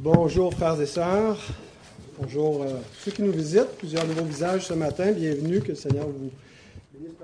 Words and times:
Bonjour 0.00 0.54
frères 0.54 0.80
et 0.80 0.86
sœurs. 0.86 1.36
Bonjour 2.20 2.62
euh, 2.62 2.68
ceux 3.04 3.10
qui 3.10 3.20
nous 3.20 3.32
visitent. 3.32 3.76
Plusieurs 3.78 4.06
nouveaux 4.06 4.22
visages 4.22 4.66
ce 4.66 4.72
matin. 4.72 5.10
Bienvenue. 5.10 5.60
Que 5.60 5.70
le 5.70 5.74
Seigneur 5.74 6.06
vous 6.06 6.30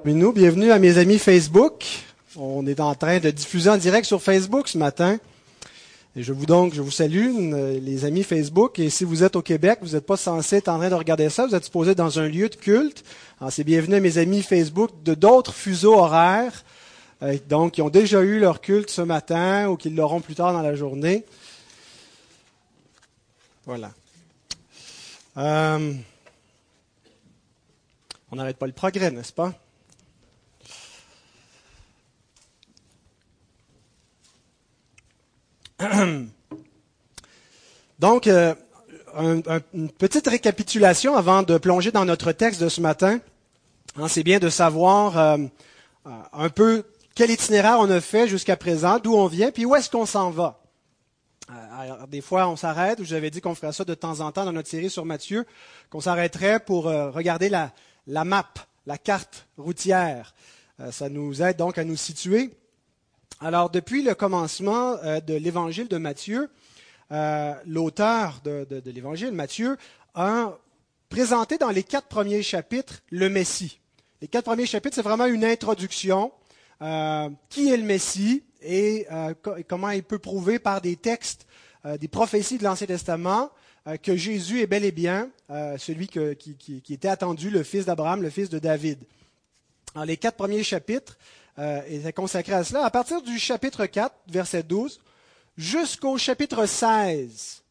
bénisse. 0.05 0.21
Nous, 0.21 0.33
bienvenue 0.33 0.73
à 0.73 0.81
mes 0.81 0.99
amis 0.99 1.19
Facebook. 1.19 1.85
On 2.37 2.67
est 2.67 2.81
en 2.81 2.97
train 2.97 3.21
de 3.21 3.31
diffuser 3.31 3.71
en 3.71 3.77
direct 3.77 4.09
sur 4.09 4.21
Facebook 4.21 4.67
ce 4.67 4.77
matin. 4.77 5.19
Je 6.17 6.33
vous 6.33 6.47
donc, 6.47 6.75
je 6.75 6.83
vous 6.83 6.91
salue, 6.91 7.33
euh, 7.53 7.79
les 7.79 8.05
amis 8.05 8.25
Facebook. 8.25 8.81
Et 8.81 8.91
si 8.91 9.05
vous 9.05 9.23
êtes 9.23 9.37
au 9.37 9.43
Québec, 9.43 9.79
vous 9.81 9.93
n'êtes 9.93 10.07
pas 10.07 10.17
censé 10.17 10.57
être 10.57 10.69
en 10.69 10.79
train 10.79 10.91
de 10.91 10.97
regarder 10.97 11.31
ça. 11.31 11.47
Vous 11.47 11.55
êtes 11.55 11.67
supposé 11.67 11.93
être 11.93 11.99
dans 11.99 12.19
un 12.19 12.27
lieu 12.27 12.49
de 12.49 12.57
culte. 12.57 13.05
C'est 13.51 13.63
bienvenue 13.63 13.95
à 13.95 14.01
mes 14.01 14.19
amis 14.19 14.43
Facebook 14.43 14.91
de 15.05 15.15
d'autres 15.15 15.55
fuseaux 15.55 15.95
horaires. 15.95 16.65
euh, 17.23 17.37
donc, 17.49 17.75
qui 17.75 17.83
ont 17.83 17.91
déjà 17.91 18.21
eu 18.23 18.41
leur 18.41 18.61
culte 18.61 18.91
ce 18.91 19.03
matin 19.03 19.69
ou 19.69 19.77
qui 19.77 19.91
l'auront 19.91 20.21
plus 20.21 20.35
tard 20.35 20.53
dans 20.53 20.63
la 20.63 20.75
journée. 20.75 21.25
Voilà. 23.67 23.93
Euh, 25.37 25.95
on 28.31 28.37
n'arrête 28.37 28.57
pas 28.59 28.67
le 28.67 28.73
progrès, 28.73 29.11
n'est-ce 29.11 29.33
pas? 29.33 29.53
Donc, 37.99 38.27
euh, 38.27 38.55
un- 39.17 39.39
un- 39.47 39.61
une 39.73 39.91
petite 39.91 40.27
récapitulation 40.27 41.17
avant 41.17 41.43
de 41.43 41.59
plonger 41.59 41.91
dans 41.93 42.05
notre 42.05 42.33
texte 42.33 42.61
de 42.63 42.69
ce 42.69 42.81
matin. 42.81 43.21
Hein, 43.97 44.09
C'est 44.09 44.23
bien 44.25 44.39
de 44.39 44.49
savoir 44.49 45.19
euh, 45.19 45.37
un 46.33 46.49
peu 46.49 46.85
quel 47.15 47.31
itinéraire 47.31 47.77
on 47.79 47.91
a 47.91 48.01
fait 48.01 48.27
jusqu'à 48.29 48.57
présent, 48.57 48.99
d'où 48.99 49.15
on 49.15 49.27
vient, 49.29 49.51
puis 49.53 49.65
où 49.65 49.75
est-ce 49.77 49.89
qu'on 49.91 50.07
s'en 50.07 50.31
va. 50.31 50.61
Euh, 51.51 51.53
alors, 51.79 52.09
des 52.09 52.21
fois, 52.23 52.49
on 52.49 52.57
s'arrête, 52.57 53.01
ou 53.01 53.05
j'avais 53.05 53.31
dit 53.31 53.41
qu'on 53.41 53.55
ferait 53.55 53.73
ça 53.73 53.85
de 53.85 53.95
temps 53.95 54.21
en 54.21 54.33
temps 54.33 54.45
dans 54.45 54.53
notre 54.53 54.69
série 54.69 54.89
sur 54.91 55.05
Matthieu, 55.05 55.45
qu'on 55.91 56.01
s'arrêterait 56.01 56.61
pour 56.61 56.87
euh, 56.89 57.11
regarder 57.11 57.49
la, 57.49 57.73
la 58.07 58.25
map, 58.25 58.47
la 58.87 58.97
carte 58.99 59.47
routière. 59.59 60.35
Euh, 60.81 60.91
ça 60.91 61.09
nous 61.09 61.43
aide 61.43 61.57
donc 61.59 61.77
à 61.79 61.85
nous 61.85 61.97
situer. 61.97 62.51
Alors, 63.41 63.69
depuis 63.71 64.03
le 64.03 64.15
commencement 64.15 64.95
de 64.95 65.35
l'évangile 65.35 65.89
de 65.89 65.99
Matthieu, 65.99 66.49
l'auteur 67.67 68.41
de, 68.45 68.65
de- 68.69 68.81
de 68.81 68.91
l'évangile, 68.91 69.33
Matthieu, 69.33 69.77
a 70.15 70.53
présenté 71.09 71.59
dans 71.59 71.71
les 71.71 71.83
quatre 71.83 72.07
premiers 72.09 72.43
chapitres 72.43 73.03
le 73.11 73.29
Messie. 73.29 73.81
Les 74.23 74.29
quatre 74.29 74.45
premiers 74.45 74.67
chapitres, 74.67 74.95
c'est 74.95 75.03
vraiment 75.03 75.27
une 75.27 75.45
introduction. 75.45 76.33
euh, 76.83 77.29
qui 77.51 77.71
est 77.73 77.77
le 77.77 77.85
Messie 77.85 78.43
et 78.65 79.07
euh, 79.13 79.35
et 79.57 79.65
comment 79.65 79.91
il 79.91 80.03
peut 80.03 80.19
prouver 80.19 80.59
par 80.59 80.81
des 80.81 80.97
textes, 80.97 81.47
euh, 81.87 81.97
des 81.99 82.09
prophéties 82.09 82.59
de 82.59 82.65
l'Ancien 82.65 82.87
Testament, 82.87 83.51
euh, 83.87 83.97
que 83.97 84.17
Jésus 84.17 84.61
est 84.61 84.67
bel 84.67 84.85
et 84.85 84.93
bien 84.93 85.31
celui 85.79 86.09
qui, 86.09 86.83
était 86.91 87.09
attendu, 87.09 87.51
le 87.51 87.63
fils 87.63 87.85
d'Abraham, 87.85 88.23
le 88.23 88.31
fils 88.31 88.49
de 88.49 88.59
David. 88.59 88.99
Alors, 89.95 90.07
les 90.07 90.17
quatre 90.17 90.37
premiers 90.37 90.65
chapitres 90.65 91.17
étaient 91.87 92.13
consacrés 92.13 92.55
à 92.55 92.65
cela. 92.65 92.85
À 92.85 92.91
partir 92.91 93.23
du 93.23 93.39
chapitre 93.39 93.87
4, 93.87 94.13
verset 94.29 94.63
12, 94.65 95.01
jusqu'au 95.57 96.17
chapitre 96.19 96.67
16, 96.67 97.63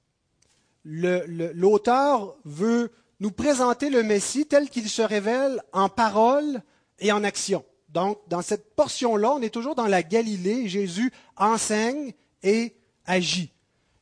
le- 0.86 1.26
le- 1.28 1.52
l'auteur 1.54 2.36
veut 2.46 2.92
nous 3.20 3.32
présenter 3.32 3.90
le 3.90 4.04
Messie 4.04 4.46
tel 4.46 4.70
qu'il 4.70 4.88
se 4.90 5.02
révèle 5.02 5.62
en 5.74 5.90
parole 5.90 6.62
et 7.00 7.12
en 7.12 7.24
action. 7.24 7.66
Donc, 7.94 8.18
dans 8.28 8.42
cette 8.42 8.76
portion-là, 8.76 9.34
on 9.36 9.42
est 9.42 9.54
toujours 9.54 9.76
dans 9.76 9.88
la 9.88 10.02
Galilée. 10.02 10.68
Jésus 10.68 11.12
enseigne 11.38 12.14
et 12.42 12.74
agit. 13.06 13.52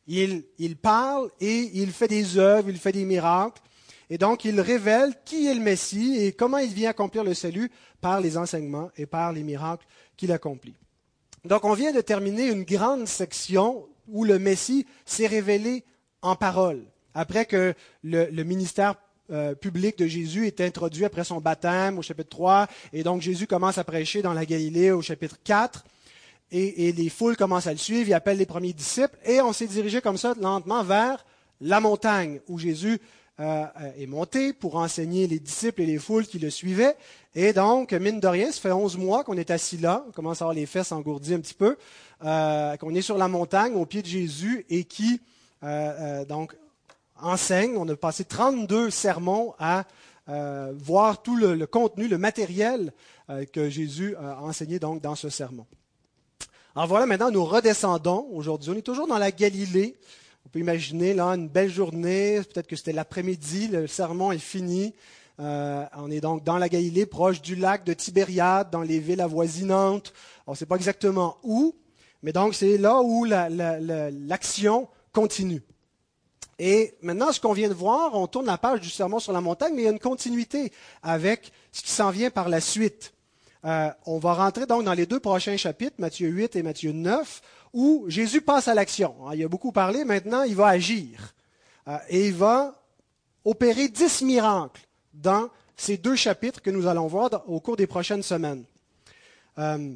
Il, 0.07 0.43
parle 0.81 1.29
et 1.39 1.69
il 1.73 1.91
fait 1.91 2.07
des 2.07 2.37
œuvres, 2.37 2.69
il 2.69 2.77
fait 2.77 2.93
des 2.93 3.05
miracles. 3.05 3.61
Et 4.09 4.17
donc, 4.17 4.45
il 4.45 4.59
révèle 4.59 5.13
qui 5.25 5.47
est 5.47 5.53
le 5.53 5.61
Messie 5.61 6.17
et 6.19 6.31
comment 6.31 6.57
il 6.57 6.73
vient 6.73 6.89
accomplir 6.89 7.23
le 7.23 7.33
salut 7.33 7.69
par 7.99 8.21
les 8.21 8.37
enseignements 8.37 8.89
et 8.97 9.05
par 9.05 9.31
les 9.33 9.43
miracles 9.43 9.85
qu'il 10.17 10.31
accomplit. 10.31 10.75
Donc, 11.45 11.65
on 11.65 11.73
vient 11.73 11.91
de 11.91 12.01
terminer 12.01 12.47
une 12.47 12.63
grande 12.63 13.07
section 13.07 13.87
où 14.07 14.23
le 14.23 14.39
Messie 14.39 14.85
s'est 15.05 15.27
révélé 15.27 15.83
en 16.21 16.35
parole. 16.35 16.85
Après 17.13 17.45
que 17.45 17.73
le, 18.03 18.25
le 18.25 18.43
ministère 18.43 18.95
euh, 19.31 19.55
public 19.55 19.97
de 19.97 20.07
Jésus 20.07 20.47
est 20.47 20.61
introduit 20.61 21.05
après 21.05 21.23
son 21.23 21.39
baptême 21.39 21.97
au 21.97 22.01
chapitre 22.01 22.29
3, 22.29 22.67
et 22.93 23.03
donc 23.03 23.21
Jésus 23.21 23.47
commence 23.47 23.77
à 23.77 23.83
prêcher 23.83 24.21
dans 24.21 24.33
la 24.33 24.45
Galilée 24.45 24.91
au 24.91 25.01
chapitre 25.01 25.37
4, 25.43 25.83
et, 26.53 26.91
les 26.91 27.09
foules 27.09 27.37
commencent 27.37 27.67
à 27.67 27.71
le 27.71 27.77
suivre, 27.77 28.09
il 28.09 28.13
appelle 28.13 28.37
les 28.37 28.45
premiers 28.45 28.73
disciples, 28.73 29.17
et 29.25 29.39
on 29.41 29.53
s'est 29.53 29.67
dirigé 29.67 30.01
comme 30.01 30.17
ça 30.17 30.33
lentement 30.39 30.83
vers 30.83 31.25
la 31.61 31.79
montagne 31.79 32.41
où 32.49 32.59
Jésus 32.59 32.99
euh, 33.39 33.65
est 33.97 34.05
monté 34.05 34.51
pour 34.51 34.75
enseigner 34.75 35.27
les 35.27 35.39
disciples 35.39 35.81
et 35.81 35.85
les 35.85 35.97
foules 35.97 36.25
qui 36.25 36.39
le 36.39 36.49
suivaient. 36.49 36.95
Et 37.33 37.53
donc, 37.53 37.93
mine 37.93 38.19
de 38.19 38.27
rien, 38.27 38.51
ça 38.51 38.59
fait 38.59 38.71
11 38.71 38.97
mois 38.97 39.23
qu'on 39.23 39.37
est 39.37 39.49
assis 39.49 39.77
là, 39.77 40.03
on 40.09 40.11
commence 40.11 40.41
à 40.41 40.45
avoir 40.45 40.55
les 40.55 40.65
fesses 40.65 40.91
engourdies 40.91 41.35
un 41.35 41.39
petit 41.39 41.53
peu, 41.53 41.77
euh, 42.25 42.75
qu'on 42.75 42.93
est 42.93 43.01
sur 43.01 43.17
la 43.17 43.29
montagne 43.29 43.73
au 43.75 43.85
pied 43.85 44.01
de 44.01 44.07
Jésus 44.07 44.65
et 44.69 44.83
qui 44.83 45.21
euh, 45.63 45.67
euh, 46.21 46.25
donc 46.25 46.55
enseigne. 47.21 47.75
On 47.77 47.87
a 47.87 47.95
passé 47.95 48.23
32 48.25 48.89
sermons 48.89 49.53
à 49.59 49.85
euh, 50.29 50.73
voir 50.77 51.21
tout 51.21 51.35
le, 51.35 51.65
contenu, 51.65 52.07
le 52.07 52.17
matériel 52.17 52.91
euh, 53.29 53.45
que 53.45 53.69
Jésus 53.69 54.15
a 54.17 54.41
enseigné 54.41 54.79
donc 54.79 55.01
dans 55.01 55.15
ce 55.15 55.29
sermon. 55.29 55.65
Alors 56.75 56.87
voilà, 56.87 57.05
maintenant 57.05 57.31
nous 57.31 57.43
redescendons 57.43 58.27
aujourd'hui. 58.31 58.71
On 58.71 58.75
est 58.75 58.81
toujours 58.81 59.07
dans 59.07 59.17
la 59.17 59.31
Galilée. 59.31 59.97
On 60.45 60.49
peut 60.49 60.59
imaginer 60.59 61.13
là 61.13 61.25
une 61.27 61.47
belle 61.49 61.69
journée, 61.69 62.39
peut-être 62.53 62.67
que 62.67 62.75
c'était 62.75 62.93
l'après-midi, 62.93 63.67
le 63.67 63.87
sermon 63.87 64.31
est 64.31 64.37
fini. 64.37 64.93
Euh, 65.39 65.85
on 65.97 66.09
est 66.11 66.21
donc 66.21 66.43
dans 66.43 66.57
la 66.57 66.69
Galilée, 66.69 67.05
proche 67.05 67.41
du 67.41 67.55
lac 67.55 67.83
de 67.83 67.93
Tibériade, 67.93 68.69
dans 68.69 68.81
les 68.81 68.99
villes 68.99 69.21
avoisinantes. 69.21 70.13
On 70.47 70.51
ne 70.51 70.55
sait 70.57 70.65
pas 70.65 70.75
exactement 70.75 71.37
où, 71.43 71.75
mais 72.23 72.31
donc 72.31 72.53
c'est 72.55 72.77
là 72.77 73.01
où 73.01 73.23
la- 73.25 73.49
la- 73.49 73.79
la- 73.79 74.11
l'action 74.11 74.87
continue. 75.13 75.61
Et 76.63 76.93
maintenant, 77.01 77.31
ce 77.31 77.39
qu'on 77.39 77.53
vient 77.53 77.69
de 77.69 77.73
voir, 77.73 78.13
on 78.13 78.27
tourne 78.27 78.45
la 78.45 78.59
page 78.59 78.81
du 78.81 78.89
sermon 78.91 79.17
sur 79.17 79.33
la 79.33 79.41
montagne, 79.41 79.73
mais 79.73 79.81
il 79.81 79.85
y 79.85 79.87
a 79.87 79.91
une 79.91 79.97
continuité 79.97 80.71
avec 81.01 81.51
ce 81.71 81.81
qui 81.81 81.89
s'en 81.89 82.11
vient 82.11 82.29
par 82.29 82.49
la 82.49 82.61
suite. 82.61 83.13
Euh, 83.65 83.89
on 84.05 84.19
va 84.19 84.35
rentrer 84.35 84.67
donc 84.67 84.83
dans 84.83 84.93
les 84.93 85.07
deux 85.07 85.19
prochains 85.19 85.57
chapitres, 85.57 85.95
Matthieu 85.97 86.29
8 86.29 86.55
et 86.57 86.61
Matthieu 86.61 86.91
9, 86.91 87.41
où 87.73 88.05
Jésus 88.09 88.41
passe 88.41 88.67
à 88.67 88.75
l'action. 88.75 89.15
Alors, 89.21 89.33
Il 89.33 89.43
a 89.43 89.47
beaucoup 89.47 89.71
parlé, 89.71 90.05
maintenant 90.05 90.43
il 90.43 90.53
va 90.53 90.67
agir. 90.67 91.33
Euh, 91.87 91.97
et 92.09 92.27
il 92.27 92.35
va 92.35 92.75
opérer 93.43 93.87
dix 93.87 94.21
miracles 94.21 94.81
dans 95.15 95.49
ces 95.75 95.97
deux 95.97 96.15
chapitres 96.15 96.61
que 96.61 96.69
nous 96.69 96.85
allons 96.85 97.07
voir 97.07 97.31
au 97.47 97.59
cours 97.59 97.75
des 97.75 97.87
prochaines 97.87 98.21
semaines. 98.21 98.65
Euh, 99.57 99.95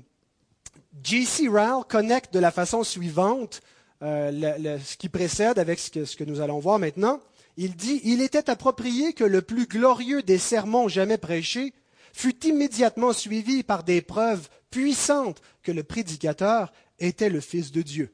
J.C. 1.03 1.47
Rowell 1.47 1.83
connecte 1.87 2.33
de 2.33 2.39
la 2.39 2.49
façon 2.49 2.83
suivante 2.83 3.61
euh, 4.01 4.79
ce 4.83 4.97
qui 4.97 5.09
précède 5.09 5.59
avec 5.59 5.79
ce 5.79 5.89
que, 5.89 6.05
ce 6.05 6.15
que 6.15 6.23
nous 6.23 6.41
allons 6.41 6.59
voir 6.59 6.79
maintenant. 6.79 7.19
Il 7.57 7.75
dit 7.75 8.01
Il 8.03 8.21
était 8.21 8.49
approprié 8.49 9.13
que 9.13 9.23
le 9.23 9.41
plus 9.41 9.67
glorieux 9.67 10.21
des 10.21 10.37
sermons 10.37 10.87
jamais 10.87 11.17
prêchés 11.17 11.73
fût 12.13 12.45
immédiatement 12.45 13.13
suivi 13.13 13.63
par 13.63 13.83
des 13.83 14.01
preuves 14.01 14.49
puissantes 14.69 15.41
que 15.63 15.71
le 15.71 15.83
prédicateur 15.83 16.71
était 16.99 17.29
le 17.29 17.41
Fils 17.41 17.71
de 17.71 17.81
Dieu. 17.81 18.13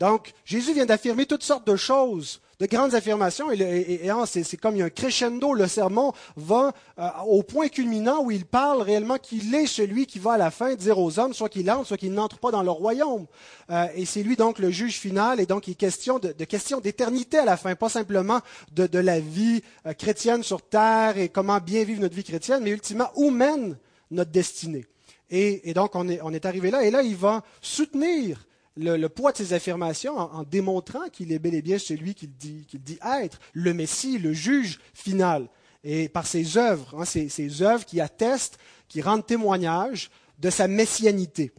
Donc, 0.00 0.32
Jésus 0.44 0.74
vient 0.74 0.86
d'affirmer 0.86 1.26
toutes 1.26 1.42
sortes 1.42 1.66
de 1.66 1.76
choses, 1.76 2.40
de 2.60 2.66
grandes 2.66 2.94
affirmations, 2.94 3.50
et, 3.50 3.56
et- 3.60 4.06
et- 4.06 4.10
c'est 4.26 4.56
comme 4.56 4.76
il 4.76 4.78
y 4.78 4.82
a 4.82 4.86
un 4.86 4.90
crescendo, 4.90 5.54
le 5.54 5.66
sermon 5.66 6.12
va 6.36 6.72
euh, 6.98 7.08
au 7.26 7.42
point 7.42 7.68
culminant 7.68 8.22
où 8.22 8.30
il 8.30 8.44
parle 8.46 8.82
réellement 8.82 9.18
qu'il 9.18 9.54
est 9.54 9.66
celui 9.66 10.06
qui 10.06 10.18
va 10.18 10.32
à 10.34 10.38
la 10.38 10.50
fin 10.50 10.74
dire 10.74 10.98
aux 10.98 11.18
hommes, 11.18 11.34
soit 11.34 11.48
qu'il 11.48 11.70
entre, 11.70 11.86
soit 11.86 11.96
qu'il 11.96 12.12
n'entre 12.12 12.38
pas 12.38 12.50
dans 12.50 12.62
leur 12.62 12.76
royaume. 12.76 13.26
Euh, 13.70 13.86
et 13.94 14.04
c'est 14.04 14.22
lui 14.22 14.36
donc 14.36 14.58
le 14.58 14.70
juge 14.70 14.98
final, 14.98 15.40
et 15.40 15.46
donc 15.46 15.66
il 15.68 15.72
est 15.72 15.74
question 15.74 16.18
de, 16.18 16.32
de 16.32 16.44
question 16.44 16.80
d'éternité 16.80 17.38
à 17.38 17.44
la 17.44 17.56
fin, 17.56 17.74
pas 17.74 17.88
simplement 17.88 18.40
de, 18.72 18.86
de 18.86 18.98
la 18.98 19.18
vie 19.20 19.62
euh, 19.86 19.92
chrétienne 19.92 20.42
sur 20.42 20.62
terre 20.62 21.18
et 21.18 21.28
comment 21.28 21.58
bien 21.58 21.82
vivre 21.84 22.00
notre 22.00 22.14
vie 22.14 22.24
chrétienne, 22.24 22.62
mais 22.62 22.70
ultimement 22.70 23.10
où 23.16 23.30
mène 23.30 23.76
notre 24.10 24.30
destinée. 24.30 24.86
Et, 25.30 25.68
et 25.70 25.74
donc 25.74 25.94
on 25.96 26.08
est, 26.08 26.20
on 26.22 26.32
est 26.32 26.44
arrivé 26.46 26.70
là, 26.70 26.84
et 26.84 26.90
là 26.90 27.02
il 27.02 27.16
va 27.16 27.42
soutenir 27.62 28.46
le, 28.76 29.06
poids 29.08 29.32
de 29.32 29.38
ses 29.38 29.52
affirmations 29.52 30.16
en, 30.16 30.32
en 30.32 30.42
démontrant 30.42 31.08
qu'il 31.08 31.32
est 31.32 31.38
bel 31.38 31.54
et 31.54 31.62
bien 31.62 31.78
celui 31.78 32.14
qu'il 32.14 32.32
dit, 32.32 32.64
qu'il 32.66 32.82
dit 32.82 32.98
être, 33.20 33.38
le 33.52 33.72
Messie, 33.72 34.18
le 34.18 34.32
juge 34.32 34.80
final. 34.92 35.48
Et 35.84 36.08
par 36.08 36.26
ses 36.26 36.56
œuvres, 36.56 36.98
hein, 36.98 37.04
ses, 37.04 37.62
œuvres 37.62 37.84
qui 37.84 38.00
attestent, 38.00 38.58
qui 38.88 39.02
rendent 39.02 39.26
témoignage 39.26 40.10
de 40.38 40.50
sa 40.50 40.66
messianité. 40.66 41.52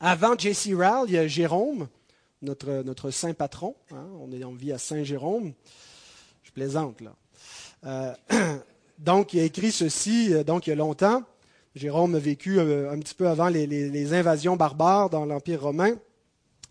Avant 0.00 0.38
J.C. 0.38 0.74
Rowell, 0.74 1.08
il 1.08 1.14
y 1.14 1.18
a 1.18 1.26
Jérôme, 1.26 1.88
notre, 2.42 2.82
notre 2.84 3.10
saint 3.10 3.32
patron. 3.32 3.74
hein, 3.90 4.06
on, 4.20 4.30
est, 4.32 4.44
on 4.44 4.52
vit 4.52 4.72
à 4.72 4.78
Saint-Jérôme. 4.78 5.54
Je 6.42 6.50
plaisante, 6.52 7.00
là. 7.00 7.14
Euh, 7.84 8.14
donc, 8.98 9.32
il 9.32 9.40
a 9.40 9.44
écrit 9.44 9.72
ceci, 9.72 10.32
euh, 10.32 10.44
donc 10.44 10.66
il 10.66 10.70
y 10.70 10.72
a 10.72 10.76
longtemps. 10.76 11.22
Jérôme 11.74 12.14
a 12.14 12.18
vécu 12.18 12.58
euh, 12.58 12.92
un 12.92 12.98
petit 12.98 13.14
peu 13.14 13.28
avant 13.28 13.48
les 13.48 14.12
invasions 14.14 14.56
barbares 14.56 15.10
dans 15.10 15.24
l'Empire 15.24 15.62
romain. 15.62 15.96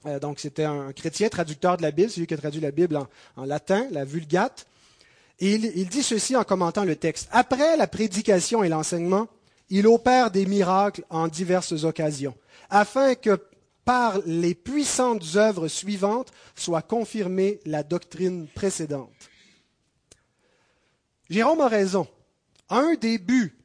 Euh, 0.07 0.19
donc 0.19 0.39
c'était 0.39 0.63
un 0.63 0.93
chrétien 0.93 1.29
traducteur 1.29 1.77
de 1.77 1.81
la 1.81 1.91
Bible, 1.91 2.09
celui 2.09 2.27
qui 2.27 2.33
a 2.33 2.37
traduit 2.37 2.61
la 2.61 2.71
Bible 2.71 2.99
en, 3.35 3.45
latin, 3.45 3.87
la 3.91 4.05
Vulgate. 4.05 4.65
Et 5.39 5.53
il, 5.53 5.87
dit 5.89 6.01
ceci 6.01 6.35
en 6.35 6.43
commentant 6.43 6.83
le 6.83 6.95
texte. 6.95 7.29
Après 7.31 7.77
la 7.77 7.85
prédication 7.85 8.63
et 8.63 8.69
l'enseignement, 8.69 9.27
il 9.69 9.85
opère 9.85 10.31
des 10.31 10.45
miracles 10.45 11.03
en 11.09 11.27
diverses 11.27 11.83
occasions, 11.83 12.35
afin 12.69 13.13
que 13.13 13.39
par 13.85 14.19
les 14.25 14.55
puissantes 14.55 15.35
œuvres 15.35 15.67
suivantes 15.67 16.31
soit 16.55 16.81
confirmée 16.81 17.59
la 17.65 17.83
doctrine 17.83 18.47
précédente. 18.47 19.11
Jérôme 21.29 21.61
a 21.61 21.67
raison. 21.67 22.07
Un 22.69 22.95
des 22.95 23.17
buts 23.17 23.55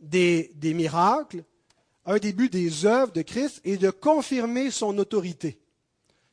des, 0.00 0.50
miracles, 0.62 1.44
un 2.08 2.16
des 2.16 2.32
buts 2.32 2.48
des 2.48 2.86
œuvres 2.86 3.12
de 3.12 3.20
Christ 3.20 3.60
est 3.64 3.76
de 3.76 3.90
confirmer 3.90 4.70
son 4.70 4.96
autorité. 4.96 5.58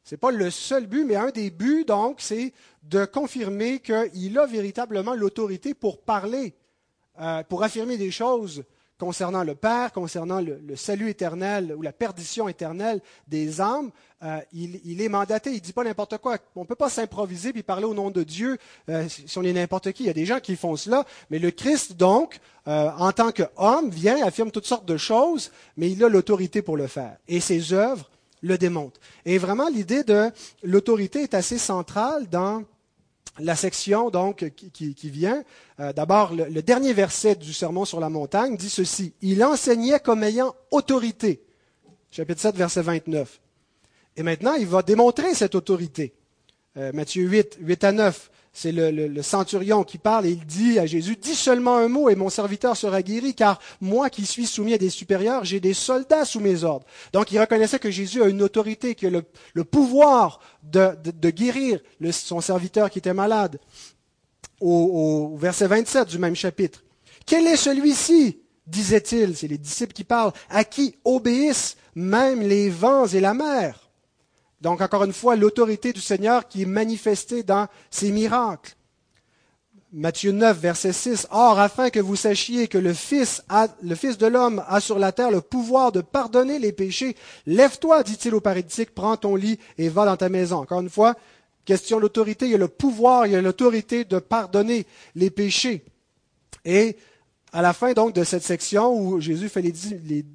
Ce 0.06 0.16
n'est 0.16 0.20
pas 0.20 0.32
le 0.32 0.50
seul 0.50 0.88
but, 0.88 1.04
mais 1.04 1.18
un 1.18 1.32
des 1.32 1.50
buts, 1.50 1.84
donc, 1.86 2.22
c'est 2.22 2.54
de 2.84 3.04
confirmer 3.04 3.80
qu'il 3.80 4.40
a 4.40 4.46
véritablement 4.46 5.14
l'autorité 5.16 5.74
pour 5.74 6.02
parler, 6.02 6.54
euh, 7.20 7.44
pour 7.44 7.62
affirmer 7.62 7.98
des 7.98 8.10
choses 8.10 8.64
concernant 8.98 9.44
le 9.44 9.56
Père, 9.56 9.92
concernant 9.92 10.42
le, 10.42 10.76
salut 10.76 11.10
éternel 11.10 11.74
ou 11.78 11.82
la 11.82 11.92
perdition 11.92 12.48
éternelle 12.48 13.02
des 13.28 13.62
âmes, 13.62 13.92
euh, 14.24 14.40
il, 14.54 15.02
est 15.02 15.10
mandaté, 15.10 15.52
il 15.52 15.56
ne 15.56 15.60
dit 15.60 15.74
pas 15.74 15.84
n'importe 15.84 16.18
quoi. 16.18 16.38
On 16.56 16.62
ne 16.62 16.66
peut 16.66 16.76
pas 16.76 16.90
s'improviser 16.90 17.52
puis 17.52 17.64
parler 17.64 17.86
au 17.86 17.94
nom 17.94 18.10
de 18.10 18.24
Dieu 18.24 18.58
euh, 18.90 19.08
si 19.08 19.38
on 19.38 19.44
est 19.44 19.54
n'importe 19.54 19.92
qui. 19.92 20.04
Il 20.04 20.08
y 20.08 20.10
a 20.10 20.14
des 20.14 20.26
gens 20.26 20.40
qui 20.40 20.56
font 20.56 20.76
cela, 20.76 21.06
mais 21.30 21.40
le 21.40 21.52
Christ, 21.52 21.94
donc, 21.94 22.40
euh, 22.68 22.90
en 22.98 23.12
tant 23.12 23.32
qu'homme, 23.32 23.90
vient, 23.90 24.26
affirme 24.26 24.52
toutes 24.52 24.66
sortes 24.66 24.86
de 24.86 24.98
choses, 24.98 25.52
mais 25.78 25.92
il 25.92 26.04
a 26.04 26.10
l'autorité 26.10 26.62
pour 26.62 26.78
le 26.78 26.88
faire. 26.88 27.18
Et 27.28 27.40
ses 27.40 27.74
œuvres 27.74 28.10
le 28.42 28.58
démontrent. 28.58 29.00
Et 29.26 29.38
vraiment, 29.38 29.68
l'idée 29.68 30.04
de 30.04 30.32
l'autorité 30.64 31.24
est 31.24 31.34
assez 31.34 31.58
centrale 31.58 32.28
dans 32.30 32.64
la 33.40 33.56
section 33.56 34.10
donc 34.10 34.46
qui, 34.56 35.10
vient. 35.10 35.44
Euh, 35.80 35.94
d'abord, 35.94 36.34
le, 36.34 36.62
dernier 36.62 36.94
verset 36.94 37.36
du 37.36 37.54
Sermon 37.54 37.86
sur 37.86 38.00
la 38.00 38.10
montagne 38.10 38.56
dit 38.58 38.70
ceci. 38.70 39.14
Il 39.22 39.44
enseignait 39.44 40.00
comme 40.00 40.24
ayant 40.24 40.56
autorité. 40.72 41.44
Chapitre 42.12 42.42
7, 42.42 42.56
verset 42.56 42.82
29. 42.82 43.42
Et 44.18 44.24
maintenant, 44.24 44.54
il 44.54 44.68
va 44.68 44.82
démontrer 44.82 45.34
cette 45.34 45.56
autorité. 45.56 46.14
Euh, 46.78 46.92
Matthieu 46.94 47.24
8, 47.24 47.58
8 47.60 47.84
à 47.84 47.92
9 47.92 48.32
c'est 48.56 48.72
le, 48.72 49.22
centurion 49.22 49.84
qui 49.84 49.98
parle 49.98 50.26
et 50.26 50.32
il 50.32 50.46
dit 50.46 50.80
à 50.80 50.86
Jésus, 50.86 51.18
dis 51.18 51.36
seulement 51.36 51.76
un 51.76 51.90
mot 51.90 52.10
et 52.10 52.16
mon 52.16 52.30
serviteur 52.30 52.78
sera 52.78 53.02
guéri, 53.02 53.36
car 53.36 53.60
moi 53.82 54.10
qui 54.10 54.26
suis 54.26 54.46
soumis 54.46 54.74
à 54.74 54.78
des 54.78 54.90
supérieurs, 54.90 55.44
j'ai 55.44 55.60
des 55.60 55.74
soldats 55.74 56.24
sous 56.24 56.40
mes 56.40 56.64
ordres. 56.64 56.86
Donc 57.12 57.34
il 57.34 57.40
reconnaissait 57.40 57.80
que 57.80 57.92
Jésus 57.92 58.24
a 58.24 58.28
une 58.28 58.42
autorité, 58.42 58.96
qui 58.96 59.08
a 59.08 59.10
le, 59.10 59.64
pouvoir 59.66 60.40
de, 60.64 60.96
guérir 61.32 61.82
son 62.12 62.40
serviteur 62.40 62.90
qui 62.90 63.00
était 63.00 63.14
malade. 63.14 63.60
Au, 64.62 65.34
au 65.34 65.38
verset 65.38 65.68
27 65.68 66.08
du 66.08 66.18
même 66.18 66.36
chapitre. 66.36 66.82
Quel 67.26 67.46
est 67.48 67.58
celui-ci? 67.58 68.40
disait-il, 68.68 69.36
c'est 69.36 69.48
les 69.48 69.58
disciples 69.58 69.94
qui 69.94 70.04
parlent, 70.04 70.32
à 70.50 70.64
qui 70.64 70.96
obéissent 71.04 71.76
même 71.94 72.42
les 72.42 72.70
vents 72.70 73.06
et 73.06 73.20
la 73.20 73.34
mer? 73.34 73.85
Donc, 74.66 74.82
encore 74.82 75.04
une 75.04 75.14
fois, 75.14 75.36
l'autorité 75.36 75.94
du 75.94 76.02
Seigneur 76.02 76.48
qui 76.48 76.64
est 76.64 76.66
manifestée 76.66 77.44
dans 77.44 77.68
ses 77.92 78.12
miracles. 78.12 78.74
Matthieu 79.94 80.32
9, 80.32 80.60
verset 80.60 80.92
6. 80.92 81.28
Or, 81.30 81.60
afin 81.60 81.92
que 81.92 82.00
vous 82.00 82.16
sachiez 82.16 82.68
que 82.68 82.80
le 82.80 82.96
Fils, 82.96 83.44
le 83.84 83.94
Fils 83.94 84.18
de 84.18 84.26
l'homme 84.26 84.64
a 84.68 84.80
sur 84.80 84.98
la 84.98 85.12
terre 85.12 85.30
le 85.30 85.42
pouvoir 85.42 85.92
de 85.92 86.02
pardonner 86.02 86.58
les 86.58 86.72
péchés, 86.72 87.16
lève-toi, 87.46 88.02
dit-il 88.02 88.34
au 88.34 88.42
paralytique, 88.42 88.96
prends 88.96 89.18
ton 89.18 89.36
lit 89.36 89.60
et 89.78 89.88
va 89.88 90.04
dans 90.06 90.18
ta 90.18 90.30
maison. 90.30 90.62
Encore 90.62 90.82
une 90.82 90.90
fois, 90.90 91.14
question 91.64 92.00
d'autorité, 92.00 92.46
il 92.46 92.54
y 92.54 92.56
a 92.56 92.58
le 92.58 92.68
pouvoir, 92.68 93.28
il 93.28 93.34
y 93.34 93.36
a 93.36 93.42
l'autorité 93.44 94.04
de 94.04 94.18
pardonner 94.18 94.88
les 95.14 95.30
péchés. 95.30 95.86
Et 96.66 96.98
à 97.54 97.62
la 97.62 97.74
fin 97.74 97.94
donc 97.94 98.16
de 98.16 98.24
cette 98.24 98.42
section 98.42 99.00
où 99.00 99.22
Jésus 99.22 99.48
fait 99.48 99.62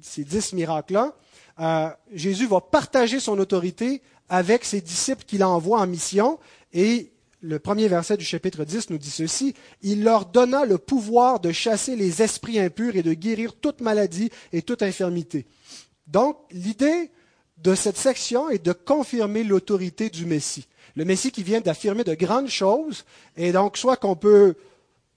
ces 0.01 0.23
dix 0.23 0.53
miracles-là, 0.53 1.15
euh, 1.59 1.89
Jésus 2.13 2.47
va 2.47 2.61
partager 2.61 3.19
son 3.19 3.37
autorité 3.37 4.01
avec 4.31 4.63
ses 4.63 4.79
disciples 4.79 5.25
qu'il 5.25 5.43
envoie 5.43 5.81
en 5.81 5.85
mission. 5.85 6.39
Et 6.73 7.11
le 7.41 7.59
premier 7.59 7.89
verset 7.89 8.15
du 8.15 8.23
chapitre 8.23 8.63
10 8.63 8.89
nous 8.89 8.97
dit 8.97 9.11
ceci, 9.11 9.53
Il 9.81 10.03
leur 10.03 10.25
donna 10.25 10.65
le 10.65 10.77
pouvoir 10.77 11.41
de 11.41 11.51
chasser 11.51 11.97
les 11.97 12.21
esprits 12.23 12.57
impurs 12.57 12.95
et 12.95 13.03
de 13.03 13.13
guérir 13.13 13.53
toute 13.53 13.81
maladie 13.81 14.31
et 14.53 14.61
toute 14.61 14.83
infirmité. 14.83 15.45
Donc, 16.07 16.37
l'idée 16.49 17.11
de 17.57 17.75
cette 17.75 17.97
section 17.97 18.49
est 18.49 18.63
de 18.63 18.71
confirmer 18.71 19.43
l'autorité 19.43 20.09
du 20.09 20.25
Messie. 20.25 20.67
Le 20.95 21.03
Messie 21.03 21.31
qui 21.31 21.43
vient 21.43 21.61
d'affirmer 21.61 22.05
de 22.05 22.15
grandes 22.15 22.49
choses, 22.49 23.03
et 23.35 23.51
donc 23.51 23.77
soit 23.77 23.97
qu'on 23.97 24.15
peut 24.15 24.55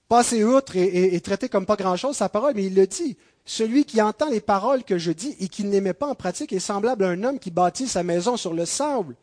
passer 0.09 0.43
outre 0.43 0.75
et, 0.75 1.15
et 1.15 1.21
traiter 1.21 1.47
comme 1.47 1.65
pas 1.65 1.77
grand-chose 1.77 2.17
sa 2.17 2.27
parole, 2.27 2.53
mais 2.53 2.65
il 2.65 2.75
le 2.75 2.85
dit, 2.85 3.17
celui 3.45 3.85
qui 3.85 4.01
entend 4.01 4.29
les 4.29 4.41
paroles 4.41 4.83
que 4.83 4.97
je 4.97 5.11
dis 5.11 5.35
et 5.39 5.47
qui 5.47 5.63
ne 5.63 5.71
les 5.71 5.81
met 5.81 5.93
pas 5.93 6.07
en 6.07 6.15
pratique 6.15 6.51
est 6.51 6.59
semblable 6.59 7.03
à 7.03 7.09
un 7.09 7.23
homme 7.23 7.39
qui 7.39 7.51
bâtit 7.51 7.87
sa 7.87 8.01
maison 8.01 8.37
sur 8.37 8.53
le 8.53 8.65
sable. 8.65 9.15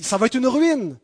Ça 0.00 0.16
va 0.16 0.26
être 0.26 0.34
une 0.34 0.46
ruine. 0.46 0.96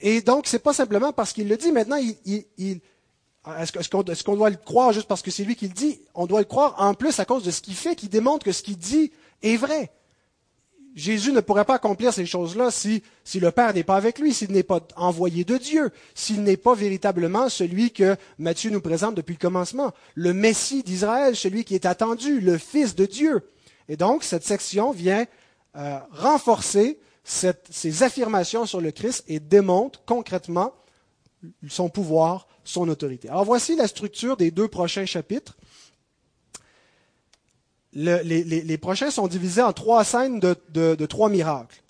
Et 0.00 0.20
donc, 0.20 0.48
ce 0.48 0.56
n'est 0.56 0.60
pas 0.60 0.72
simplement 0.72 1.12
parce 1.12 1.32
qu'il 1.32 1.48
le 1.48 1.56
dit. 1.56 1.70
Maintenant, 1.70 1.96
est-ce 1.96 4.24
qu'on 4.24 4.36
doit 4.36 4.50
le 4.50 4.56
croire 4.56 4.92
juste 4.92 5.06
parce 5.06 5.22
que 5.22 5.30
c'est 5.30 5.44
lui 5.44 5.54
qui 5.54 5.68
le 5.68 5.74
dit? 5.74 6.00
On 6.14 6.26
doit 6.26 6.40
le 6.40 6.44
croire 6.44 6.74
en 6.78 6.94
plus 6.94 7.18
à 7.20 7.24
cause 7.24 7.44
de 7.44 7.52
ce 7.52 7.62
qu'il 7.62 7.74
fait, 7.74 7.94
qui 7.94 8.08
démontre 8.08 8.44
que 8.44 8.52
ce 8.52 8.62
qu'il 8.62 8.76
dit 8.76 9.12
est 9.42 9.56
vrai. 9.56 9.92
Jésus 10.94 11.32
ne 11.32 11.40
pourrait 11.40 11.64
pas 11.64 11.74
accomplir 11.74 12.12
ces 12.12 12.24
choses-là 12.24 12.70
si, 12.70 13.02
si 13.24 13.40
le 13.40 13.50
Père 13.50 13.74
n'est 13.74 13.82
pas 13.82 13.96
avec 13.96 14.20
lui, 14.20 14.32
s'il 14.32 14.52
n'est 14.52 14.62
pas 14.62 14.80
envoyé 14.96 15.44
de 15.44 15.56
Dieu, 15.56 15.90
s'il 16.14 16.42
n'est 16.44 16.56
pas 16.56 16.74
véritablement 16.74 17.48
celui 17.48 17.90
que 17.90 18.16
Matthieu 18.38 18.70
nous 18.70 18.80
présente 18.80 19.16
depuis 19.16 19.34
le 19.34 19.40
commencement, 19.40 19.92
le 20.14 20.32
Messie 20.32 20.84
d'Israël, 20.84 21.34
celui 21.34 21.64
qui 21.64 21.74
est 21.74 21.86
attendu, 21.86 22.40
le 22.40 22.58
Fils 22.58 22.94
de 22.94 23.06
Dieu. 23.06 23.42
Et 23.88 23.96
donc, 23.96 24.22
cette 24.22 24.44
section 24.44 24.92
vient 24.92 25.26
euh, 25.76 25.98
renforcer 26.12 26.98
ces 27.24 28.02
affirmations 28.02 28.66
sur 28.66 28.80
le 28.80 28.92
Christ 28.92 29.24
et 29.26 29.40
démontre 29.40 30.02
concrètement 30.04 30.74
son 31.68 31.88
pouvoir, 31.88 32.46
son 32.64 32.88
autorité. 32.88 33.28
Alors 33.28 33.44
voici 33.44 33.76
la 33.76 33.88
structure 33.88 34.36
des 34.36 34.50
deux 34.50 34.68
prochains 34.68 35.06
chapitres 35.06 35.56
les, 37.94 38.78
prochains 38.78 39.10
sont 39.10 39.28
divisés 39.28 39.62
en 39.62 39.72
trois 39.72 40.04
scènes 40.04 40.40
de, 40.40 41.06
trois 41.06 41.28
miracles. 41.28 41.82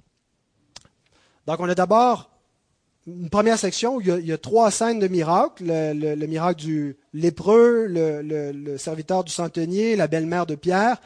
Donc 1.47 1.61
on 1.61 1.69
a 1.69 1.75
d'abord 1.75 2.31
une 3.07 3.29
première 3.29 3.59
section 3.59 3.97
où 3.97 4.01
il 4.01 4.27
y 4.27 4.33
a, 4.33 4.39
trois 4.39 4.71
scènes 4.71 4.99
de 4.99 5.09
miracles, 5.09 5.65
le, 5.67 6.27
miracle 6.27 6.61
du 6.61 6.97
lépreux, 7.13 7.87
le, 7.89 8.77
serviteur 8.79 9.25
du 9.25 9.33
centenier, 9.33 9.97
la 9.97 10.07
belle-mère 10.07 10.47
de 10.47 10.55
Pierre, 10.55 10.97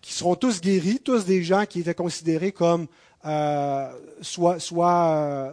qui 0.00 0.12
seront 0.12 0.36
tous 0.36 0.60
guéris, 0.60 1.00
tous 1.00 1.24
des 1.24 1.42
gens 1.42 1.66
qui 1.66 1.80
étaient 1.80 1.94
considérés 1.94 2.52
comme 2.52 2.86
euh, 3.26 3.90
soit, 4.22 4.58
soit 4.58 5.10
euh, 5.10 5.50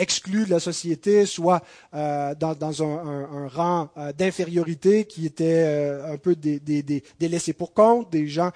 exclus 0.00 0.46
de 0.46 0.50
la 0.50 0.60
société, 0.60 1.26
soit 1.26 1.62
euh, 1.94 2.34
dans, 2.34 2.82
un, 2.82 3.48
rang 3.48 3.90
euh, 3.96 4.12
d'infériorité 4.12 5.04
qui 5.04 5.26
était 5.26 5.64
euh, 5.66 6.14
un 6.14 6.16
peu 6.16 6.34
délaissé 6.34 7.52
pour 7.52 7.74
compte, 7.74 8.10
des 8.10 8.26
gens 8.26 8.50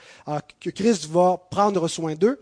que 0.60 0.70
Christ 0.70 1.06
va 1.08 1.40
prendre 1.50 1.86
soin 1.86 2.14
d'eux. 2.14 2.40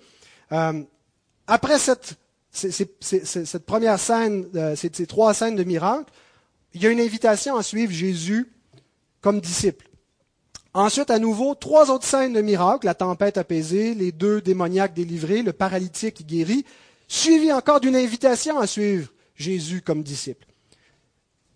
après 1.46 1.78
cette, 1.78 2.16
cette 2.52 3.66
première 3.66 3.98
scène, 3.98 4.46
ces 4.76 5.06
trois 5.06 5.34
scènes 5.34 5.56
de 5.56 5.64
miracles, 5.64 6.12
il 6.74 6.82
y 6.82 6.86
a 6.86 6.90
une 6.90 7.00
invitation 7.00 7.56
à 7.56 7.62
suivre 7.62 7.92
Jésus 7.92 8.50
comme 9.20 9.40
disciple. 9.40 9.88
Ensuite, 10.74 11.10
à 11.10 11.18
nouveau, 11.18 11.54
trois 11.54 11.90
autres 11.90 12.06
scènes 12.06 12.32
de 12.32 12.40
miracles, 12.40 12.86
la 12.86 12.94
tempête 12.94 13.36
apaisée, 13.36 13.94
les 13.94 14.10
deux 14.10 14.40
démoniaques 14.40 14.94
délivrés, 14.94 15.42
le 15.42 15.52
paralytique 15.52 16.26
guéri, 16.26 16.64
suivi 17.12 17.52
encore 17.52 17.80
d'une 17.80 17.94
invitation 17.94 18.58
à 18.58 18.66
suivre 18.66 19.12
Jésus 19.34 19.82
comme 19.82 20.02
disciple. 20.02 20.46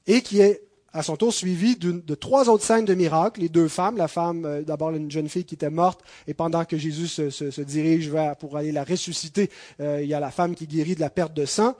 Et 0.06 0.20
qui 0.20 0.40
est 0.40 0.62
à 0.92 1.02
son 1.02 1.16
tour 1.16 1.32
suivi 1.32 1.76
de 1.76 2.14
trois 2.14 2.48
autres 2.48 2.64
scènes 2.64 2.84
de 2.84 2.94
miracles. 2.94 3.40
Les 3.40 3.48
deux 3.48 3.68
femmes, 3.68 3.96
la 3.96 4.08
femme, 4.08 4.44
euh, 4.44 4.62
d'abord 4.62 4.90
une 4.90 5.10
jeune 5.10 5.28
fille 5.28 5.44
qui 5.44 5.54
était 5.54 5.70
morte, 5.70 6.00
et 6.26 6.32
pendant 6.34 6.64
que 6.64 6.78
Jésus 6.78 7.08
se, 7.08 7.60
dirige 7.62 8.12
pour 8.38 8.56
aller 8.56 8.72
la 8.72 8.84
ressusciter, 8.84 9.50
euh, 9.80 10.00
il 10.02 10.08
y 10.08 10.14
a 10.14 10.20
la 10.20 10.30
femme 10.30 10.54
qui 10.54 10.66
guérit 10.66 10.94
de 10.94 11.00
la 11.00 11.10
perte 11.10 11.34
de 11.34 11.44
sang. 11.44 11.74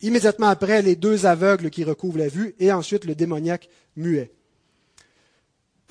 Immédiatement 0.00 0.48
après, 0.48 0.82
les 0.82 0.96
deux 0.96 1.26
aveugles 1.26 1.70
qui 1.70 1.84
recouvrent 1.84 2.18
la 2.18 2.28
vue, 2.28 2.54
et 2.58 2.72
ensuite 2.72 3.04
le 3.04 3.14
démoniaque 3.14 3.68
muet. 3.96 4.32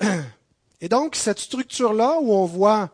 Et 0.80 0.88
donc, 0.88 1.14
cette 1.14 1.38
structure-là, 1.38 2.18
où 2.20 2.32
on 2.32 2.44
voit 2.44 2.90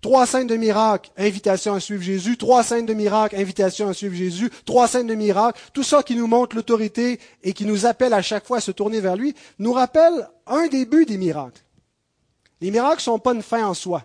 Trois 0.00 0.26
scènes 0.26 0.46
de 0.46 0.56
miracles, 0.56 1.10
invitation 1.16 1.74
à 1.74 1.80
suivre 1.80 2.02
Jésus. 2.02 2.36
Trois 2.36 2.62
scènes 2.62 2.86
de 2.86 2.94
miracles, 2.94 3.34
invitation 3.36 3.88
à 3.88 3.94
suivre 3.94 4.14
Jésus. 4.14 4.48
Trois 4.64 4.86
scènes 4.86 5.08
de 5.08 5.14
miracles, 5.14 5.60
tout 5.72 5.82
ça 5.82 6.04
qui 6.04 6.14
nous 6.14 6.28
montre 6.28 6.54
l'autorité 6.54 7.18
et 7.42 7.52
qui 7.52 7.64
nous 7.64 7.84
appelle 7.84 8.14
à 8.14 8.22
chaque 8.22 8.46
fois 8.46 8.58
à 8.58 8.60
se 8.60 8.70
tourner 8.70 9.00
vers 9.00 9.16
lui, 9.16 9.34
nous 9.58 9.72
rappelle 9.72 10.28
un 10.46 10.68
début 10.68 11.04
des 11.04 11.18
miracles. 11.18 11.62
Les 12.60 12.70
miracles 12.70 12.98
ne 12.98 13.02
sont 13.02 13.18
pas 13.18 13.34
une 13.34 13.42
fin 13.42 13.66
en 13.66 13.74
soi. 13.74 14.04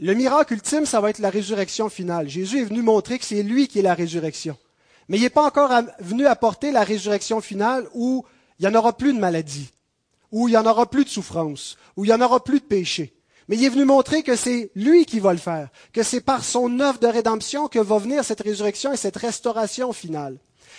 le 0.00 0.14
miracle 0.14 0.54
ultime, 0.54 0.86
ça 0.86 1.00
va 1.00 1.10
être 1.10 1.18
la 1.18 1.30
résurrection 1.30 1.88
finale. 1.88 2.28
Jésus 2.28 2.60
est 2.60 2.64
venu 2.64 2.82
montrer 2.82 3.18
que 3.18 3.24
c'est 3.24 3.42
lui 3.42 3.68
qui 3.68 3.80
est 3.80 3.82
la 3.82 3.94
résurrection. 3.94 4.56
Mais 5.08 5.18
il 5.18 5.22
n'est 5.22 5.30
pas 5.30 5.46
encore 5.46 5.70
venu 6.00 6.26
apporter 6.26 6.70
la 6.70 6.84
résurrection 6.84 7.40
finale 7.40 7.86
où 7.94 8.24
il 8.58 8.66
n'y 8.66 8.74
en 8.74 8.78
aura 8.78 8.96
plus 8.96 9.12
de 9.12 9.18
maladie, 9.18 9.70
où 10.30 10.48
il 10.48 10.52
n'y 10.52 10.56
en 10.56 10.66
aura 10.66 10.88
plus 10.88 11.04
de 11.04 11.10
souffrance, 11.10 11.76
où 11.96 12.04
il 12.04 12.08
n'y 12.08 12.14
en 12.14 12.20
aura 12.20 12.42
plus 12.42 12.60
de 12.60 12.64
péché. 12.64 13.17
Mais 13.48 13.56
il 13.56 13.64
est 13.64 13.70
venu 13.70 13.84
montrer 13.84 14.22
que 14.22 14.36
c'est 14.36 14.70
lui 14.74 15.06
qui 15.06 15.20
va 15.20 15.32
le 15.32 15.38
faire, 15.38 15.70
que 15.92 16.02
c'est 16.02 16.20
par 16.20 16.44
son 16.44 16.80
œuvre 16.80 16.98
de 16.98 17.06
rédemption 17.06 17.68
que 17.68 17.78
va 17.78 17.98
venir 17.98 18.24
cette 18.24 18.42
résurrection 18.42 18.92
et 18.92 18.96
cette 18.96 19.16
restauration 19.16 19.92
finale. 19.92 20.38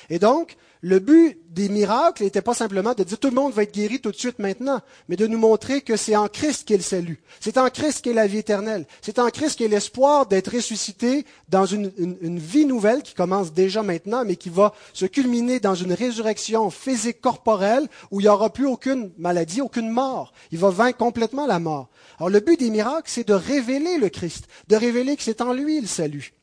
Et 0.10 0.20
donc, 0.20 0.58
le 0.82 1.00
but 1.00 1.38
des 1.50 1.68
miracles 1.68 2.24
n'était 2.24 2.42
pas 2.42 2.54
simplement 2.54 2.94
de 2.94 3.04
dire 3.04 3.20
tout 3.20 3.28
le 3.28 3.36
monde 3.36 3.52
va 3.52 3.64
être 3.64 3.74
guéri 3.74 4.00
tout 4.00 4.12
de 4.12 4.16
suite 4.16 4.40
maintenant, 4.40 4.80
mais 5.10 5.18
de 5.18 5.28
nous 5.28 5.38
montrer 5.38 5.82
que 5.82 5.98
c'est 5.98 6.16
en 6.16 6.30
Christ 6.30 6.66
qu'est 6.66 6.78
le 6.78 6.84
salut. 6.84 7.20
C'est 7.42 7.58
en 7.58 7.70
Christ 7.70 8.02
qu'est 8.02 8.14
la 8.14 8.28
vie 8.28 8.38
éternelle. 8.38 8.86
C'est 9.02 9.20
en 9.20 9.30
Christ 9.30 9.58
qu'est 9.58 9.68
l'espoir 9.68 10.26
d'être 10.26 10.56
ressuscité 10.56 11.26
dans 11.50 11.66
une, 11.66 11.92
vie 12.40 12.66
nouvelle 12.66 13.04
qui 13.04 13.14
commence 13.14 13.52
déjà 13.52 13.84
maintenant, 13.84 14.24
mais 14.24 14.38
qui 14.38 14.50
va 14.50 14.74
se 14.94 15.06
culminer 15.06 15.60
dans 15.60 15.76
une 15.76 15.92
résurrection 15.92 16.70
physique 16.70 17.20
corporelle 17.20 17.88
où 18.12 18.22
il 18.22 18.24
n'y 18.24 18.30
aura 18.30 18.50
plus 18.50 18.68
aucune 18.68 19.12
maladie, 19.18 19.62
aucune 19.62 19.90
mort. 19.90 20.32
Il 20.52 20.60
va 20.60 20.70
vaincre 20.70 20.98
complètement 20.98 21.46
la 21.46 21.60
mort. 21.60 21.90
Alors 22.20 22.30
le 22.30 22.40
but 22.40 22.58
des 22.58 22.70
miracles, 22.70 23.10
c'est 23.12 23.28
de 23.28 23.34
révéler 23.34 23.98
le 23.98 24.08
Christ, 24.08 24.46
de 24.70 24.78
révéler 24.78 25.18
que 25.18 25.24
c'est 25.24 25.42
en 25.42 25.52
lui 25.52 25.82
le 25.82 25.88
salut 25.88 26.34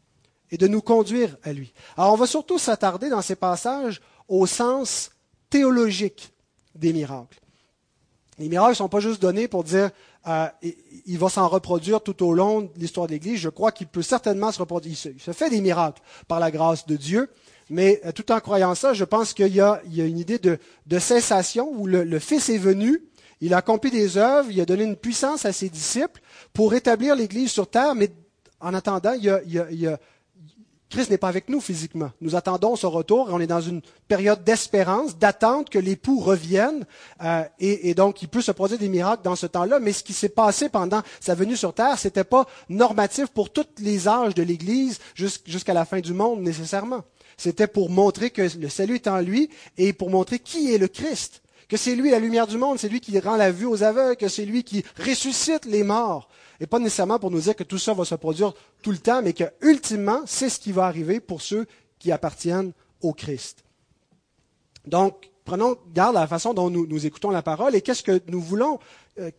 et 0.50 0.58
de 0.58 0.68
nous 0.68 0.82
conduire 0.82 1.36
à 1.42 1.52
lui. 1.52 1.72
Alors 1.96 2.12
on 2.12 2.16
va 2.16 2.26
surtout 2.26 2.58
s'attarder 2.58 3.08
dans 3.08 3.22
ces 3.22 3.36
passages 3.36 4.00
au 4.28 4.46
sens 4.46 5.10
théologique 5.50 6.32
des 6.74 6.92
miracles. 6.92 7.40
Les 8.38 8.48
miracles 8.48 8.72
ne 8.72 8.76
sont 8.76 8.88
pas 8.88 9.00
juste 9.00 9.22
donnés 9.22 9.48
pour 9.48 9.64
dire 9.64 9.90
euh, 10.28 10.46
il 11.06 11.18
va 11.18 11.28
s'en 11.28 11.48
reproduire 11.48 12.00
tout 12.00 12.24
au 12.24 12.34
long 12.34 12.62
de 12.62 12.70
l'histoire 12.76 13.06
de 13.06 13.12
l'Église. 13.12 13.38
Je 13.38 13.48
crois 13.48 13.72
qu'il 13.72 13.86
peut 13.86 14.02
certainement 14.02 14.52
se 14.52 14.58
reproduire. 14.58 14.96
Il 15.06 15.20
se, 15.20 15.32
fait 15.32 15.50
des 15.50 15.60
miracles 15.60 16.02
par 16.26 16.40
la 16.40 16.50
grâce 16.50 16.86
de 16.86 16.96
Dieu, 16.96 17.30
mais 17.70 18.00
euh, 18.04 18.12
tout 18.12 18.30
en 18.32 18.40
croyant 18.40 18.74
ça, 18.74 18.92
je 18.92 19.04
pense 19.04 19.32
qu'il 19.32 19.54
y, 19.54 19.60
a 19.60 19.80
une 19.84 20.18
idée 20.18 20.38
de, 20.38 20.98
cessation 20.98 21.70
où 21.72 21.86
le, 21.86 22.18
Fils 22.18 22.48
est 22.48 22.58
venu, 22.58 23.02
il 23.40 23.54
a 23.54 23.58
accompli 23.58 23.90
des 23.90 24.18
œuvres, 24.18 24.50
il 24.50 24.60
a 24.60 24.66
donné 24.66 24.84
une 24.84 24.96
puissance 24.96 25.44
à 25.44 25.52
ses 25.52 25.68
disciples 25.68 26.20
pour 26.52 26.74
établir 26.74 27.14
l'Église 27.14 27.52
sur 27.52 27.68
terre, 27.68 27.94
mais 27.94 28.10
en 28.60 28.74
attendant, 28.74 29.12
il 29.12 29.24
y 29.24 29.86
a 29.86 29.98
Christ 30.88 31.10
n'est 31.10 31.18
pas 31.18 31.28
avec 31.28 31.48
nous 31.48 31.60
physiquement. 31.60 32.10
Nous 32.20 32.36
attendons 32.36 32.76
son 32.76 32.90
retour 32.90 33.28
et 33.28 33.32
on 33.32 33.40
est 33.40 33.46
dans 33.48 33.60
une 33.60 33.82
période 34.06 34.44
d'espérance, 34.44 35.18
d'attente 35.18 35.68
que 35.68 35.80
l'époux 35.80 36.20
revienne. 36.20 36.86
Euh, 37.22 37.42
et, 37.58 37.94
donc, 37.94 38.22
il 38.22 38.28
peut 38.28 38.40
se 38.40 38.52
produire 38.52 38.78
des 38.78 38.88
miracles 38.88 39.24
dans 39.24 39.34
ce 39.34 39.46
temps-là. 39.46 39.80
Mais 39.80 39.92
ce 39.92 40.04
qui 40.04 40.12
s'est 40.12 40.28
passé 40.28 40.68
pendant 40.68 41.02
sa 41.20 41.34
venue 41.34 41.56
sur 41.56 41.74
terre, 41.74 41.98
c'était 41.98 42.24
pas 42.24 42.46
normatif 42.68 43.26
pour 43.26 43.50
tous 43.50 43.66
les 43.78 44.06
âges 44.06 44.34
de 44.34 44.44
l'Église 44.44 45.00
jusqu'à 45.14 45.74
la 45.74 45.84
fin 45.84 45.98
du 45.98 46.12
monde 46.12 46.40
nécessairement. 46.40 47.02
C'était 47.36 47.66
pour 47.66 47.90
montrer 47.90 48.30
que 48.30 48.42
le 48.58 48.68
salut 48.68 48.94
est 48.94 49.08
en 49.08 49.20
lui 49.20 49.50
et 49.76 49.92
pour 49.92 50.10
montrer 50.10 50.38
qui 50.38 50.72
est 50.72 50.78
le 50.78 50.88
Christ. 50.88 51.42
Que 51.68 51.76
c'est 51.76 51.96
lui 51.96 52.10
la 52.10 52.20
lumière 52.20 52.46
du 52.46 52.58
monde, 52.58 52.78
c'est 52.78 52.88
lui 52.88 53.00
qui 53.00 53.18
rend 53.18 53.36
la 53.36 53.50
vue 53.50 53.66
aux 53.66 53.82
aveugles, 53.82 54.16
que 54.16 54.28
c'est 54.28 54.44
lui 54.44 54.62
qui 54.62 54.84
ressuscite 54.98 55.64
les 55.64 55.82
morts 55.82 56.28
et 56.60 56.66
pas 56.66 56.78
nécessairement 56.78 57.18
pour 57.18 57.30
nous 57.30 57.40
dire 57.40 57.56
que 57.56 57.64
tout 57.64 57.78
ça 57.78 57.94
va 57.94 58.04
se 58.04 58.14
produire 58.14 58.54
tout 58.82 58.90
le 58.90 58.98
temps, 58.98 59.22
mais 59.22 59.32
que 59.32 59.44
ultimement, 59.60 60.22
c'est 60.26 60.48
ce 60.48 60.58
qui 60.58 60.72
va 60.72 60.86
arriver 60.86 61.20
pour 61.20 61.42
ceux 61.42 61.66
qui 61.98 62.12
appartiennent 62.12 62.72
au 63.02 63.12
Christ. 63.12 63.64
Donc, 64.86 65.30
prenons 65.44 65.76
garde 65.92 66.16
à 66.16 66.20
la 66.20 66.26
façon 66.26 66.54
dont 66.54 66.70
nous, 66.70 67.06
écoutons 67.06 67.30
la 67.30 67.42
parole 67.42 67.74
et 67.74 67.82
qu'est-ce 67.82 68.02
que 68.02 68.22
nous 68.28 68.40
voulons 68.40 68.78
euh, 69.18 69.30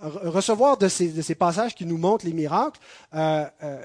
recevoir 0.00 0.76
de 0.76 0.88
ces, 0.88 1.34
passages 1.34 1.74
qui 1.74 1.86
nous 1.86 1.98
montrent 1.98 2.26
les 2.26 2.32
miracles. 2.32 2.80
Euh, 3.14 3.44
euh, 3.62 3.84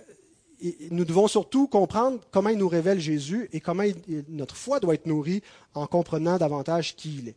nous 0.90 1.06
devons 1.06 1.28
surtout 1.28 1.68
comprendre 1.68 2.20
comment 2.32 2.50
il 2.50 2.58
nous 2.58 2.70
révèle 2.70 3.00
Jésus 3.00 3.50
et 3.52 3.60
comment 3.60 3.84
notre 4.30 4.56
foi 4.56 4.80
doit 4.80 4.96
être 4.96 5.06
nourrie 5.06 5.44
en 5.74 5.86
comprenant 5.86 6.38
davantage 6.38 6.96
qui 6.96 7.18
il 7.20 7.30
est. 7.30 7.36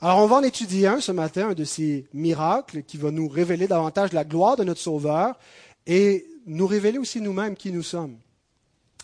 Alors 0.00 0.18
on 0.18 0.26
va 0.26 0.36
en 0.36 0.42
étudier 0.42 0.88
un 0.88 1.00
ce 1.00 1.10
matin, 1.10 1.48
un 1.50 1.54
de 1.54 1.64
ces 1.64 2.06
miracles 2.12 2.82
qui 2.82 2.98
va 2.98 3.10
nous 3.10 3.28
révéler 3.28 3.66
davantage 3.66 4.12
la 4.12 4.24
gloire 4.24 4.56
de 4.56 4.64
notre 4.64 4.80
Sauveur 4.80 5.38
et 5.86 6.26
nous 6.46 6.66
révéler 6.66 6.98
aussi 6.98 7.22
nous-mêmes 7.22 7.56
qui 7.56 7.72
nous 7.72 7.82
sommes. 7.82 8.16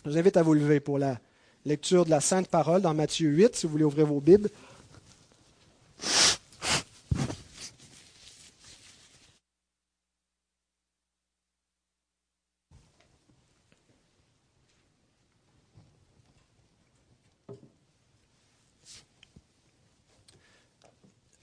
Je 0.05 0.11
vous 0.11 0.17
invite 0.17 0.37
à 0.37 0.43
vous 0.43 0.53
lever 0.53 0.79
pour 0.79 0.99
la 0.99 1.17
lecture 1.65 2.05
de 2.05 2.11
la 2.11 2.21
Sainte 2.21 2.47
Parole 2.47 2.81
dans 2.81 2.93
Matthieu 2.93 3.29
8, 3.29 3.55
si 3.55 3.65
vous 3.65 3.71
voulez 3.71 3.85
ouvrir 3.85 4.05
vos 4.05 4.21
Bibles. 4.21 4.49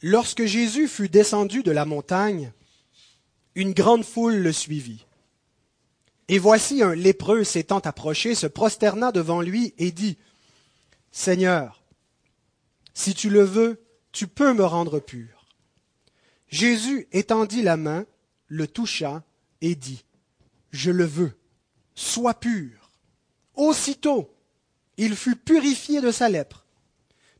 Lorsque 0.03 0.45
Jésus 0.45 0.89
fut 0.89 1.09
descendu 1.09 1.63
de 1.63 1.71
la 1.71 1.85
montagne, 1.85 2.53
une 3.55 3.73
grande 3.73 4.05
foule 4.05 4.37
le 4.37 4.53
suivit. 4.53 5.07
Et 6.29 6.39
voici 6.39 6.83
un 6.83 6.95
lépreux 6.95 7.45
s'étant 7.45 7.81
approché, 7.81 8.35
se 8.35 8.47
prosterna 8.47 9.13
devant 9.13 9.43
lui 9.43 9.75
et 9.79 9.91
dit, 9.91 10.17
Seigneur, 11.11 11.83
si 12.95 13.15
tu 13.15 13.31
le 13.31 13.43
veux, 13.43 13.83
tu 14.13 14.27
peux 14.27 14.53
me 14.55 14.65
rendre 14.65 15.01
pur. 15.01 15.47
Jésus 16.49 17.09
étendit 17.13 17.63
la 17.63 17.77
main, 17.77 18.07
le 18.47 18.67
toucha 18.67 19.23
et 19.61 19.75
dit, 19.75 20.05
Je 20.71 20.91
le 20.91 21.05
veux, 21.05 21.33
sois 21.95 22.35
pur. 22.35 22.91
Aussitôt, 23.55 24.35
il 24.97 25.17
fut 25.17 25.37
purifié 25.37 26.01
de 26.01 26.11
sa 26.11 26.29
lèpre. 26.29 26.65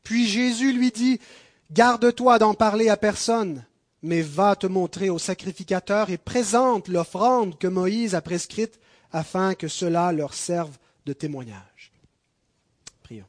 Puis 0.03 0.27
Jésus 0.27 0.73
lui 0.73 0.91
dit, 0.91 1.19
Garde-toi 1.71 2.37
d'en 2.37 2.53
parler 2.53 2.89
à 2.89 2.97
personne, 2.97 3.65
mais 4.01 4.21
va 4.21 4.57
te 4.57 4.67
montrer 4.67 5.09
au 5.09 5.17
sacrificateur 5.17 6.09
et 6.09 6.17
présente 6.17 6.89
l'offrande 6.89 7.57
que 7.57 7.67
Moïse 7.67 8.13
a 8.13 8.21
prescrite 8.21 8.77
afin 9.13 9.55
que 9.55 9.69
cela 9.69 10.11
leur 10.11 10.33
serve 10.33 10.77
de 11.05 11.13
témoignage. 11.13 11.93
Prions. 13.03 13.25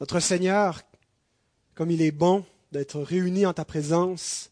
Notre 0.00 0.18
Seigneur, 0.18 0.82
comme 1.76 1.92
il 1.92 2.02
est 2.02 2.10
bon 2.10 2.44
d'être 2.72 3.00
réunis 3.00 3.46
en 3.46 3.52
ta 3.52 3.64
présence, 3.64 4.50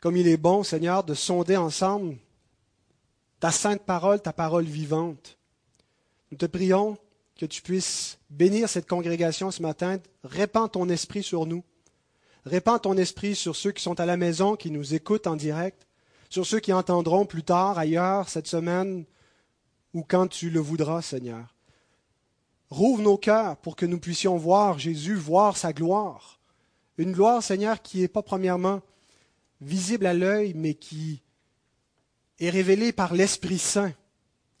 comme 0.00 0.16
il 0.16 0.28
est 0.28 0.36
bon, 0.36 0.62
Seigneur, 0.62 1.02
de 1.02 1.14
sonder 1.14 1.56
ensemble 1.56 2.16
ta 3.40 3.50
sainte 3.50 3.82
parole, 3.82 4.22
ta 4.22 4.32
parole 4.32 4.66
vivante. 4.66 5.36
Nous 6.30 6.38
te 6.38 6.46
prions 6.46 6.96
que 7.36 7.46
tu 7.46 7.62
puisses 7.62 8.18
bénir 8.30 8.68
cette 8.68 8.88
congrégation 8.88 9.50
ce 9.50 9.62
matin. 9.62 9.98
Répands 10.24 10.68
ton 10.68 10.88
esprit 10.88 11.22
sur 11.22 11.46
nous. 11.46 11.62
Répands 12.44 12.78
ton 12.78 12.96
esprit 12.96 13.34
sur 13.34 13.56
ceux 13.56 13.72
qui 13.72 13.82
sont 13.82 13.98
à 14.00 14.06
la 14.06 14.16
maison, 14.16 14.56
qui 14.56 14.70
nous 14.70 14.94
écoutent 14.94 15.26
en 15.26 15.36
direct, 15.36 15.86
sur 16.30 16.46
ceux 16.46 16.60
qui 16.60 16.72
entendront 16.72 17.26
plus 17.26 17.42
tard, 17.42 17.78
ailleurs, 17.78 18.28
cette 18.28 18.46
semaine, 18.46 19.04
ou 19.92 20.02
quand 20.02 20.28
tu 20.28 20.50
le 20.50 20.60
voudras, 20.60 21.02
Seigneur. 21.02 21.54
Rouvre 22.70 23.02
nos 23.02 23.18
cœurs 23.18 23.56
pour 23.58 23.76
que 23.76 23.86
nous 23.86 24.00
puissions 24.00 24.36
voir 24.36 24.78
Jésus, 24.78 25.14
voir 25.14 25.56
sa 25.56 25.72
gloire. 25.72 26.40
Une 26.98 27.12
gloire, 27.12 27.42
Seigneur, 27.42 27.82
qui 27.82 28.00
n'est 28.00 28.08
pas 28.08 28.22
premièrement 28.22 28.80
visible 29.60 30.06
à 30.06 30.14
l'œil, 30.14 30.54
mais 30.54 30.74
qui 30.74 31.22
est 32.38 32.50
révélée 32.50 32.92
par 32.92 33.14
l'Esprit 33.14 33.58
Saint 33.58 33.92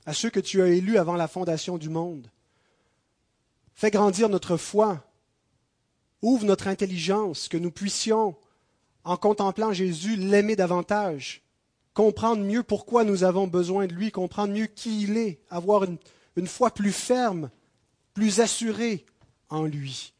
à 0.06 0.14
ceux 0.14 0.30
que 0.30 0.40
tu 0.40 0.62
as 0.62 0.68
élus 0.68 0.98
avant 0.98 1.16
la 1.16 1.28
fondation 1.28 1.78
du 1.78 1.88
monde. 1.88 2.30
Fais 3.76 3.90
grandir 3.90 4.30
notre 4.30 4.56
foi. 4.56 5.04
Ouvre 6.22 6.46
notre 6.46 6.66
intelligence, 6.66 7.46
que 7.46 7.58
nous 7.58 7.70
puissions, 7.70 8.34
en 9.04 9.18
contemplant 9.18 9.74
Jésus, 9.74 10.16
l'aimer 10.16 10.56
davantage, 10.56 11.42
comprendre 11.92 12.42
mieux 12.42 12.62
pourquoi 12.62 13.04
nous 13.04 13.22
avons 13.22 13.46
besoin 13.46 13.86
de 13.86 13.92
lui, 13.92 14.10
comprendre 14.10 14.54
mieux 14.54 14.66
qui 14.66 15.02
il 15.02 15.18
est, 15.18 15.40
avoir 15.50 15.84
une, 15.84 15.98
une 16.36 16.46
foi 16.46 16.70
plus 16.70 16.90
ferme, 16.90 17.50
plus 18.14 18.40
assurée 18.40 19.04
en 19.50 19.64
lui. 19.64 20.14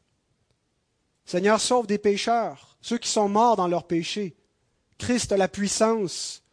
Seigneur, 1.25 1.59
sauve 1.59 1.87
des 1.87 1.97
pécheurs, 1.97 2.77
ceux 2.81 2.99
qui 2.99 3.09
sont 3.09 3.27
morts 3.27 3.57
dans 3.57 3.67
leurs 3.67 3.87
péchés. 3.87 4.35
Christ 4.99 5.31
a 5.31 5.37
la 5.37 5.47
puissance 5.47 6.43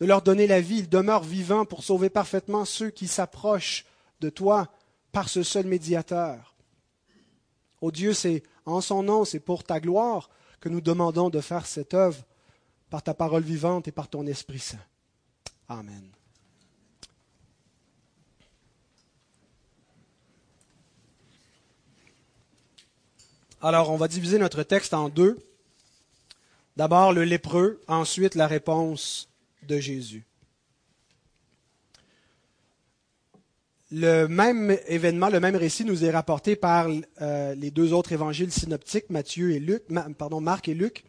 de 0.00 0.06
leur 0.06 0.22
donner 0.22 0.46
la 0.46 0.62
vie. 0.62 0.78
Il 0.78 0.88
demeure 0.88 1.22
vivant 1.22 1.66
pour 1.66 1.84
sauver 1.84 2.08
parfaitement 2.08 2.64
ceux 2.64 2.88
qui 2.88 3.06
s'approchent 3.06 3.84
de 4.20 4.30
toi 4.30 4.72
par 5.12 5.28
ce 5.28 5.42
seul 5.42 5.66
médiateur. 5.66 6.54
Ô 7.80 7.90
Dieu, 7.90 8.12
c'est 8.12 8.42
en 8.64 8.80
son 8.80 9.02
nom, 9.02 9.24
c'est 9.24 9.40
pour 9.40 9.64
ta 9.64 9.80
gloire 9.80 10.30
que 10.60 10.68
nous 10.68 10.80
demandons 10.80 11.30
de 11.30 11.40
faire 11.40 11.66
cette 11.66 11.94
œuvre 11.94 12.22
par 12.90 13.02
ta 13.02 13.14
parole 13.14 13.42
vivante 13.42 13.88
et 13.88 13.92
par 13.92 14.08
ton 14.08 14.26
Esprit 14.26 14.58
Saint. 14.58 14.78
Amen. 15.68 16.10
Alors, 23.62 23.90
on 23.90 23.96
va 23.96 24.08
diviser 24.08 24.38
notre 24.38 24.62
texte 24.62 24.94
en 24.94 25.08
deux. 25.08 25.38
D'abord 26.76 27.12
le 27.12 27.24
lépreux, 27.24 27.80
ensuite 27.88 28.34
la 28.34 28.46
réponse 28.46 29.28
de 29.64 29.78
Jésus. 29.78 30.24
Le 33.92 34.26
même 34.26 34.76
événement, 34.86 35.28
le 35.28 35.40
même 35.40 35.56
récit 35.56 35.84
nous 35.84 36.04
est 36.04 36.10
rapporté 36.10 36.54
par 36.54 36.88
euh, 37.20 37.54
les 37.56 37.72
deux 37.72 37.92
autres 37.92 38.12
évangiles 38.12 38.52
synoptiques, 38.52 39.10
Matthieu 39.10 39.50
et 39.50 39.58
Luc, 39.58 39.82
pardon, 40.16 40.40
Marc 40.40 40.68
et 40.68 40.74
Luc. 40.74 41.04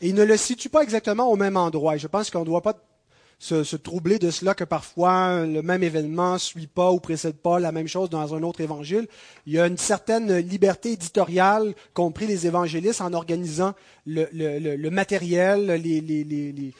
Et 0.00 0.08
il 0.08 0.14
ne 0.14 0.24
le 0.24 0.36
situe 0.36 0.68
pas 0.68 0.82
exactement 0.82 1.30
au 1.30 1.36
même 1.36 1.56
endroit. 1.56 1.96
Et 1.96 1.98
je 1.98 2.06
pense 2.06 2.30
qu'on 2.30 2.40
ne 2.40 2.44
doit 2.44 2.60
pas 2.60 2.76
se, 3.38 3.76
troubler 3.76 4.18
de 4.18 4.30
cela 4.30 4.54
que 4.54 4.64
parfois 4.64 5.46
le 5.46 5.62
même 5.62 5.82
événement 5.82 6.34
ne 6.34 6.38
suit 6.38 6.66
pas 6.66 6.90
ou 6.90 7.00
précède 7.00 7.36
pas 7.36 7.58
la 7.60 7.72
même 7.72 7.88
chose 7.88 8.10
dans 8.10 8.34
un 8.34 8.42
autre 8.42 8.60
évangile. 8.60 9.06
Il 9.46 9.52
y 9.52 9.60
a 9.60 9.66
une 9.66 9.78
certaine 9.78 10.36
liberté 10.38 10.92
éditoriale 10.92 11.74
qu'ont 11.94 12.10
pris 12.10 12.26
les 12.26 12.46
évangélistes 12.46 13.00
en 13.00 13.12
organisant 13.12 13.74
le, 14.06 14.88
matériel, 14.90 15.66
les, 15.82 16.74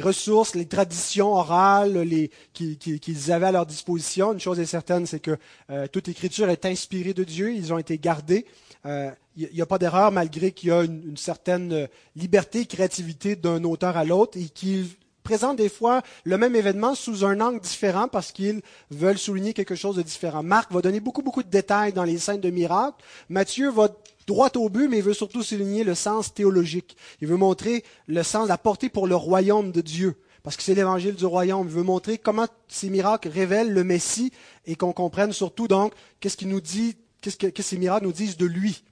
ressources, 0.00 0.54
les 0.54 0.66
traditions 0.66 1.34
orales 1.34 2.06
qu'ils 2.52 3.32
avaient 3.32 3.46
à 3.46 3.52
leur 3.52 3.66
disposition. 3.66 4.32
Une 4.32 4.40
chose 4.40 4.60
est 4.60 4.66
certaine, 4.66 5.06
c'est 5.06 5.20
que 5.20 5.36
euh, 5.70 5.86
toute 5.86 6.08
écriture 6.08 6.48
est 6.48 6.64
inspirée 6.66 7.14
de 7.14 7.24
Dieu, 7.24 7.52
ils 7.52 7.72
ont 7.72 7.78
été 7.78 7.98
gardés. 7.98 8.46
Euh, 8.86 9.10
il 9.36 9.48
n'y 9.52 9.62
a 9.62 9.66
pas 9.66 9.78
d'erreur 9.78 10.12
malgré 10.12 10.52
qu'il 10.52 10.68
y 10.68 10.72
a 10.72 10.82
une, 10.82 11.02
une, 11.08 11.16
certaine 11.16 11.88
liberté 12.16 12.60
et 12.60 12.66
créativité 12.66 13.34
d'un 13.34 13.64
auteur 13.64 13.96
à 13.96 14.04
l'autre 14.04 14.38
et 14.38 14.44
qu'il 14.44 14.88
présentent 15.22 15.56
des 15.56 15.68
fois 15.68 16.02
le 16.24 16.36
même 16.36 16.54
événement 16.54 16.94
sous 16.94 17.24
un 17.24 17.40
angle 17.40 17.60
différent 17.60 18.08
parce 18.08 18.32
qu'ils 18.32 18.60
veulent 18.90 19.18
souligner 19.18 19.54
quelque 19.54 19.74
chose 19.74 19.96
de 19.96 20.02
différent. 20.02 20.42
Marc 20.42 20.72
va 20.72 20.80
donner 20.80 21.00
beaucoup, 21.00 21.22
beaucoup 21.22 21.42
de 21.42 21.48
détails 21.48 21.92
dans 21.92 22.04
les 22.04 22.18
scènes 22.18 22.40
de 22.40 22.50
miracles. 22.50 23.02
Matthieu 23.28 23.70
va 23.70 23.88
droit 24.26 24.50
au 24.56 24.68
but, 24.68 24.88
mais 24.88 24.98
il 24.98 25.02
veut 25.02 25.14
surtout 25.14 25.42
souligner 25.42 25.84
le 25.84 25.94
sens 25.94 26.34
théologique. 26.34 26.96
Il 27.20 27.28
veut 27.28 27.36
montrer 27.36 27.84
le 28.06 28.22
sens, 28.22 28.48
la 28.48 28.58
portée 28.58 28.88
pour 28.88 29.06
le 29.06 29.16
royaume 29.16 29.72
de 29.72 29.80
Dieu. 29.80 30.16
Parce 30.42 30.56
que 30.56 30.62
c'est 30.62 30.74
l'évangile 30.74 31.14
du 31.14 31.26
royaume. 31.26 31.66
Il 31.68 31.74
veut 31.74 31.82
montrer 31.82 32.18
comment 32.18 32.46
ces 32.68 32.90
miracles 32.90 33.28
révèlent 33.28 33.72
le 33.72 33.84
Messie 33.84 34.32
et 34.66 34.74
qu'on 34.74 34.92
comprenne 34.92 35.32
surtout 35.32 35.68
donc 35.68 35.92
qu'est-ce 36.20 36.36
qu'il 36.36 36.48
nous 36.48 36.60
dit, 36.60 36.96
qu'est-ce 37.20 37.36
que 37.36 37.62
ces 37.62 37.78
miracles 37.78 38.06
nous 38.06 38.12
disent 38.12 38.36
de 38.36 38.46
lui. 38.46 38.82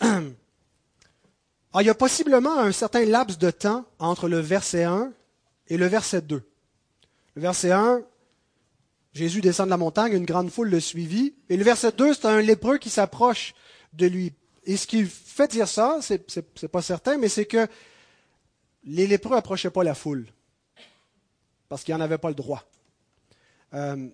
Ah, 1.72 1.82
il 1.82 1.86
y 1.86 1.90
a 1.90 1.94
possiblement 1.94 2.58
un 2.58 2.72
certain 2.72 3.04
laps 3.04 3.38
de 3.38 3.52
temps 3.52 3.84
entre 4.00 4.28
le 4.28 4.40
verset 4.40 4.82
1 4.82 5.12
et 5.68 5.76
le 5.76 5.86
verset 5.86 6.20
2. 6.22 6.42
Le 7.36 7.42
verset 7.42 7.70
1, 7.70 8.02
Jésus 9.12 9.40
descend 9.40 9.66
de 9.66 9.70
la 9.70 9.76
montagne, 9.76 10.12
une 10.12 10.24
grande 10.24 10.50
foule 10.50 10.70
le 10.70 10.80
suivit. 10.80 11.34
Et 11.48 11.56
le 11.56 11.64
verset 11.64 11.92
2, 11.92 12.14
c'est 12.14 12.26
un 12.26 12.40
lépreux 12.40 12.78
qui 12.78 12.90
s'approche 12.90 13.54
de 13.92 14.06
lui. 14.06 14.32
Et 14.64 14.76
ce 14.76 14.86
qui 14.86 15.04
fait 15.04 15.50
dire 15.50 15.66
ça, 15.66 15.98
c'est, 16.00 16.36
n'est 16.62 16.68
pas 16.68 16.82
certain, 16.82 17.18
mais 17.18 17.28
c'est 17.28 17.46
que 17.46 17.66
les 18.84 19.06
lépreux 19.06 19.34
n'approchaient 19.34 19.70
pas 19.70 19.82
la 19.82 19.94
foule. 19.94 20.26
Parce 21.68 21.82
qu'ils 21.82 21.94
n'en 21.94 22.00
avaient 22.00 22.18
pas 22.18 22.28
le 22.28 22.34
droit. 22.34 22.64
Euh, 23.74 24.08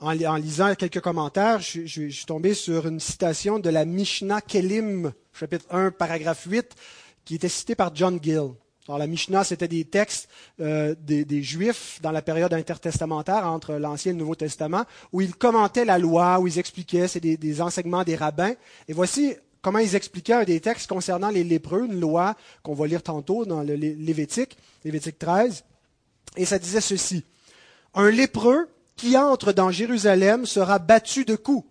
en, 0.00 0.36
lisant 0.36 0.74
quelques 0.74 1.00
commentaires, 1.00 1.60
je, 1.60 1.86
suis 1.86 2.24
tombé 2.26 2.54
sur 2.54 2.86
une 2.86 3.00
citation 3.00 3.58
de 3.58 3.70
la 3.70 3.84
Mishnah 3.84 4.40
Kelim, 4.40 5.12
chapitre 5.32 5.66
1, 5.70 5.90
paragraphe 5.90 6.44
8, 6.44 6.74
qui 7.24 7.34
était 7.34 7.48
citée 7.48 7.74
par 7.74 7.94
John 7.94 8.18
Gill. 8.22 8.50
Alors, 8.88 8.98
la 8.98 9.06
Mishnah, 9.06 9.44
c'était 9.44 9.68
des 9.68 9.84
textes 9.84 10.30
euh, 10.60 10.94
des, 10.98 11.42
Juifs 11.42 11.98
dans 12.00 12.10
la 12.10 12.22
période 12.22 12.54
intertestamentaire 12.54 13.46
entre 13.46 13.74
l'Ancien 13.74 14.12
et 14.12 14.14
le 14.14 14.18
Nouveau 14.18 14.34
Testament, 14.34 14.84
où 15.12 15.20
ils 15.20 15.34
commentaient 15.34 15.84
la 15.84 15.98
loi, 15.98 16.40
où 16.40 16.46
ils 16.46 16.58
expliquaient, 16.58 17.06
c'est 17.06 17.20
des, 17.20 17.60
enseignements 17.60 18.02
des 18.02 18.16
rabbins. 18.16 18.54
Et 18.88 18.94
voici 18.94 19.34
comment 19.60 19.78
ils 19.78 19.94
expliquaient 19.94 20.32
un 20.32 20.44
des 20.44 20.60
textes 20.60 20.88
concernant 20.88 21.28
les 21.28 21.44
lépreux, 21.44 21.84
une 21.84 22.00
loi 22.00 22.34
qu'on 22.62 22.72
va 22.72 22.86
lire 22.86 23.02
tantôt 23.02 23.44
dans 23.44 23.62
le 23.62 23.74
Lévitique, 23.74 24.56
Lévitique 24.86 25.18
13. 25.18 25.64
Et 26.38 26.46
ça 26.46 26.58
disait 26.58 26.80
ceci. 26.80 27.24
Un 27.92 28.10
lépreux 28.10 28.70
qui 28.96 29.18
entre 29.18 29.52
dans 29.52 29.70
Jérusalem 29.70 30.46
sera 30.46 30.78
battu 30.78 31.26
de 31.26 31.36
coups. 31.36 31.68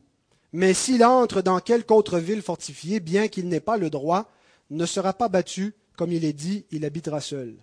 Mais 0.54 0.76
s'il 0.76 1.04
entre 1.04 1.42
dans 1.42 1.60
quelque 1.62 1.92
autre 1.92 2.20
ville 2.20 2.44
fortifiée, 2.44 3.00
bien 3.00 3.28
qu'il 3.28 3.50
n'ait 3.50 3.60
pas 3.60 3.78
le 3.78 3.90
droit, 3.90 4.30
ne 4.70 4.86
sera 4.86 5.14
pas 5.14 5.30
battu, 5.30 5.74
comme 5.98 6.14
il 6.14 6.24
est 6.24 6.32
dit, 6.34 6.66
il 6.72 6.86
habitera 6.86 7.20
seul. 7.20 7.58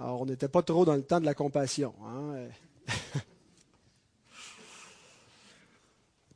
Alors, 0.00 0.22
on 0.22 0.26
n'était 0.26 0.48
pas 0.48 0.62
trop 0.62 0.84
dans 0.84 0.96
le 0.96 1.02
temps 1.02 1.20
de 1.20 1.26
la 1.26 1.34
compassion. 1.34 1.94
Hein. 2.04 2.48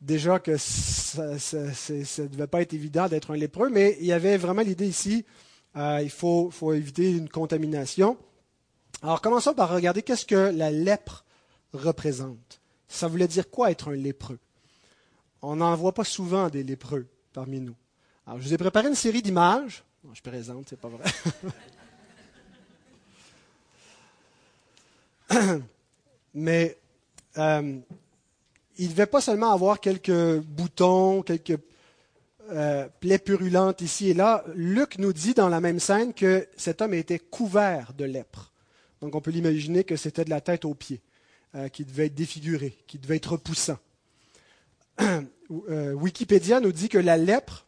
Déjà 0.00 0.38
que 0.38 0.56
ça 0.56 1.24
ne 1.24 2.26
devait 2.28 2.46
pas 2.46 2.62
être 2.62 2.74
évident 2.74 3.08
d'être 3.08 3.32
un 3.32 3.36
lépreux, 3.36 3.68
mais 3.68 3.96
il 3.98 4.06
y 4.06 4.12
avait 4.12 4.36
vraiment 4.36 4.62
l'idée 4.62 4.86
ici, 4.86 5.24
euh, 5.76 6.00
il 6.02 6.10
faut, 6.10 6.52
éviter 6.72 7.10
une 7.10 7.28
contamination. 7.28 8.16
Alors, 9.02 9.20
commençons 9.20 9.54
par 9.54 9.70
regarder 9.70 10.02
qu'est-ce 10.02 10.26
que 10.26 10.52
la 10.54 10.70
lèpre 10.70 11.24
représente. 11.72 12.60
Ça 12.86 13.08
voulait 13.08 13.28
dire 13.28 13.50
quoi 13.50 13.70
être 13.70 13.88
un 13.88 13.96
lépreux? 13.96 14.38
On 15.42 15.56
n'en 15.56 15.74
voit 15.74 15.94
pas 15.94 16.04
souvent 16.04 16.48
des 16.48 16.62
lépreux 16.62 17.08
parmi 17.32 17.60
nous. 17.60 17.76
Alors, 18.26 18.40
je 18.40 18.46
vous 18.46 18.54
ai 18.54 18.58
préparé 18.58 18.88
une 18.88 18.94
série 18.94 19.22
d'images. 19.22 19.84
Je 20.12 20.22
présente, 20.22 20.68
c'est 20.68 20.80
pas 20.80 20.88
vrai. 20.88 21.04
Mais 26.34 26.76
euh, 27.36 27.78
il 28.78 28.84
ne 28.84 28.90
devait 28.90 29.06
pas 29.06 29.20
seulement 29.20 29.52
avoir 29.52 29.80
quelques 29.80 30.38
boutons, 30.38 31.22
quelques 31.22 31.58
euh, 32.50 32.88
plaies 33.00 33.18
purulentes 33.18 33.80
ici 33.80 34.10
et 34.10 34.14
là. 34.14 34.44
Luc 34.54 34.98
nous 34.98 35.12
dit 35.12 35.34
dans 35.34 35.48
la 35.48 35.60
même 35.60 35.80
scène 35.80 36.14
que 36.14 36.48
cet 36.56 36.80
homme 36.80 36.94
était 36.94 37.18
couvert 37.18 37.92
de 37.92 38.04
lèpre. 38.04 38.52
Donc 39.00 39.14
on 39.14 39.20
peut 39.20 39.30
l'imaginer 39.30 39.84
que 39.84 39.96
c'était 39.96 40.24
de 40.24 40.30
la 40.30 40.40
tête 40.40 40.64
aux 40.64 40.74
pieds. 40.74 41.02
Euh, 41.54 41.68
qui 41.68 41.86
devait 41.86 42.06
être 42.06 42.14
défiguré, 42.14 42.76
qui 42.86 42.98
devait 42.98 43.16
être 43.16 43.32
repoussant. 43.32 43.78
Euh, 45.70 45.94
Wikipédia 45.94 46.60
nous 46.60 46.72
dit 46.72 46.90
que 46.90 46.98
la 46.98 47.16
lèpre 47.16 47.64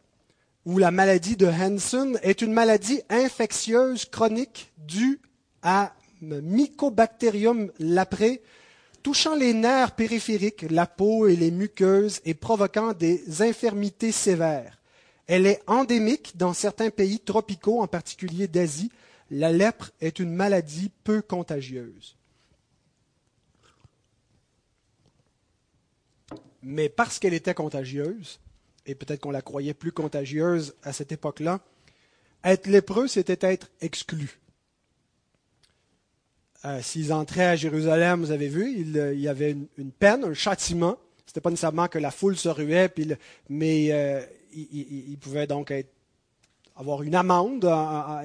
ou 0.65 0.77
la 0.77 0.91
maladie 0.91 1.37
de 1.37 1.47
Hansen 1.47 2.19
est 2.21 2.41
une 2.41 2.53
maladie 2.53 3.01
infectieuse 3.09 4.05
chronique 4.05 4.71
due 4.77 5.19
à 5.61 5.93
Mycobacterium 6.21 7.71
leprae, 7.79 8.39
touchant 9.01 9.35
les 9.35 9.53
nerfs 9.53 9.95
périphériques, 9.95 10.65
la 10.69 10.85
peau 10.85 11.27
et 11.27 11.35
les 11.35 11.49
muqueuses 11.49 12.21
et 12.25 12.35
provoquant 12.35 12.93
des 12.93 13.41
infirmités 13.41 14.11
sévères. 14.11 14.79
Elle 15.27 15.47
est 15.47 15.61
endémique 15.65 16.37
dans 16.37 16.53
certains 16.53 16.89
pays 16.89 17.19
tropicaux, 17.19 17.81
en 17.81 17.87
particulier 17.87 18.47
d'Asie. 18.47 18.91
La 19.31 19.51
lèpre 19.51 19.91
est 19.99 20.19
une 20.19 20.33
maladie 20.33 20.91
peu 21.03 21.21
contagieuse. 21.21 22.17
mais 26.63 26.89
parce 26.89 27.19
qu'elle 27.19 27.33
était 27.33 27.53
contagieuse, 27.53 28.39
et 28.85 28.95
peut-être 28.95 29.21
qu'on 29.21 29.31
la 29.31 29.41
croyait 29.41 29.73
plus 29.73 29.91
contagieuse 29.91 30.75
à 30.83 30.93
cette 30.93 31.11
époque-là, 31.11 31.59
être 32.43 32.67
lépreux, 32.67 33.07
c'était 33.07 33.47
être 33.47 33.69
exclu. 33.81 34.39
Euh, 36.63 36.81
s'ils 36.81 37.11
entraient 37.11 37.45
à 37.45 37.55
Jérusalem, 37.55 38.21
vous 38.21 38.31
avez 38.31 38.47
vu, 38.47 38.71
il, 38.77 38.97
euh, 38.97 39.13
y 39.15 39.27
avait 39.27 39.55
une, 39.77 39.91
peine, 39.91 40.23
un 40.23 40.33
châtiment. 40.33 40.97
Ce 41.25 41.31
n'était 41.31 41.41
pas 41.41 41.49
nécessairement 41.49 41.87
que 41.87 41.97
la 41.97 42.11
foule 42.11 42.37
se 42.37 42.49
ruait, 42.49 42.93
mais 43.49 43.87
euh, 43.91 44.21
il, 44.53 45.17
pouvait 45.19 45.47
donc 45.47 45.73
avoir 46.75 47.01
une 47.03 47.15
amende 47.15 47.65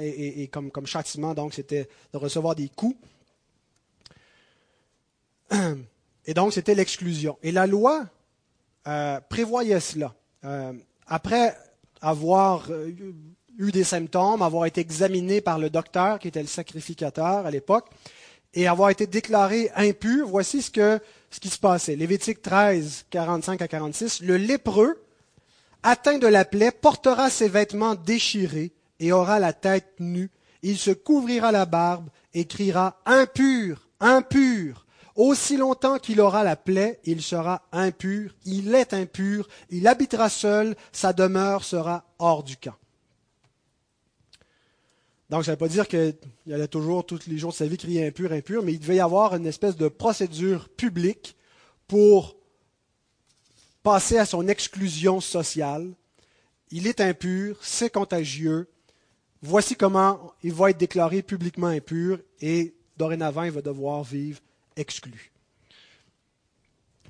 et, 0.01 0.49
comme, 0.49 0.71
comme, 0.71 0.87
châtiment, 0.87 1.33
donc 1.35 1.55
c'était 1.55 1.89
de 2.13 2.19
recevoir 2.19 2.55
des 2.55 2.69
coups. 2.69 2.97
Et 6.29 6.35
donc 6.35 6.53
c'était 6.53 6.75
l'exclusion. 6.75 7.39
Et 7.45 7.53
la 7.53 7.69
loi 7.69 8.07
prévoyait 9.29 9.79
cela. 9.79 10.13
Euh, 10.47 10.73
après 11.09 11.57
avoir 12.01 12.71
euh, 12.71 12.93
eu 13.59 13.73
des 13.73 13.85
symptômes, 13.85 14.43
avoir 14.43 14.67
été 14.67 14.81
examiné 14.81 15.41
par 15.41 15.59
le 15.59 15.71
docteur 15.71 16.19
qui 16.19 16.29
était 16.29 16.41
le 16.41 16.47
sacrificateur 16.47 17.45
à 17.47 17.51
l'époque, 17.51 17.87
et 18.55 18.67
avoir 18.67 18.91
été 18.91 19.07
déclaré 19.07 19.71
impur, 19.75 20.29
voici 20.29 20.63
ce, 20.63 20.99
ce 21.31 21.41
qui 21.41 21.49
se 21.49 21.59
passait. 21.59 21.97
Lévitique 21.97 22.43
13, 22.43 23.07
45 23.11 23.61
à 23.61 23.69
46, 23.69 24.23
le 24.23 24.37
lépreux, 24.37 25.03
atteint 25.83 26.19
de 26.19 26.27
la 26.27 26.45
plaie, 26.45 26.71
portera 26.71 27.29
ses 27.29 27.49
vêtements 27.49 27.95
déchirés 27.95 28.73
et 29.01 29.13
aura 29.13 29.39
la 29.41 29.53
tête 29.53 29.95
nue. 29.99 30.31
Il 30.63 30.79
se 30.79 30.91
couvrira 30.91 31.53
la 31.53 31.67
barbe 31.67 32.09
et 32.35 32.47
criera 32.47 33.01
impur, 33.05 33.89
impur. 34.01 34.86
Aussi 35.17 35.57
longtemps 35.57 35.99
qu'il 35.99 36.21
aura 36.21 36.45
la 36.45 36.57
plaie, 36.57 37.01
il 37.05 37.23
sera 37.23 37.63
impur, 37.73 38.35
il 38.45 38.75
est 38.75 38.93
impur, 38.93 39.49
il 39.71 39.89
habitera 39.89 40.29
seul, 40.29 40.77
sa 40.93 41.15
demeure 41.15 41.65
sera 41.65 42.05
hors 42.19 42.43
du 42.43 42.59
camp. 42.59 42.75
Donc, 45.31 45.45
ça 45.45 45.53
ne 45.53 45.57
veut 45.57 45.59
pas 45.59 45.69
dire 45.69 45.89
qu'il 45.89 46.15
allait 46.53 46.69
toujours, 46.69 47.07
tous 47.07 47.27
les 47.27 47.39
jours 47.39 47.51
de 47.51 47.57
sa 47.57 47.67
vie, 47.67 47.79
crier 47.79 48.07
impur, 48.07 48.31
impur, 48.31 48.63
mais 48.63 48.75
il 48.75 48.79
devait 48.79 48.97
y 48.97 49.01
avoir 49.01 49.35
une 49.35 49.47
espèce 49.47 49.77
de 49.77 49.89
procédure 49.89 50.69
publique 50.69 51.35
pour 51.89 52.37
passer 53.83 54.19
à 54.19 54.27
son 54.27 54.47
exclusion 54.49 55.23
sociale. 55.23 55.95
Il 56.71 56.87
est 56.87 57.01
impur, 57.01 57.59
c'est 57.63 57.91
contagieux, 57.91 58.69
voici 59.41 59.77
comment 59.77 60.35
il 60.43 60.53
va 60.53 60.71
être 60.71 60.79
déclaré 60.79 61.23
publiquement 61.23 61.69
impur 61.69 62.21
et 62.41 62.75
dorénavant 62.99 63.45
il 63.45 63.53
va 63.53 63.63
devoir 63.63 64.03
vivre 64.05 64.41
exclu. 64.77 65.33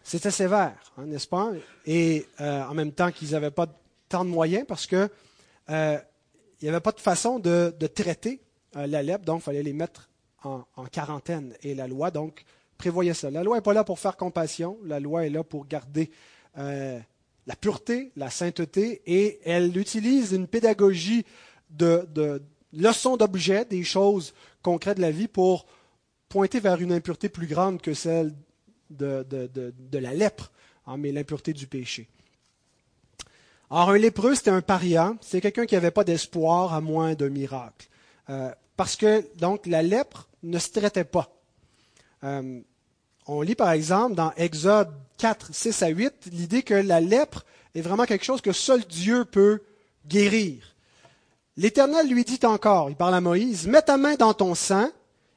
C'était 0.02 0.30
sévère, 0.30 0.76
hein, 0.96 1.06
n'est-ce 1.06 1.26
pas? 1.26 1.50
Et 1.84 2.26
euh, 2.40 2.62
en 2.62 2.74
même 2.74 2.92
temps 2.92 3.10
qu'ils 3.10 3.32
n'avaient 3.32 3.50
pas 3.50 3.66
tant 4.08 4.24
de 4.24 4.30
moyens 4.30 4.64
parce 4.66 4.86
que 4.86 5.10
euh, 5.68 5.98
il 6.60 6.64
n'y 6.64 6.68
avait 6.68 6.80
pas 6.80 6.92
de 6.92 7.00
façon 7.00 7.40
de, 7.40 7.74
traiter 7.92 8.40
euh, 8.76 8.86
la 8.86 9.02
lèpre, 9.02 9.24
donc 9.24 9.40
il 9.40 9.44
fallait 9.44 9.64
les 9.64 9.72
mettre 9.72 10.08
en, 10.44 10.62
quarantaine. 10.92 11.54
Et 11.64 11.74
la 11.74 11.88
loi, 11.88 12.12
donc, 12.12 12.44
prévoyait 12.78 13.14
ça. 13.14 13.32
La 13.32 13.42
loi 13.42 13.56
n'est 13.56 13.62
pas 13.62 13.72
là 13.72 13.82
pour 13.82 13.98
faire 13.98 14.16
compassion, 14.16 14.78
la 14.84 15.00
loi 15.00 15.26
est 15.26 15.30
là 15.30 15.42
pour 15.42 15.66
garder 15.66 16.10
la 16.54 17.56
pureté, 17.60 18.12
la 18.14 18.30
sainteté, 18.30 19.02
et 19.06 19.40
elle 19.44 19.76
utilise 19.76 20.32
une 20.32 20.46
pédagogie 20.46 21.26
de, 21.70 22.06
de 22.14 22.42
leçons 22.72 23.16
d'objets, 23.16 23.64
des 23.64 23.82
choses 23.82 24.34
concrètes 24.62 24.98
de 24.98 25.02
la 25.02 25.10
vie 25.10 25.28
pour 25.28 25.66
pointer 26.28 26.60
vers 26.60 26.80
une 26.80 26.92
impureté 26.92 27.28
plus 27.28 27.46
grande 27.46 27.80
que 27.80 27.94
celle 27.94 28.34
de, 28.90 29.24
la 29.92 30.14
lèpre, 30.14 30.50
hein, 30.86 30.96
mais 30.96 31.12
l'impureté 31.12 31.52
du 31.52 31.66
péché. 31.66 32.08
Alors, 33.70 33.90
un 33.90 33.98
lépreux, 33.98 34.34
c'était 34.34 34.50
un 34.50 34.62
paria, 34.62 35.14
c'est 35.20 35.40
quelqu'un 35.40 35.66
qui 35.66 35.74
n'avait 35.74 35.90
pas 35.90 36.04
d'espoir 36.04 36.72
à 36.72 36.80
moins 36.80 37.14
d'un 37.14 37.30
miracle. 37.30 37.88
Euh, 38.30 38.52
parce 38.76 38.96
que, 38.96 39.24
donc, 39.36 39.66
la 39.66 39.82
lèpre 39.82 40.28
ne 40.42 40.58
se 40.58 40.70
traitait 40.70 41.04
pas. 41.04 41.32
Euh, 42.22 42.60
on 43.26 43.40
lit, 43.42 43.56
par 43.56 43.72
exemple, 43.72 44.14
dans 44.14 44.32
Exode 44.36 44.92
4, 45.18 45.52
6 45.52 45.82
à 45.82 45.88
8, 45.88 46.12
l'idée 46.32 46.62
que 46.62 46.74
la 46.74 47.00
lèpre 47.00 47.44
est 47.74 47.80
vraiment 47.80 48.04
quelque 48.04 48.24
chose 48.24 48.40
que 48.40 48.52
seul 48.52 48.84
Dieu 48.84 49.24
peut 49.24 49.62
guérir. 50.06 50.74
L'Éternel 51.56 52.08
lui 52.08 52.24
dit 52.24 52.40
encore, 52.44 52.90
il 52.90 52.96
parle 52.96 53.14
à 53.14 53.20
Moïse, 53.20 53.66
mets 53.66 53.82
ta 53.82 53.96
main 53.96 54.14
dans 54.14 54.34
ton 54.34 54.54
sein 54.54 54.92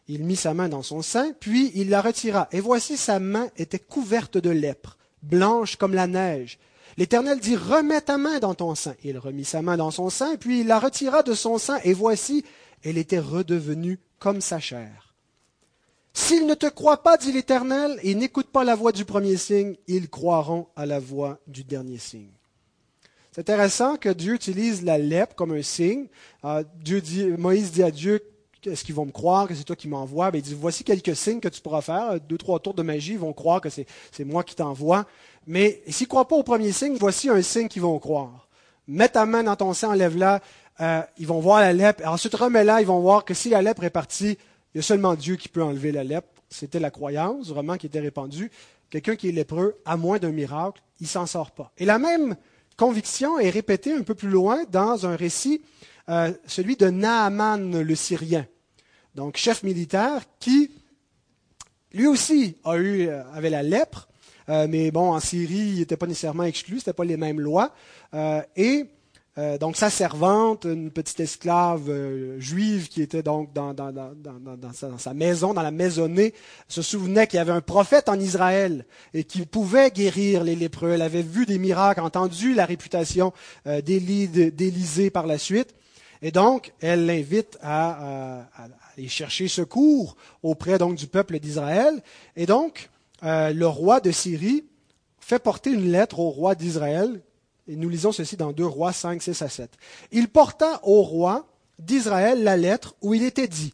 il 0.10 0.24
mit 0.24 0.36
sa 0.36 0.56
main 0.56 0.69
dans 0.69 0.82
son 0.82 1.04
sein, 1.04 1.34
puis 1.39 1.72
il 1.76 1.89
la 1.89 2.02
retira. 2.02 2.50
Et 2.52 2.60
voici 2.60 2.98
sa 2.98 3.19
main 3.19 3.48
était 3.58 3.78
couverte 3.78 4.39
de 4.39 4.50
lèpre, 4.50 4.98
blanche 5.22 5.76
comme 5.76 5.93
la 5.93 6.08
neige. 6.08 6.58
L'Éternel 6.98 7.39
dit, 7.39 7.56
remets 7.56 8.02
ta 8.02 8.17
main 8.17 8.39
dans 8.39 8.56
ton 8.56 8.74
sein. 8.74 8.95
Il 9.04 9.19
remit 9.19 9.45
sa 9.45 9.62
main 9.62 9.78
dans 9.78 9.91
son 9.91 10.10
sein, 10.10 10.36
puis 10.36 10.62
il 10.62 10.67
la 10.67 10.80
retira 10.80 11.22
de 11.22 11.36
son 11.36 11.60
sein, 11.60 11.78
et 11.84 11.93
voici, 11.93 12.43
elle 12.84 12.98
était 12.98 13.19
redevenue 13.19 14.00
comme 14.17 14.41
sa 14.41 14.60
chair. 14.60 15.13
S'ils 16.13 16.48
ne 16.48 16.56
te 16.56 16.65
croient 16.65 17.04
pas, 17.04 17.17
dit 17.17 17.32
l'Éternel, 17.32 18.00
et 18.02 18.15
n'écoutent 18.15 18.52
pas 18.52 18.63
la 18.63 18.74
voix 18.74 18.91
du 18.91 19.06
premier 19.06 19.38
signe, 19.38 19.76
ils 19.88 20.10
croiront 20.10 20.69
à 20.76 20.88
la 20.88 21.00
voix 21.00 21.38
du 21.45 21.63
dernier 21.63 22.00
signe. 22.00 22.34
C'est 23.32 23.41
intéressant 23.41 23.95
que 23.95 24.10
Dieu 24.10 24.34
utilise 24.34 24.84
la 24.84 24.98
lèpre 24.98 25.36
comme 25.36 25.52
un 25.52 25.62
signe. 25.62 26.08
Euh, 26.45 26.63
Moïse 27.38 27.72
dit 27.72 27.84
à 27.84 27.91
Dieu, 27.91 28.22
est-ce 28.65 28.84
qu'ils 28.84 28.95
vont 28.95 29.06
me 29.06 29.12
croire 29.12 29.48
que 29.48 29.56
c'est 29.56 29.63
toi 29.63 29.76
qui 29.76 29.88
m'envoies? 29.88 30.32
Ben, 30.32 30.39
il 30.39 30.41
dit, 30.41 30.56
voici 30.60 30.84
quelques 30.84 31.15
signes 31.15 31.39
que 31.39 31.48
tu 31.48 31.62
pourras 31.62 31.82
faire. 31.82 32.19
Deux, 32.22 32.38
trois 32.38 32.60
tours 32.60 32.74
de 32.74 32.84
magie, 32.84 33.13
ils 33.13 33.19
vont 33.19 33.34
croire 33.34 33.62
que 33.62 33.69
c'est, 33.69 33.86
moi 34.26 34.43
qui 34.43 34.56
t'envoie. 34.56 35.06
Mais 35.48 35.82
s'ils 35.88 36.06
ne 36.06 36.10
croient 36.10 36.28
pas 36.28 36.36
au 36.36 36.43
premier 36.43 36.72
signe, 36.72 36.95
voici 37.00 37.30
un 37.30 37.41
signe 37.41 37.67
qu'ils 37.67 37.82
vont 37.82 37.98
croire. 38.00 38.48
Mets 38.88 39.10
ta 39.10 39.26
main 39.26 39.43
dans 39.43 39.56
ton 39.56 39.74
sang, 39.74 39.91
enlève-la. 39.91 40.41
Euh, 40.82 41.02
ils 41.17 41.28
vont 41.28 41.39
voir 41.39 41.60
la 41.60 41.74
lèpre. 41.74 42.06
Ensuite, 42.08 42.36
remets-la, 42.36 42.82
ils 42.82 42.88
vont 42.88 43.00
voir 43.00 43.26
que 43.26 43.34
si 43.34 43.50
la 43.50 43.62
lèpre 43.62 43.84
est 43.84 43.89
partie, 43.89 44.38
il 44.74 44.78
y 44.78 44.80
a 44.80 44.84
seulement 44.84 45.15
Dieu 45.15 45.36
qui 45.36 45.50
peut 45.50 45.63
enlever 45.63 45.91
la 45.91 46.04
lèpre. 46.04 46.28
C'était 46.50 46.80
la 46.80 46.89
croyance 46.89 47.50
vraiment 47.50 47.78
qui 47.78 47.86
était 47.86 48.00
répandue. 48.00 48.52
Quelqu'un 48.89 49.15
qui 49.15 49.30
est 49.30 49.32
lépreux, 49.32 49.76
à 49.86 49.98
moins 49.98 50.17
d'un 50.17 50.32
miracle, 50.32 50.82
il 51.00 51.08
s'en 51.08 51.26
sort 51.26 51.52
pas. 51.52 51.72
Et 51.78 51.86
la 51.86 52.00
même 52.00 52.36
conviction 52.76 53.39
est 53.39 53.50
répétée 53.50 53.93
un 53.93 54.04
peu 54.04 54.15
plus 54.15 54.30
loin 54.30 54.63
dans 54.72 55.06
un 55.06 55.15
récit 55.15 55.62
euh, 56.10 56.32
celui 56.48 56.76
de 56.76 56.88
Naaman 56.88 57.82
le 57.82 57.95
Syrien, 57.95 58.48
donc 59.13 59.38
chef 59.38 59.62
militaire, 59.62 60.24
qui 60.39 60.72
lui 61.93 62.08
aussi 62.08 62.56
a 62.63 62.78
eu, 62.78 63.08
euh, 63.08 63.22
avait 63.32 63.52
la 63.52 63.62
lèpre, 63.62 64.08
euh, 64.50 64.65
mais 64.67 64.89
bon, 64.89 65.12
en 65.13 65.19
Syrie, 65.19 65.74
il 65.74 65.80
n'était 65.80 65.98
pas 65.98 66.08
nécessairement 66.08 66.45
exclu, 66.45 66.80
ce 66.80 66.89
pas 66.89 67.04
les 67.04 67.17
mêmes 67.17 67.39
lois. 67.39 67.74
et 68.56 68.86
donc 69.62 69.78
sa 69.78 69.89
servante, 69.89 70.65
une 70.65 70.91
petite 70.91 71.22
esclave 71.22 71.89
juive 72.39 72.89
qui 72.89 73.02
était 73.02 73.24
donc 73.24 73.54
dans, 73.54 73.74
dans, 73.74 73.93
sa, 74.98 75.13
maison, 75.13 75.54
dans 75.54 75.62
la 75.62 75.72
maisonnée, 75.72 76.34
se 76.67 76.82
souvenait 76.82 77.26
qu'il 77.26 77.38
y 77.38 77.39
avait 77.39 77.54
un 77.54 77.62
prophète 77.62 78.10
en 78.10 78.19
Israël 78.19 78.86
et 79.13 79.24
qu'il 79.24 79.48
pouvait 79.48 79.91
guérir 79.91 80.43
les 80.43 80.58
lépreux. 80.58 80.89
Elle 80.89 81.02
avait 81.02 81.22
vu 81.22 81.45
des 81.45 81.58
miracles, 81.58 82.02
entendu 82.02 82.54
la 82.54 82.65
réputation 82.65 83.32
d'Élisée 83.65 85.10
par 85.10 85.26
la 85.26 85.38
suite. 85.38 85.74
Et 86.21 86.32
donc, 86.32 86.73
elle 86.82 87.05
l'invite 87.05 87.58
à, 87.62 88.45
aller 88.95 89.08
chercher 89.08 89.47
secours 89.47 90.17
auprès 90.43 90.77
donc, 90.77 90.95
du 90.95 91.08
peuple 91.08 91.39
d'Israël. 91.39 92.01
Et 92.36 92.45
donc, 92.45 92.89
euh, 93.23 93.53
le 93.53 93.67
roi 93.67 93.99
de 94.01 94.12
Syrie 94.12 94.65
fait 95.19 95.39
porter 95.39 95.71
une 95.71 95.91
lettre 95.91 96.19
au 96.19 96.29
roi 96.29 96.55
d'Israël. 96.55 97.21
Et 97.67 97.75
nous 97.75 97.88
lisons 97.88 98.12
ceci 98.12 98.36
dans 98.36 98.51
2 98.51 98.65
Rois 98.65 98.93
5, 98.93 99.21
6 99.21 99.41
à 99.41 99.49
7. 99.49 99.71
Il 100.12 100.27
porta 100.27 100.79
au 100.84 101.01
roi 101.03 101.47
d'Israël 101.77 102.43
la 102.43 102.58
lettre 102.58 102.95
où 103.01 103.13
il 103.13 103.23
était 103.23 103.47
dit, 103.47 103.73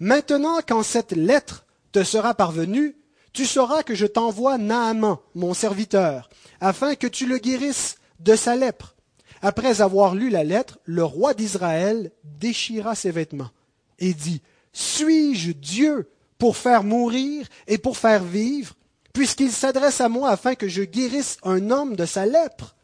Maintenant 0.00 0.58
quand 0.66 0.82
cette 0.82 1.12
lettre 1.12 1.64
te 1.92 2.04
sera 2.04 2.34
parvenue, 2.34 2.96
tu 3.32 3.46
sauras 3.46 3.82
que 3.82 3.94
je 3.94 4.06
t'envoie 4.06 4.58
Naaman, 4.58 5.18
mon 5.34 5.54
serviteur, 5.54 6.28
afin 6.60 6.94
que 6.94 7.06
tu 7.06 7.26
le 7.26 7.38
guérisses 7.38 7.96
de 8.20 8.34
sa 8.36 8.56
lèpre. 8.56 8.94
Après 9.42 9.80
avoir 9.80 10.14
lu 10.14 10.30
la 10.30 10.44
lettre, 10.44 10.78
le 10.84 11.04
roi 11.04 11.34
d'Israël 11.34 12.10
déchira 12.24 12.94
ses 12.94 13.10
vêtements 13.10 13.50
et 13.98 14.14
dit, 14.14 14.42
Suis-je 14.72 15.52
Dieu 15.52 16.10
pour 16.38 16.56
faire 16.56 16.84
mourir 16.84 17.46
et 17.66 17.78
pour 17.78 17.96
faire 17.96 18.24
vivre, 18.24 18.74
puisqu'il 19.12 19.50
s'adresse 19.50 20.00
à 20.00 20.08
moi 20.08 20.30
afin 20.30 20.54
que 20.54 20.68
je 20.68 20.82
guérisse 20.82 21.38
un 21.42 21.70
homme 21.70 21.96
de 21.96 22.06
sa 22.06 22.26
lèpre? 22.26 22.76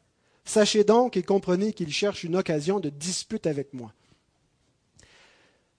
Sachez 0.45 0.85
donc 0.85 1.17
et 1.17 1.23
comprenez 1.23 1.73
qu'il 1.73 1.93
cherche 1.93 2.25
une 2.25 2.37
occasion 2.37 2.79
de 2.79 2.91
dispute 2.91 3.47
avec 3.47 3.73
moi. 3.73 3.93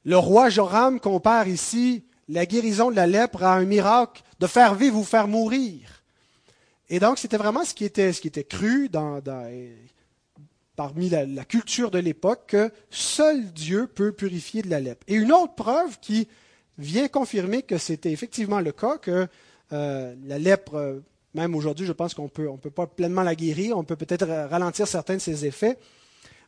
Le 0.04 0.18
roi 0.18 0.50
Joram 0.50 1.00
compare 1.00 1.48
ici 1.48 2.04
la 2.28 2.46
guérison 2.46 2.90
de 2.92 2.96
la 2.96 3.08
lèpre 3.08 3.44
à 3.44 3.56
un 3.56 3.66
miracle 3.66 4.24
de 4.40 4.48
faire 4.48 4.76
vivre 4.76 4.98
ou 4.98 5.04
faire 5.04 5.28
mourir. 5.28 6.04
Et 6.90 7.00
donc, 7.00 7.18
c'était 7.18 7.38
vraiment 7.38 7.64
ce 7.64 7.74
qui 7.74 7.86
était, 7.86 8.14
ce 8.14 8.22
qui 8.22 8.28
était 8.28 8.44
cru 8.44 8.90
dans, 8.90 9.20
dans 9.20 9.48
parmi 10.76 11.10
la, 11.10 11.46
culture 11.46 11.92
de 11.92 12.00
l'époque 12.00 12.44
que 12.48 12.72
seul 12.90 13.52
Dieu 13.54 13.88
peut 13.88 14.12
purifier 14.12 14.62
de 14.62 14.70
la 14.70 14.80
lèpre. 14.80 15.04
Et 15.08 15.16
une 15.16 15.32
autre 15.32 15.56
preuve 15.56 16.00
qui 16.00 16.28
vient 16.78 17.08
confirmer 17.08 17.64
que 17.64 17.78
c'était 17.78 18.12
effectivement 18.12 18.60
le 18.60 18.72
cas, 18.72 18.98
que 18.98 19.28
euh, 19.72 20.16
la 20.26 20.38
lèpre, 20.38 20.76
euh, 20.76 21.00
même 21.34 21.56
aujourd'hui, 21.56 21.86
je 21.86 21.94
pense 21.94 22.14
qu'on 22.14 22.28
peut, 22.28 22.50
on 22.50 22.58
peut 22.58 22.72
pas 22.72 22.88
pleinement 22.88 23.24
la 23.24 23.36
guérir, 23.36 23.78
on 23.78 23.84
peut 23.84 23.96
peut-être 23.96 24.26
ralentir 24.26 24.88
certains 24.88 25.16
de 25.16 25.22
ses 25.22 25.46
effets. 25.46 25.78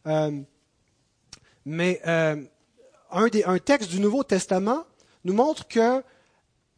Euh, 0.06 0.32
mais 1.66 2.02
un, 2.06 2.46
un 3.12 3.60
texte 3.60 3.90
du 3.90 4.00
Nouveau 4.00 4.24
Testament 4.24 4.86
nous 5.24 5.34
montre 5.34 5.68
que 5.68 6.02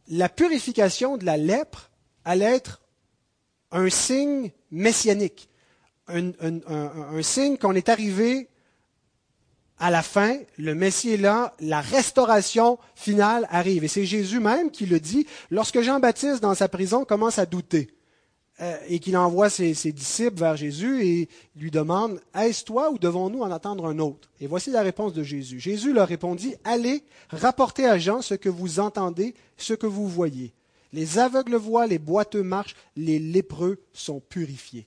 la 0.08 0.28
purification 0.28 1.16
de 1.16 1.24
la 1.24 1.36
lèpre 1.36 1.90
allait 2.24 2.56
être 2.56 2.80
un 3.70 3.88
signe 3.88 4.50
messianique 4.70 5.49
un, 6.12 7.22
signe 7.22 7.56
qu'on 7.56 7.74
est 7.74 7.88
arrivé 7.88 8.48
à 9.78 9.90
la 9.90 10.02
fin, 10.02 10.36
le 10.58 10.74
Messie 10.74 11.14
est 11.14 11.16
là, 11.16 11.54
la 11.58 11.80
restauration 11.80 12.78
finale 12.94 13.46
arrive. 13.50 13.82
Et 13.82 13.88
c'est 13.88 14.04
Jésus 14.04 14.38
même 14.38 14.70
qui 14.70 14.84
le 14.84 15.00
dit 15.00 15.26
lorsque 15.50 15.80
Jean-Baptiste, 15.80 16.42
dans 16.42 16.54
sa 16.54 16.68
prison, 16.68 17.06
commence 17.06 17.38
à 17.38 17.46
douter 17.46 17.88
euh, 18.60 18.76
et 18.88 18.98
qu'il 18.98 19.16
envoie 19.16 19.48
ses, 19.48 19.72
disciples 19.90 20.38
vers 20.38 20.54
Jésus 20.54 21.02
et 21.02 21.28
lui 21.56 21.70
demande 21.70 22.20
Est-ce 22.34 22.62
toi 22.62 22.90
ou 22.90 22.98
devons-nous 22.98 23.40
en 23.40 23.50
attendre 23.50 23.86
un 23.86 23.98
autre 23.98 24.28
Et 24.38 24.46
voici 24.46 24.70
la 24.70 24.82
réponse 24.82 25.14
de 25.14 25.22
Jésus. 25.22 25.58
Jésus 25.58 25.94
leur 25.94 26.08
répondit 26.08 26.54
Allez, 26.62 27.02
rapportez 27.30 27.86
à 27.86 27.98
Jean 27.98 28.20
ce 28.20 28.34
que 28.34 28.50
vous 28.50 28.78
entendez, 28.78 29.34
ce 29.56 29.72
que 29.72 29.86
vous 29.86 30.06
voyez. 30.06 30.52
Les 30.92 31.18
aveugles 31.18 31.56
voient, 31.56 31.86
les 31.86 31.98
boiteux 31.98 32.42
marchent, 32.42 32.76
les 32.96 33.18
lépreux 33.18 33.80
sont 33.94 34.20
purifiés 34.20 34.86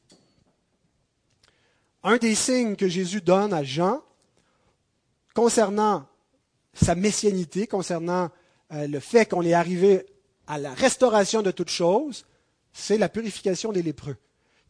un 2.04 2.18
des 2.18 2.36
signes 2.36 2.76
que 2.76 2.88
Jésus 2.88 3.22
donne 3.22 3.54
à 3.54 3.64
Jean 3.64 4.02
concernant 5.34 6.06
sa 6.74 6.96
messianité, 6.96 7.68
concernant 7.68 8.30
euh, 8.74 8.88
le 8.88 9.00
fait 9.00 9.26
qu'on 9.30 9.44
est 9.44 9.54
arrivé 9.54 10.06
à 10.48 10.58
la 10.58 10.74
restauration 10.74 11.42
de 11.42 11.52
toutes 11.52 11.70
choses, 11.70 12.26
c'est 12.74 12.98
la 12.98 13.10
purification 13.10 13.72
des 13.72 13.82
lépreux, 13.82 14.18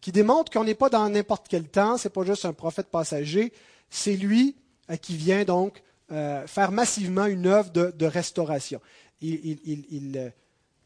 qui 0.01 0.11
démontre 0.11 0.51
qu'on 0.51 0.63
n'est 0.63 0.75
pas 0.75 0.89
dans 0.89 1.09
n'importe 1.09 1.47
quel 1.49 1.67
temps, 1.67 1.97
c'est 1.97 2.09
pas 2.09 2.23
juste 2.23 2.45
un 2.45 2.53
prophète 2.53 2.87
passager, 2.87 3.51
c'est 3.89 4.15
lui 4.15 4.55
euh, 4.89 4.97
qui 4.97 5.15
vient 5.15 5.43
donc 5.43 5.81
euh, 6.11 6.45
faire 6.45 6.71
massivement 6.71 7.25
une 7.25 7.47
œuvre 7.47 7.71
de, 7.71 8.05
restauration. 8.05 8.79
Il, 9.21 10.33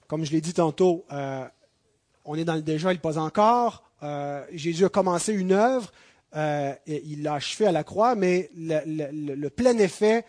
comme 0.07 0.23
je 0.23 0.31
l'ai 0.31 0.41
dit 0.41 0.53
tantôt, 0.53 1.05
on 2.23 2.35
est 2.35 2.45
dans 2.45 2.53
le 2.53 2.61
déjà, 2.61 2.93
il 2.93 2.99
pas 2.99 3.17
encore. 3.17 3.89
Jésus 4.51 4.85
a 4.85 4.89
commencé 4.89 5.33
une 5.33 5.53
œuvre, 5.53 5.91
euh, 6.35 6.73
il 6.85 7.23
l'a 7.23 7.35
achevé 7.35 7.65
à 7.65 7.71
la 7.71 7.83
croix, 7.83 8.15
mais 8.15 8.49
le, 8.55 9.47
plein 9.49 9.77
effet 9.77 10.25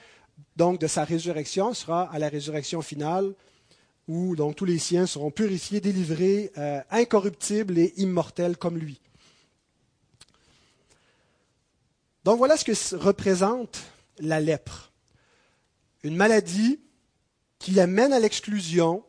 donc 0.57 0.81
de 0.81 0.87
sa 0.87 1.05
résurrection 1.05 1.75
sera 1.75 2.05
à 2.13 2.19
la 2.19 2.29
résurrection 2.29 2.83
finale, 2.83 3.35
où 4.07 4.37
donc 4.37 4.57
tous 4.57 4.65
les 4.65 4.79
siens 4.79 5.07
seront 5.07 5.31
purifiés, 5.31 5.81
délivrés, 5.81 6.53
euh, 6.57 6.81
incorruptibles 6.91 7.79
et 7.79 7.93
immortels 7.97 8.57
comme 8.57 8.79
lui. 8.79 9.01
Donc 12.25 12.39
voilà 12.39 12.57
ce 12.57 12.65
que 12.65 12.97
représente 12.97 13.81
la 14.19 14.41
lèpre. 14.41 14.93
Une 16.03 16.17
maladie 16.17 16.81
qui 17.59 17.81
amène 17.81 18.13
à 18.13 18.21
l'exclusion, 18.21 19.05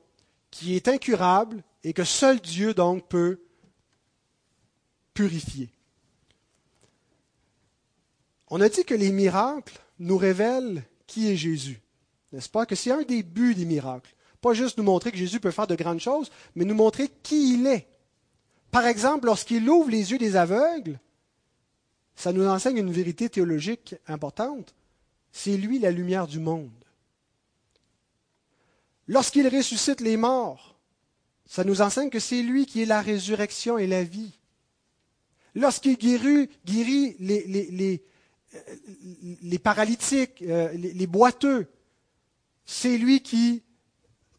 qui 0.52 0.75
est 0.75 0.88
incurable 0.88 1.63
et 1.84 1.93
que 1.93 2.04
seul 2.04 2.39
Dieu 2.39 2.73
donc 2.73 3.08
peut 3.08 3.41
purifier. 5.13 5.69
On 8.49 8.62
a 8.62 8.69
dit 8.69 8.83
que 8.83 8.95
les 8.95 9.12
miracles 9.12 9.79
nous 9.99 10.17
révèlent 10.17 10.83
qui 11.07 11.31
est 11.31 11.35
Jésus. 11.35 11.81
N'est-ce 12.31 12.49
pas? 12.49 12.65
Que 12.65 12.75
c'est 12.75 12.91
un 12.91 13.01
des 13.01 13.23
buts 13.23 13.55
des 13.55 13.65
miracles. 13.65 14.13
Pas 14.41 14.53
juste 14.53 14.77
nous 14.77 14.83
montrer 14.83 15.12
que 15.12 15.17
Jésus 15.17 15.39
peut 15.39 15.51
faire 15.51 15.67
de 15.67 15.75
grandes 15.75 15.99
choses, 15.99 16.31
mais 16.55 16.65
nous 16.65 16.75
montrer 16.75 17.09
qui 17.23 17.53
il 17.53 17.67
est. 17.67 17.88
Par 18.71 18.85
exemple, 18.85 19.25
lorsqu'il 19.25 19.67
ouvre 19.69 19.89
les 19.89 20.12
yeux 20.12 20.17
des 20.17 20.35
aveugles, 20.35 20.99
ça 22.15 22.31
nous 22.31 22.47
enseigne 22.47 22.77
une 22.77 22.91
vérité 22.91 23.29
théologique 23.29 23.95
importante. 24.07 24.73
C'est 25.31 25.57
lui 25.57 25.79
la 25.79 25.91
lumière 25.91 26.27
du 26.27 26.39
monde. 26.39 26.69
Lorsqu'il 29.07 29.47
ressuscite 29.47 30.01
les 30.01 30.17
morts, 30.17 30.75
ça 31.45 31.63
nous 31.63 31.81
enseigne 31.81 32.12
que 32.12 32.19
c'est 32.19 32.43
lui 32.43 32.67
qui 32.67 32.83
est 32.83 32.85
la 32.85 33.01
résurrection 33.01 33.77
et 33.77 33.88
la 33.88 34.03
vie. 34.03 34.38
Lorsqu'il 35.55 35.97
guérit, 35.97 36.49
guérit 36.63 37.15
les, 37.19 37.43
les, 37.47 37.71
les, 37.71 38.03
paralytiques, 39.63 40.41
euh, 40.41 40.71
les, 40.73 41.07
boiteux, 41.07 41.67
c'est 42.65 42.97
lui 42.97 43.21
qui 43.21 43.63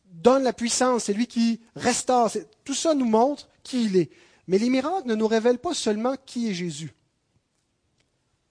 donne 0.06 0.42
la 0.42 0.52
puissance, 0.52 1.04
c'est 1.04 1.12
lui 1.12 1.26
qui 1.26 1.60
restaure. 1.76 2.30
Tout 2.64 2.74
ça 2.74 2.94
nous 2.94 3.06
montre 3.06 3.48
qui 3.62 3.84
il 3.84 3.96
est. 3.96 4.10
Mais 4.48 4.58
les 4.58 4.70
miracles 4.70 5.08
ne 5.08 5.14
nous 5.14 5.28
révèlent 5.28 5.58
pas 5.58 5.74
seulement 5.74 6.16
qui 6.26 6.48
est 6.48 6.54
Jésus. 6.54 6.92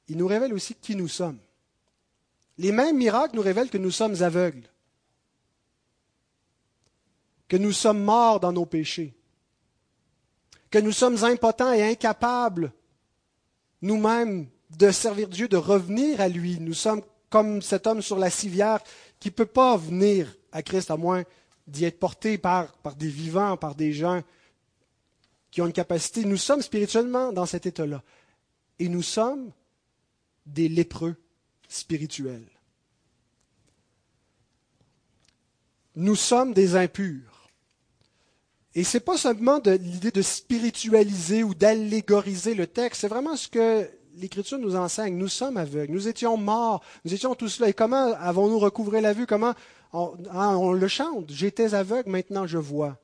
Ils 0.08 0.18
nous 0.18 0.28
révèlent 0.28 0.54
aussi 0.54 0.76
qui 0.76 0.96
nous 0.96 1.08
sommes. 1.08 1.40
Les 2.58 2.72
mêmes 2.72 2.98
miracles 2.98 3.36
nous 3.36 3.42
révèlent 3.42 3.70
que 3.70 3.78
nous 3.78 3.92
sommes 3.92 4.22
aveugles, 4.22 4.70
que 7.48 7.58
nous 7.58 7.72
sommes 7.72 8.04
morts 8.04 8.40
dans 8.40 8.52
nos 8.52 8.66
péchés, 8.66 9.14
que 10.72 10.80
nous 10.80 10.92
sommes 10.92 11.24
impotents 11.24 11.74
et 11.74 11.84
incapables 11.84 12.72
nous-mêmes 13.82 14.48
de 14.70 14.92
servir 14.92 15.28
Dieu, 15.28 15.48
de 15.48 15.58
revenir 15.58 16.22
à 16.22 16.28
lui. 16.28 16.60
Nous 16.60 16.74
sommes 16.74 17.02
comme 17.30 17.62
cet 17.62 17.88
homme 17.88 18.02
sur 18.02 18.18
la 18.18 18.30
civière 18.30 18.80
qui 19.20 19.30
ne 19.30 19.34
peut 19.34 19.46
pas 19.46 19.78
venir 19.78 20.36
à 20.52 20.64
Christ 20.64 20.92
à 20.92 20.98
moins 20.98 21.24
d'y 21.68 21.86
être 21.86 22.00
porté 22.00 22.38
par, 22.38 22.72
par 22.78 22.96
des 22.96 23.10
vivants, 23.10 23.58
par 23.58 23.76
des 23.76 23.94
gens 23.94 24.22
qui 25.52 25.62
ont 25.62 25.68
une 25.68 25.74
capacité. 25.74 26.26
Nous 26.26 26.38
sommes 26.38 26.62
spirituellement 26.62 27.32
dans 27.32 27.46
cet 27.46 27.66
état-là. 27.66 28.04
Et 28.80 28.90
nous 28.90 29.02
sommes 29.02 29.52
des 30.46 30.70
lépreux 30.70 31.16
spirituels. 31.68 32.48
Nous 35.96 36.16
sommes 36.16 36.54
des 36.54 36.76
impurs. 36.76 37.50
Et 38.76 38.84
ce 38.84 38.98
n'est 38.98 39.04
pas 39.04 39.18
simplement 39.18 39.60
l'idée 39.66 40.12
de 40.12 40.22
spiritualiser 40.22 41.44
ou 41.44 41.54
d'allégoriser 41.54 42.54
le 42.54 42.68
texte, 42.68 43.02
c'est 43.02 43.08
vraiment 43.08 43.36
ce 43.36 43.48
que 43.48 43.90
l'Écriture 44.20 44.58
nous 44.58 44.76
enseigne, 44.76 45.16
nous 45.16 45.28
sommes 45.28 45.58
aveugles, 45.58 45.92
nous 45.92 46.08
étions 46.08 46.38
morts, 46.38 46.84
nous 47.06 47.14
étions 47.14 47.36
tous 47.36 47.60
là. 47.60 47.70
Et 47.70 47.74
comment 47.74 48.14
avons-nous 48.14 48.60
recouvré 48.60 49.02
la 49.02 49.14
vue? 49.14 49.26
Comment 49.26 49.54
on, 49.94 50.14
hein, 50.32 50.74
le 50.74 50.88
chante 50.88 51.32
J'étais 51.32 51.74
aveugle, 51.74 52.10
maintenant 52.10 52.46
je 52.46 52.58
vois. 52.58 52.98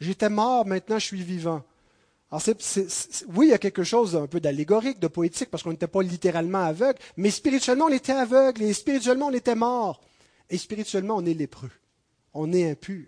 J'étais 0.00 0.30
mort, 0.30 0.66
maintenant 0.66 0.98
je 0.98 1.06
suis 1.06 1.22
vivant. 1.22 1.62
Alors 2.30 2.42
oui, 3.34 3.46
il 3.46 3.50
y 3.50 3.52
a 3.54 3.58
quelque 3.58 3.82
chose 3.82 4.14
un 4.14 4.28
peu 4.28 4.40
d'allégorique, 4.40 5.00
de 5.00 5.08
poétique, 5.08 5.50
parce 5.50 5.62
qu'on 5.62 5.72
n'était 5.72 5.88
pas 5.88 6.02
littéralement 6.02 6.62
aveugle, 6.62 6.98
mais 7.16 7.30
spirituellement 7.30 7.86
on 7.86 7.92
était 7.92 8.12
aveugle, 8.12 8.62
et 8.62 8.72
spirituellement 8.72 9.26
on 9.26 9.32
était 9.32 9.56
mort, 9.56 10.00
et 10.48 10.56
spirituellement 10.56 11.16
on 11.16 11.26
est 11.26 11.34
lépreux, 11.34 11.72
on 12.32 12.52
est 12.52 12.70
impur. 12.70 13.06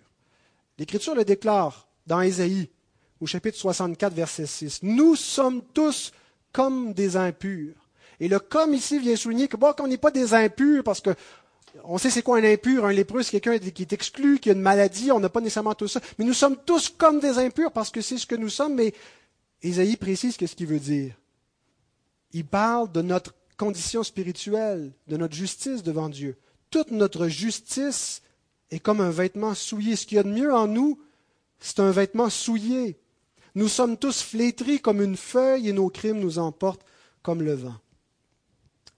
L'Écriture 0.76 1.14
le 1.14 1.24
déclare 1.24 1.86
dans 2.06 2.20
Ésaïe, 2.20 2.68
au 3.20 3.26
chapitre 3.26 3.56
64, 3.56 4.12
verset 4.12 4.46
6. 4.46 4.80
Nous 4.82 5.14
sommes 5.14 5.62
tous 5.72 6.12
comme 6.52 6.92
des 6.92 7.16
impurs. 7.16 7.74
Et 8.20 8.28
le 8.28 8.38
comme 8.38 8.74
ici 8.74 8.98
vient 8.98 9.16
souligner 9.16 9.48
que 9.48 9.56
bon, 9.56 9.72
qu'on 9.72 9.88
n'est 9.88 9.96
pas 9.98 10.10
des 10.10 10.34
impurs 10.34 10.84
parce 10.84 11.00
que 11.00 11.10
on 11.84 11.98
sait 11.98 12.10
c'est 12.10 12.22
quoi 12.22 12.38
un 12.38 12.44
impur, 12.44 12.84
un 12.84 12.92
lépreux, 12.92 13.22
c'est 13.22 13.40
quelqu'un 13.40 13.58
qui 13.58 13.82
est 13.82 13.92
exclu, 13.92 14.38
qui 14.38 14.50
a 14.50 14.52
une 14.52 14.60
maladie, 14.60 15.10
on 15.10 15.20
n'a 15.20 15.30
pas 15.30 15.40
nécessairement 15.40 15.74
tout 15.74 15.88
ça. 15.88 16.00
Mais 16.18 16.24
nous 16.24 16.34
sommes 16.34 16.56
tous 16.66 16.88
comme 16.90 17.18
des 17.18 17.38
impurs 17.38 17.72
parce 17.72 17.90
que 17.90 18.00
c'est 18.00 18.18
ce 18.18 18.26
que 18.26 18.34
nous 18.34 18.50
sommes, 18.50 18.74
mais 18.74 18.92
Isaïe 19.62 19.96
précise 19.96 20.36
qu'est-ce 20.36 20.56
qu'il 20.56 20.66
veut 20.66 20.78
dire. 20.78 21.14
Il 22.32 22.44
parle 22.44 22.92
de 22.92 23.02
notre 23.02 23.34
condition 23.56 24.02
spirituelle, 24.02 24.92
de 25.08 25.16
notre 25.16 25.34
justice 25.34 25.82
devant 25.82 26.08
Dieu. 26.08 26.36
Toute 26.70 26.90
notre 26.90 27.28
justice 27.28 28.22
est 28.70 28.80
comme 28.80 29.00
un 29.00 29.10
vêtement 29.10 29.54
souillé. 29.54 29.96
Ce 29.96 30.06
qu'il 30.06 30.16
y 30.16 30.18
a 30.18 30.22
de 30.22 30.30
mieux 30.30 30.52
en 30.52 30.66
nous, 30.66 30.98
c'est 31.60 31.80
un 31.80 31.90
vêtement 31.90 32.30
souillé. 32.30 32.98
Nous 33.54 33.68
sommes 33.68 33.98
tous 33.98 34.22
flétris 34.22 34.80
comme 34.80 35.02
une 35.02 35.16
feuille 35.16 35.68
et 35.68 35.72
nos 35.72 35.90
crimes 35.90 36.20
nous 36.20 36.38
emportent 36.38 36.84
comme 37.22 37.42
le 37.42 37.54
vent. 37.54 37.76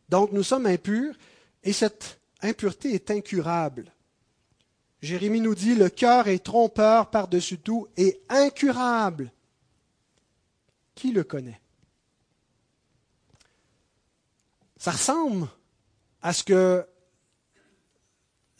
Donc 0.08 0.32
nous 0.32 0.42
sommes 0.42 0.66
impurs 0.66 1.16
et 1.62 1.72
cette 1.72 2.20
impureté 2.40 2.94
est 2.94 3.10
incurable. 3.10 3.92
Jérémie 5.02 5.40
nous 5.40 5.54
dit, 5.54 5.74
le 5.74 5.90
cœur 5.90 6.28
est 6.28 6.44
trompeur 6.44 7.10
par-dessus 7.10 7.58
tout 7.58 7.88
et 7.96 8.22
incurable. 8.28 9.32
Qui 10.94 11.12
le 11.12 11.24
connaît? 11.24 11.60
Ça 14.76 14.92
ressemble 14.92 15.48
à 16.22 16.32
ce 16.32 16.44
que 16.44 16.86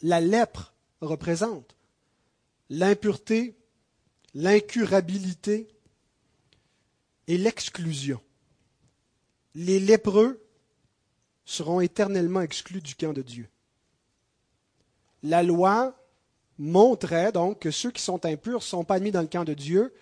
la 0.01 0.19
lèpre 0.19 0.73
représente. 1.01 1.75
L'impureté, 2.69 3.55
l'incurabilité, 4.33 5.67
et 7.27 7.37
l'exclusion. 7.37 8.21
Les 9.53 9.79
lépreux 9.79 10.41
seront 11.45 11.79
éternellement 11.79 12.41
exclus 12.41 12.81
du 12.81 12.95
camp 12.95 13.13
de 13.13 13.21
Dieu. 13.21 13.47
La 15.23 15.43
loi 15.43 15.95
montrait 16.57 17.31
donc 17.31 17.59
que 17.59 17.71
ceux 17.71 17.91
qui 17.91 18.01
sont 18.01 18.25
impurs 18.25 18.59
ne 18.59 18.63
sont 18.63 18.83
pas 18.83 18.95
admis 18.95 19.11
dans 19.11 19.21
le 19.21 19.27
camp 19.27 19.43
de 19.43 19.53
Dieu, 19.53 19.93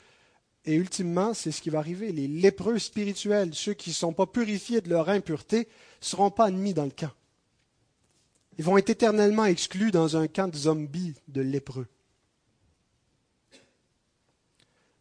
et 0.66 0.76
ultimement, 0.76 1.34
c'est 1.34 1.52
ce 1.52 1.62
qui 1.62 1.70
va 1.70 1.80
arriver. 1.80 2.12
Les 2.12 2.28
lépreux 2.28 2.80
spirituels, 2.80 3.54
ceux 3.54 3.74
qui 3.74 3.90
ne 3.90 3.96
sont 3.96 4.14
pas 4.14 4.26
purifiés 4.26 4.82
de 4.82 4.90
leur 4.90 5.10
impureté, 5.10 5.60
ne 5.60 6.06
seront 6.06 6.32
pas 6.32 6.46
admis 6.46 6.74
dans 6.74 6.86
le 6.86 6.92
camp. 6.92 7.12
Ils 8.58 8.64
vont 8.64 8.78
être 8.78 8.90
éternellement 8.90 9.46
exclus 9.46 9.92
dans 9.92 10.16
un 10.16 10.28
camp 10.28 10.48
de 10.48 10.56
zombies 10.56 11.16
de 11.28 11.42
lépreux. 11.42 11.88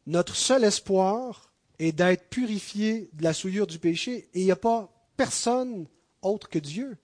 Notre 0.07 0.35
seul 0.35 0.65
espoir, 0.65 1.52
et 1.85 1.90
d'être 1.90 2.29
purifié 2.29 3.11
de 3.12 3.25
la 3.25 3.33
souillure 3.33 3.66
du 3.66 3.81
péché, 3.81 4.29
et 4.35 4.40
il 4.40 4.45
n'y 4.45 4.53
a 4.53 4.57
pas 4.57 4.88
personne 5.16 5.88
autre 6.23 6.49
que 6.49 6.61
Dieu. 6.61 6.97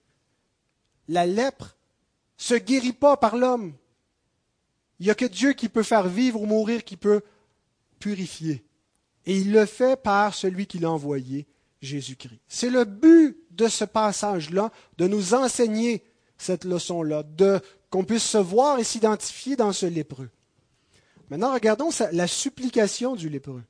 La 1.09 1.27
lèpre 1.27 1.77
se 2.37 2.55
guérit 2.55 2.93
pas 2.93 3.17
par 3.17 3.37
l'homme. 3.37 3.75
Il 5.01 5.07
n'y 5.07 5.11
a 5.11 5.17
que 5.17 5.25
Dieu 5.25 5.53
qui 5.55 5.69
peut 5.69 5.83
faire 5.83 6.07
vivre 6.07 6.41
ou 6.41 6.47
mourir, 6.47 6.85
qui 6.85 6.97
peut 6.97 7.23
purifier. 7.99 8.65
Et 9.27 9.39
il 9.39 9.51
le 9.51 9.67
fait 9.67 10.01
par 10.01 10.33
celui 10.33 10.69
qui 10.69 10.79
l'a 10.79 10.93
envoyé, 10.93 11.49
Jésus-Christ. 11.83 12.39
C'est 12.47 12.71
le 12.71 12.85
but 12.85 13.37
de 13.51 13.67
ce 13.67 13.85
passage-là, 13.85 14.71
de 14.97 15.09
nous 15.09 15.35
enseigner 15.35 16.05
cette 16.37 16.65
leçon-là, 16.65 17.25
de 17.25 17.61
qu'on 17.91 18.05
puisse 18.05 18.23
se 18.23 18.39
voir 18.39 18.79
et 18.79 18.85
s'identifier 18.85 19.57
dans 19.57 19.73
ce 19.73 19.87
lépreux. 19.87 20.31
Maintenant, 21.31 21.53
regardons 21.53 21.91
la 22.13 22.29
supplication 22.29 23.17
du 23.17 23.29
lépreux. 23.29 23.65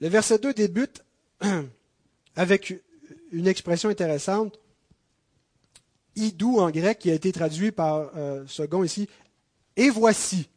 Le 0.00 0.08
verset 0.08 0.38
2 0.38 0.54
débute 0.54 1.04
avec 2.36 2.74
une 3.32 3.46
expression 3.46 3.88
intéressante, 3.88 4.58
idou 6.16 6.58
en 6.58 6.70
grec, 6.70 6.98
qui 6.98 7.10
a 7.10 7.14
été 7.14 7.32
traduit 7.32 7.72
par 7.72 8.10
euh, 8.16 8.44
second 8.46 8.84
ici, 8.84 9.08
et 9.76 9.90
voici. 9.90 10.48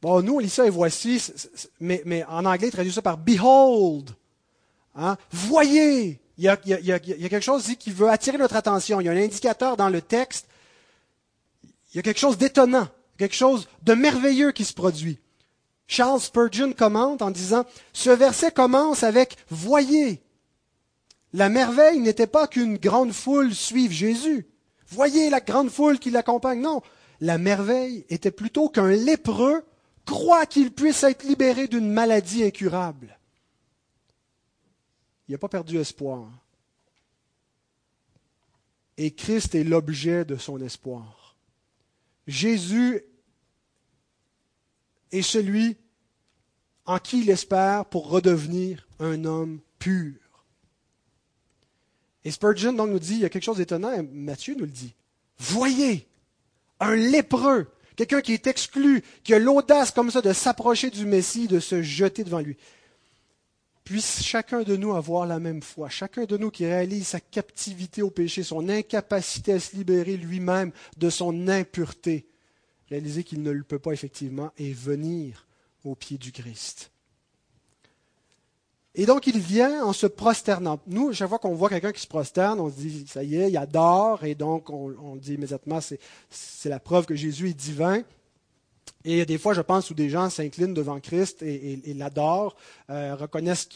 Bon, 0.00 0.20
nous, 0.20 0.34
on 0.34 0.38
lit 0.38 0.50
ça 0.50 0.66
et 0.66 0.70
voici, 0.70 1.22
mais, 1.80 2.24
en 2.24 2.44
anglais, 2.44 2.68
il 2.68 2.72
traduit 2.72 2.92
ça 2.92 3.02
par 3.02 3.18
behold. 3.18 4.10
Hein? 4.94 5.16
Voyez. 5.30 6.18
Il 6.38 6.44
y, 6.44 6.48
a, 6.48 6.58
il, 6.64 6.70
y 6.70 6.74
a, 6.74 6.78
il 6.80 6.86
y, 6.86 6.92
a, 6.92 7.28
quelque 7.28 7.40
chose 7.40 7.64
ici 7.64 7.76
qui 7.76 7.92
veut 7.92 8.08
attirer 8.08 8.38
notre 8.38 8.56
attention. 8.56 9.00
Il 9.00 9.04
y 9.04 9.08
a 9.08 9.12
un 9.12 9.16
indicateur 9.16 9.76
dans 9.76 9.90
le 9.90 10.00
texte. 10.00 10.46
Il 11.92 11.96
y 11.96 11.98
a 12.00 12.02
quelque 12.02 12.18
chose 12.18 12.38
d'étonnant, 12.38 12.88
quelque 13.18 13.36
chose 13.36 13.68
de 13.82 13.92
merveilleux 13.92 14.50
qui 14.50 14.64
se 14.64 14.72
produit. 14.72 15.18
Charles 15.86 16.20
Spurgeon 16.20 16.72
commente 16.72 17.22
en 17.22 17.30
disant, 17.30 17.64
ce 17.92 18.10
verset 18.10 18.50
commence 18.50 19.02
avec 19.02 19.36
Voyez. 19.50 20.22
La 21.32 21.48
merveille 21.48 22.00
n'était 22.00 22.26
pas 22.26 22.46
qu'une 22.46 22.76
grande 22.76 23.12
foule 23.12 23.54
suive 23.54 23.92
Jésus. 23.92 24.46
Voyez 24.88 25.30
la 25.30 25.40
grande 25.40 25.70
foule 25.70 25.98
qui 25.98 26.10
l'accompagne. 26.10 26.60
Non, 26.60 26.82
la 27.20 27.38
merveille 27.38 28.04
était 28.10 28.30
plutôt 28.30 28.68
qu'un 28.68 28.90
lépreux 28.90 29.64
croit 30.04 30.46
qu'il 30.46 30.72
puisse 30.72 31.02
être 31.04 31.24
libéré 31.24 31.68
d'une 31.68 31.90
maladie 31.90 32.44
incurable. 32.44 33.18
Il 35.28 35.32
n'a 35.32 35.38
pas 35.38 35.48
perdu 35.48 35.78
espoir. 35.78 36.28
Et 38.98 39.12
Christ 39.12 39.54
est 39.54 39.64
l'objet 39.64 40.24
de 40.24 40.36
son 40.36 40.60
espoir. 40.60 41.36
Jésus 42.26 43.02
est 45.12 45.22
celui 45.22 45.76
en 46.86 46.98
qui 46.98 47.20
il 47.20 47.30
espère 47.30 47.84
pour 47.86 48.08
redevenir 48.08 48.88
un 48.98 49.24
homme 49.24 49.60
pur. 49.78 50.14
Et 52.24 52.30
Spurgeon 52.30 52.72
donc 52.72 52.90
nous 52.90 52.98
dit, 52.98 53.14
il 53.14 53.20
y 53.20 53.24
a 53.24 53.28
quelque 53.28 53.44
chose 53.44 53.56
d'étonnant, 53.56 53.92
Matthieu 54.12 54.54
nous 54.54 54.64
le 54.64 54.70
dit. 54.70 54.94
Voyez, 55.38 56.08
un 56.80 56.94
lépreux, 56.94 57.68
quelqu'un 57.96 58.20
qui 58.20 58.32
est 58.32 58.46
exclu, 58.46 59.02
qui 59.24 59.34
a 59.34 59.38
l'audace 59.38 59.90
comme 59.90 60.10
ça 60.10 60.20
de 60.20 60.32
s'approcher 60.32 60.90
du 60.90 61.04
Messie, 61.04 61.48
de 61.48 61.60
se 61.60 61.82
jeter 61.82 62.24
devant 62.24 62.40
lui. 62.40 62.56
Puisse 63.84 64.22
chacun 64.22 64.62
de 64.62 64.76
nous 64.76 64.94
avoir 64.94 65.26
la 65.26 65.40
même 65.40 65.62
foi, 65.62 65.88
chacun 65.88 66.24
de 66.24 66.36
nous 66.36 66.52
qui 66.52 66.64
réalise 66.64 67.08
sa 67.08 67.20
captivité 67.20 68.02
au 68.02 68.10
péché, 68.10 68.44
son 68.44 68.68
incapacité 68.68 69.54
à 69.54 69.60
se 69.60 69.74
libérer 69.74 70.16
lui-même 70.16 70.70
de 70.96 71.10
son 71.10 71.48
impureté, 71.48 72.28
réaliser 72.92 73.24
qu'il 73.24 73.42
ne 73.42 73.50
le 73.50 73.64
peut 73.64 73.78
pas 73.78 73.92
effectivement 73.92 74.52
et 74.58 74.72
venir 74.72 75.46
au 75.84 75.94
pied 75.94 76.18
du 76.18 76.32
Christ. 76.32 76.90
Et 78.94 79.06
donc 79.06 79.26
il 79.26 79.38
vient 79.38 79.84
en 79.84 79.92
se 79.92 80.06
prosternant. 80.06 80.78
Nous, 80.86 81.12
chaque 81.14 81.28
fois 81.28 81.38
qu'on 81.38 81.54
voit 81.54 81.70
quelqu'un 81.70 81.92
qui 81.92 82.02
se 82.02 82.06
prosterne, 82.06 82.60
on 82.60 82.70
se 82.70 82.76
dit, 82.76 83.06
ça 83.08 83.24
y 83.24 83.36
est, 83.36 83.50
il 83.50 83.56
adore, 83.56 84.24
et 84.24 84.34
donc 84.34 84.68
on, 84.68 85.16
dit 85.16 85.34
immédiatement, 85.34 85.80
c'est 85.80 86.68
la 86.68 86.78
preuve 86.78 87.06
que 87.06 87.14
Jésus 87.14 87.48
est 87.48 87.54
divin. 87.54 88.02
Et 89.04 89.24
des 89.26 89.38
fois, 89.38 89.52
je 89.52 89.60
pense 89.60 89.90
où 89.90 89.94
des 89.94 90.08
gens 90.08 90.30
s'inclinent 90.30 90.74
devant 90.74 91.00
Christ 91.00 91.42
et, 91.42 91.94
l'adorent, 91.96 92.54
euh, 92.90 93.16
reconnaissent 93.16 93.68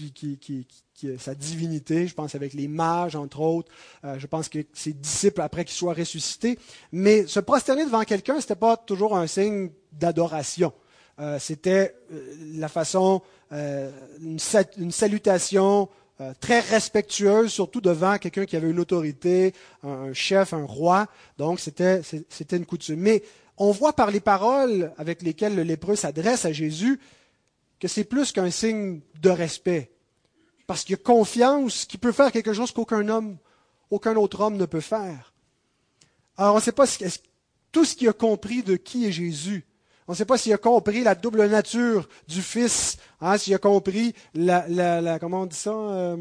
sa 1.18 1.34
divinité. 1.34 2.06
Je 2.06 2.14
pense 2.14 2.34
avec 2.34 2.54
les 2.54 2.68
mages, 2.68 3.16
entre 3.16 3.40
autres. 3.40 3.72
Euh, 4.04 4.18
je 4.18 4.26
pense 4.26 4.48
que 4.48 4.60
ses 4.72 4.92
disciples, 4.92 5.40
après 5.40 5.64
qu'ils 5.64 5.76
soient 5.76 5.94
ressuscités. 5.94 6.58
Mais 6.92 7.26
se 7.26 7.40
prosterner 7.40 7.84
devant 7.84 8.04
quelqu'un, 8.04 8.34
ce 8.34 8.40
n'était 8.40 8.54
pas 8.54 8.76
toujours 8.76 9.16
un 9.16 9.26
signe 9.26 9.70
d'adoration. 9.92 10.72
Euh, 11.18 11.38
c'était 11.40 11.94
la 12.54 12.68
façon 12.68 13.22
une, 13.50 14.38
salutation 14.90 15.88
très 16.40 16.60
respectueuse, 16.60 17.52
surtout 17.52 17.80
devant 17.80 18.18
quelqu'un 18.18 18.44
qui 18.44 18.56
avait 18.56 18.70
une 18.70 18.80
autorité, 18.80 19.54
un, 19.82 20.12
chef, 20.12 20.52
un 20.52 20.64
roi. 20.64 21.06
Donc, 21.38 21.60
c'était, 21.60 22.00
c'était 22.02 22.56
une 22.56 22.66
coutume. 22.66 23.00
Mais 23.00 23.22
on 23.58 23.70
voit 23.70 23.94
par 23.94 24.10
les 24.10 24.20
paroles 24.20 24.92
avec 24.98 25.22
lesquelles 25.22 25.54
le 25.54 25.62
lépreux 25.62 25.96
s'adresse 25.96 26.44
à 26.44 26.52
Jésus 26.52 27.00
que 27.80 27.88
c'est 27.88 28.04
plus 28.04 28.32
qu'un 28.32 28.50
signe 28.50 29.00
de 29.20 29.30
respect. 29.30 29.90
Parce 30.66 30.82
qu'il 30.82 30.92
y 30.92 31.00
a 31.00 31.02
confiance 31.02 31.84
qu'il 31.84 32.00
peut 32.00 32.12
faire 32.12 32.32
quelque 32.32 32.52
chose 32.52 32.72
qu'aucun 32.72 33.08
homme, 33.08 33.36
aucun 33.90 34.16
autre 34.16 34.40
homme 34.40 34.56
ne 34.56 34.66
peut 34.66 34.80
faire. 34.80 35.32
Alors, 36.36 36.54
on 36.54 36.58
ne 36.58 36.62
sait 36.62 36.72
pas 36.72 36.86
tout 37.72 37.84
ce 37.84 37.94
qu'il 37.94 38.08
a 38.08 38.12
compris 38.12 38.62
de 38.62 38.76
qui 38.76 39.06
est 39.06 39.12
Jésus. 39.12 39.64
On 40.08 40.12
ne 40.12 40.16
sait 40.16 40.24
pas 40.24 40.38
s'il 40.38 40.52
a 40.52 40.58
compris 40.58 41.02
la 41.02 41.14
double 41.14 41.46
nature 41.46 42.08
du 42.28 42.42
Fils, 42.42 42.96
hein, 43.20 43.38
s'il 43.38 43.54
a 43.54 43.58
compris 43.58 44.14
la, 44.34 44.66
la, 44.68 45.18
comment 45.18 45.42
on 45.42 45.46
dit 45.46 45.56
ça, 45.56 45.72
euh, 45.72 46.16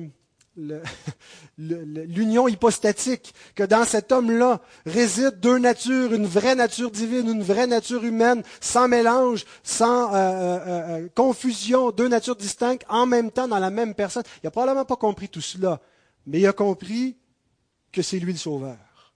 l'union 1.57 2.47
hypostatique, 2.47 3.33
que 3.55 3.63
dans 3.63 3.83
cet 3.83 4.11
homme-là 4.11 4.61
réside 4.85 5.39
deux 5.39 5.57
natures, 5.57 6.13
une 6.13 6.25
vraie 6.25 6.55
nature 6.55 6.91
divine, 6.91 7.29
une 7.29 7.43
vraie 7.43 7.67
nature 7.67 8.03
humaine, 8.03 8.43
sans 8.61 8.87
mélange, 8.87 9.45
sans 9.63 10.13
euh, 10.13 10.59
euh, 10.65 11.07
confusion, 11.13 11.91
deux 11.91 12.07
natures 12.07 12.35
distinctes 12.35 12.85
en 12.89 13.05
même 13.05 13.31
temps 13.31 13.47
dans 13.47 13.59
la 13.59 13.69
même 13.69 13.95
personne. 13.95 14.23
Il 14.43 14.45
n'a 14.45 14.51
probablement 14.51 14.85
pas 14.85 14.95
compris 14.95 15.29
tout 15.29 15.41
cela, 15.41 15.81
mais 16.25 16.39
il 16.39 16.47
a 16.47 16.53
compris 16.53 17.17
que 17.91 18.01
c'est 18.01 18.19
lui 18.19 18.33
le 18.33 18.39
Sauveur, 18.39 19.13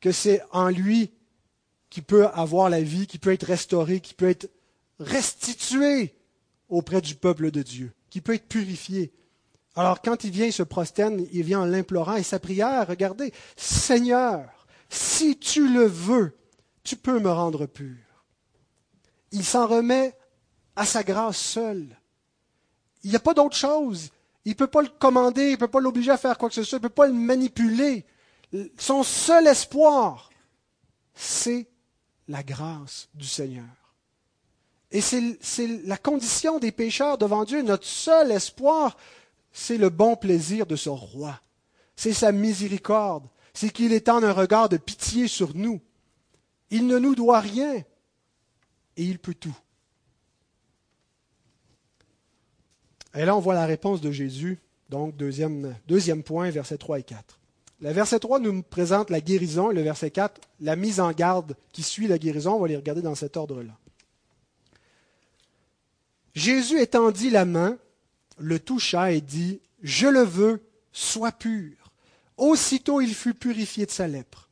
que 0.00 0.12
c'est 0.12 0.42
en 0.52 0.68
lui 0.68 1.12
qui 1.90 2.00
peut 2.00 2.26
avoir 2.28 2.70
la 2.70 2.80
vie, 2.80 3.06
qui 3.06 3.18
peut 3.18 3.32
être 3.32 3.46
restauré, 3.46 4.00
qui 4.00 4.14
peut 4.14 4.28
être 4.28 4.50
restitué 4.98 6.14
auprès 6.68 7.00
du 7.00 7.16
peuple 7.16 7.50
de 7.50 7.62
Dieu, 7.62 7.92
qui 8.08 8.20
peut 8.20 8.34
être 8.34 8.48
purifié. 8.48 9.12
Alors 9.74 10.02
quand 10.02 10.24
il 10.24 10.30
vient, 10.30 10.46
il 10.46 10.52
se 10.52 10.62
prosterne, 10.62 11.26
il 11.32 11.42
vient 11.42 11.60
en 11.60 11.64
l'implorant, 11.64 12.16
et 12.16 12.22
sa 12.22 12.38
prière, 12.38 12.86
regardez, 12.88 13.32
Seigneur, 13.56 14.66
si 14.90 15.38
tu 15.38 15.66
le 15.68 15.84
veux, 15.84 16.36
tu 16.84 16.96
peux 16.96 17.20
me 17.20 17.30
rendre 17.30 17.66
pur. 17.66 17.96
Il 19.30 19.44
s'en 19.44 19.66
remet 19.66 20.14
à 20.76 20.84
sa 20.84 21.02
grâce 21.02 21.38
seule. 21.38 21.96
Il 23.02 23.10
n'y 23.10 23.16
a 23.16 23.20
pas 23.20 23.34
d'autre 23.34 23.56
chose. 23.56 24.10
Il 24.44 24.50
ne 24.50 24.56
peut 24.56 24.66
pas 24.66 24.82
le 24.82 24.88
commander, 24.88 25.46
il 25.46 25.52
ne 25.52 25.56
peut 25.56 25.68
pas 25.68 25.80
l'obliger 25.80 26.10
à 26.10 26.18
faire 26.18 26.36
quoi 26.36 26.48
que 26.48 26.54
ce 26.54 26.64
soit, 26.64 26.78
il 26.78 26.82
ne 26.82 26.88
peut 26.88 26.94
pas 26.94 27.06
le 27.06 27.12
manipuler. 27.12 28.04
Son 28.76 29.02
seul 29.02 29.46
espoir, 29.46 30.30
c'est 31.14 31.68
la 32.28 32.42
grâce 32.42 33.08
du 33.14 33.26
Seigneur. 33.26 33.64
Et 34.90 35.00
c'est 35.00 35.66
la 35.84 35.96
condition 35.96 36.58
des 36.58 36.72
pécheurs 36.72 37.16
devant 37.16 37.44
Dieu. 37.44 37.62
Notre 37.62 37.86
seul 37.86 38.30
espoir, 38.32 38.96
c'est 39.52 39.78
le 39.78 39.90
bon 39.90 40.16
plaisir 40.16 40.66
de 40.66 40.76
ce 40.76 40.88
roi. 40.88 41.40
C'est 41.96 42.12
sa 42.12 42.32
miséricorde. 42.32 43.26
C'est 43.54 43.70
qu'il 43.70 43.92
étende 43.92 44.24
un 44.24 44.32
regard 44.32 44.68
de 44.68 44.78
pitié 44.78 45.28
sur 45.28 45.54
nous. 45.54 45.80
Il 46.70 46.86
ne 46.86 46.98
nous 46.98 47.14
doit 47.14 47.40
rien 47.40 47.74
et 47.74 49.04
il 49.04 49.18
peut 49.18 49.34
tout. 49.34 49.56
Et 53.14 53.24
là, 53.24 53.36
on 53.36 53.40
voit 53.40 53.54
la 53.54 53.66
réponse 53.66 54.00
de 54.00 54.10
Jésus. 54.10 54.58
Donc, 54.88 55.16
deuxième, 55.16 55.76
deuxième 55.86 56.22
point, 56.22 56.50
versets 56.50 56.78
3 56.78 57.00
et 57.00 57.02
4. 57.02 57.38
Le 57.80 57.90
verset 57.90 58.20
3 58.20 58.38
nous 58.38 58.62
présente 58.62 59.10
la 59.10 59.20
guérison 59.20 59.70
et 59.70 59.74
le 59.74 59.82
verset 59.82 60.10
4, 60.10 60.40
la 60.60 60.76
mise 60.76 61.00
en 61.00 61.10
garde 61.12 61.56
qui 61.72 61.82
suit 61.82 62.06
la 62.06 62.18
guérison. 62.18 62.54
On 62.54 62.60
va 62.60 62.68
les 62.68 62.76
regarder 62.76 63.02
dans 63.02 63.14
cet 63.14 63.36
ordre-là. 63.36 63.76
Jésus 66.34 66.80
étendit 66.80 67.28
la 67.28 67.44
main, 67.44 67.76
le 68.38 68.58
toucha 68.58 69.12
et 69.12 69.20
dit, 69.20 69.60
Je 69.82 70.06
le 70.06 70.22
veux, 70.22 70.62
sois 70.92 71.32
pur. 71.32 71.72
Aussitôt 72.36 73.00
il 73.00 73.14
fut 73.14 73.34
purifié 73.34 73.86
de 73.86 73.90
sa 73.90 74.08
lèpre. 74.08 74.48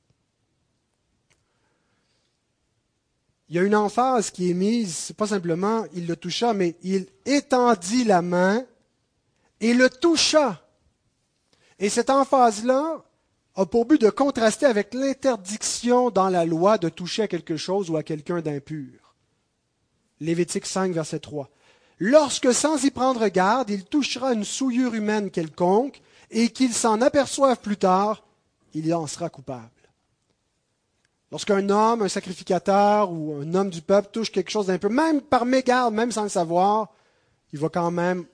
Il 3.48 3.56
y 3.56 3.58
a 3.58 3.62
une 3.62 3.74
emphase 3.74 4.30
qui 4.30 4.48
est 4.48 4.54
mise, 4.54 4.94
c'est 4.94 5.16
pas 5.16 5.26
simplement 5.26 5.84
il 5.92 6.06
le 6.06 6.14
toucha, 6.14 6.54
mais 6.54 6.76
il 6.82 7.08
étendit 7.26 8.04
la 8.04 8.22
main 8.22 8.64
et 9.60 9.74
le 9.74 9.90
toucha. 9.90 10.64
Et 11.80 11.88
cette 11.88 12.10
emphase-là 12.10 13.04
a 13.56 13.66
pour 13.66 13.86
but 13.86 14.00
de 14.00 14.10
contraster 14.10 14.66
avec 14.66 14.94
l'interdiction 14.94 16.10
dans 16.10 16.28
la 16.28 16.44
loi 16.44 16.78
de 16.78 16.88
toucher 16.88 17.22
à 17.22 17.28
quelque 17.28 17.56
chose 17.56 17.90
ou 17.90 17.96
à 17.96 18.04
quelqu'un 18.04 18.40
d'impur. 18.40 19.16
Lévitique 20.20 20.66
5, 20.66 20.92
verset 20.92 21.18
3. 21.18 21.50
Lorsque, 22.00 22.54
sans 22.54 22.82
y 22.82 22.90
prendre 22.90 23.28
garde, 23.28 23.68
il 23.68 23.84
touchera 23.84 24.32
une 24.32 24.44
souillure 24.44 24.94
humaine 24.94 25.30
quelconque, 25.30 26.00
et 26.30 26.48
qu'il 26.48 26.72
s'en 26.72 27.00
aperçoive 27.02 27.58
plus 27.58 27.76
tard, 27.76 28.24
il 28.72 28.92
en 28.94 29.06
sera 29.06 29.28
coupable. 29.28 29.68
Lorsqu'un 31.30 31.68
homme, 31.68 32.02
un 32.02 32.08
sacrificateur 32.08 33.12
ou 33.12 33.34
un 33.42 33.54
homme 33.54 33.70
du 33.70 33.82
peuple 33.82 34.08
touche 34.12 34.32
quelque 34.32 34.50
chose 34.50 34.66
d'impur, 34.66 34.90
même 34.90 35.20
par 35.20 35.44
mégarde, 35.44 35.94
même 35.94 36.10
sans 36.10 36.24
le 36.24 36.28
savoir, 36.28 36.88
il 37.52 37.58
va 37.58 37.68
quand 37.68 37.90
même 37.90 38.24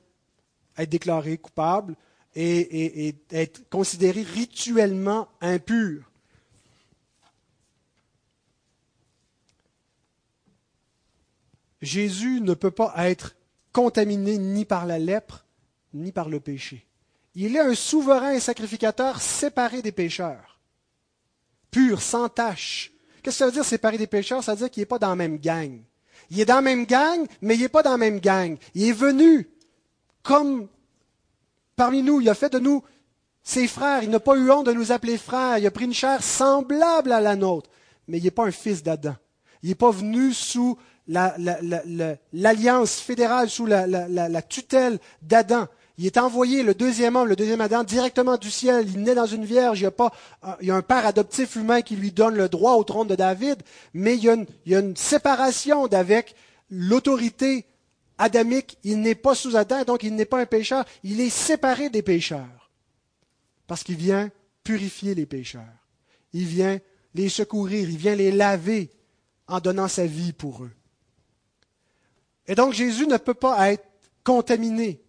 être 0.78 0.88
déclaré 0.88 1.36
coupable 1.36 1.96
et, 2.34 3.14
être 3.30 3.68
considéré 3.68 4.22
rituellement 4.22 5.28
impur. 5.40 6.10
Jésus 11.82 12.40
ne 12.40 12.54
peut 12.54 12.70
pas 12.70 12.92
être 13.08 13.36
contaminé 13.76 14.38
ni 14.38 14.64
par 14.64 14.86
la 14.86 14.98
lèpre, 14.98 15.44
ni 15.92 16.10
par 16.10 16.30
le 16.30 16.40
péché. 16.40 16.86
Il 17.34 17.56
est 17.56 17.60
un 17.60 17.74
souverain 17.74 18.32
et 18.32 18.40
sacrificateur 18.40 19.20
séparé 19.20 19.82
des 19.82 19.92
pécheurs, 19.92 20.58
pur, 21.70 22.00
sans 22.00 22.30
tache. 22.30 22.90
Qu'est-ce 23.22 23.34
que 23.34 23.38
ça 23.38 23.46
veut 23.46 23.52
dire 23.52 23.66
séparé 23.66 23.98
des 23.98 24.06
pécheurs? 24.06 24.42
Ça 24.42 24.52
veut 24.52 24.60
dire 24.60 24.70
qu'il 24.70 24.80
n'est 24.80 24.86
pas 24.86 24.98
dans 24.98 25.10
la 25.10 25.14
même 25.14 25.36
gang. 25.36 25.78
Il 26.30 26.40
est 26.40 26.46
dans 26.46 26.54
la 26.54 26.62
même 26.62 26.86
gang, 26.86 27.26
mais 27.42 27.54
il 27.54 27.60
n'est 27.60 27.68
pas 27.68 27.82
dans 27.82 27.90
la 27.90 27.98
même 27.98 28.18
gang. 28.18 28.56
Il 28.74 28.84
est 28.84 28.92
venu 28.92 29.46
comme 30.22 30.68
parmi 31.76 32.02
nous, 32.02 32.22
il 32.22 32.30
a 32.30 32.34
fait 32.34 32.50
de 32.50 32.58
nous 32.58 32.82
ses 33.42 33.68
frères, 33.68 34.02
il 34.02 34.08
n'a 34.08 34.20
pas 34.20 34.36
eu 34.36 34.50
honte 34.50 34.68
de 34.68 34.72
nous 34.72 34.90
appeler 34.90 35.18
frères, 35.18 35.58
il 35.58 35.66
a 35.66 35.70
pris 35.70 35.84
une 35.84 35.92
chair 35.92 36.22
semblable 36.22 37.12
à 37.12 37.20
la 37.20 37.36
nôtre, 37.36 37.68
mais 38.08 38.16
il 38.16 38.24
n'est 38.24 38.30
pas 38.30 38.46
un 38.46 38.50
fils 38.52 38.82
d'Adam. 38.82 39.16
Il 39.62 39.68
n'est 39.68 39.74
pas 39.74 39.90
venu 39.90 40.32
sous 40.32 40.78
l'alliance 41.08 42.96
fédérale, 42.96 43.48
sous 43.48 43.66
la, 43.66 44.42
tutelle 44.42 44.98
d'Adam. 45.22 45.66
Il 45.98 46.04
est 46.04 46.18
envoyé, 46.18 46.62
le 46.62 46.74
deuxième 46.74 47.16
homme, 47.16 47.28
le 47.28 47.36
deuxième 47.36 47.62
Adam, 47.62 47.82
directement 47.82 48.36
du 48.36 48.50
ciel. 48.50 48.86
Il 48.88 49.02
naît 49.02 49.14
dans 49.14 49.26
une 49.26 49.46
vierge. 49.46 49.80
Il 49.80 49.84
y 49.84 49.86
a, 49.86 49.90
pas, 49.90 50.12
il 50.60 50.68
y 50.68 50.70
a 50.70 50.76
un 50.76 50.82
père 50.82 51.06
adoptif 51.06 51.56
humain 51.56 51.80
qui 51.80 51.96
lui 51.96 52.12
donne 52.12 52.34
le 52.34 52.50
droit 52.50 52.74
au 52.74 52.84
trône 52.84 53.08
de 53.08 53.14
David, 53.14 53.62
mais 53.94 54.14
il 54.14 54.24
y 54.24 54.28
a 54.28 54.34
une, 54.34 54.46
il 54.66 54.72
y 54.72 54.76
a 54.76 54.80
une 54.80 54.94
séparation 54.94 55.86
d'avec 55.86 56.34
l'autorité 56.70 57.64
adamique. 58.18 58.76
Il 58.84 59.00
n'est 59.00 59.14
pas 59.14 59.34
sous 59.34 59.56
Adam, 59.56 59.84
donc 59.84 60.02
il 60.02 60.14
n'est 60.14 60.26
pas 60.26 60.40
un 60.40 60.46
pécheur. 60.46 60.84
Il 61.02 61.20
est 61.20 61.30
séparé 61.30 61.88
des 61.88 62.02
pécheurs. 62.02 62.70
Parce 63.66 63.82
qu'il 63.82 63.96
vient 63.96 64.30
purifier 64.64 65.14
les 65.14 65.26
pécheurs. 65.26 65.62
Il 66.32 66.44
vient 66.44 66.78
les 67.14 67.28
secourir, 67.30 67.88
il 67.88 67.96
vient 67.96 68.14
les 68.14 68.30
laver 68.30 68.90
en 69.48 69.60
donnant 69.60 69.88
sa 69.88 70.06
vie 70.06 70.32
pour 70.32 70.64
eux. 70.64 70.72
Et 72.48 72.54
donc 72.54 72.72
Jésus 72.72 73.06
ne 73.06 73.16
peut 73.16 73.34
pas 73.34 73.72
être 73.72 73.84
contaminé. 74.24 75.00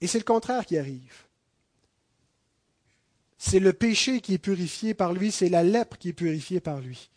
Et 0.00 0.06
c'est 0.06 0.18
le 0.18 0.24
contraire 0.24 0.66
qui 0.66 0.76
arrive. 0.76 1.14
C'est 3.38 3.60
le 3.60 3.72
péché 3.72 4.20
qui 4.20 4.34
est 4.34 4.38
purifié 4.38 4.94
par 4.94 5.12
lui, 5.12 5.32
c'est 5.32 5.48
la 5.48 5.62
lèpre 5.62 5.96
qui 5.96 6.10
est 6.10 6.12
purifiée 6.12 6.60
par 6.60 6.80
lui. 6.80 7.10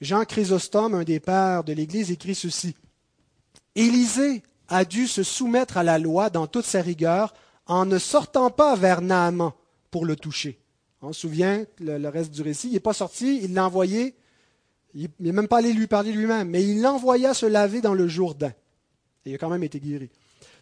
Jean 0.00 0.24
Chrysostome, 0.24 0.94
un 0.94 1.04
des 1.04 1.20
pères 1.20 1.64
de 1.64 1.72
l'Église, 1.72 2.10
écrit 2.10 2.34
ceci. 2.34 2.76
Élisée 3.74 4.42
a 4.68 4.84
dû 4.84 5.06
se 5.06 5.22
soumettre 5.22 5.76
à 5.76 5.82
la 5.82 5.98
loi 5.98 6.30
dans 6.30 6.46
toute 6.46 6.64
sa 6.64 6.82
rigueur 6.82 7.34
en 7.66 7.86
ne 7.86 7.98
sortant 7.98 8.50
pas 8.50 8.76
vers 8.76 9.00
Naaman 9.00 9.52
pour 9.90 10.04
le 10.04 10.16
toucher. 10.16 10.58
On 11.02 11.12
se 11.12 11.20
souvient 11.20 11.64
le, 11.78 12.08
reste 12.08 12.32
du 12.32 12.42
récit. 12.42 12.68
Il 12.68 12.72
n'est 12.74 12.80
pas 12.80 12.92
sorti, 12.92 13.40
il 13.42 13.54
l'a 13.54 13.66
envoyé. 13.66 14.16
Il 14.94 15.08
n'est 15.20 15.32
même 15.32 15.48
pas 15.48 15.58
allé 15.58 15.72
lui 15.72 15.86
parler 15.86 16.12
lui-même, 16.12 16.48
mais 16.48 16.64
il 16.64 16.80
l'envoya 16.80 17.34
se 17.34 17.46
laver 17.46 17.80
dans 17.80 17.94
le 17.94 18.08
Jourdain. 18.08 18.52
Il 19.24 19.34
a 19.34 19.38
quand 19.38 19.50
même 19.50 19.62
été 19.62 19.80
guéri. 19.80 20.10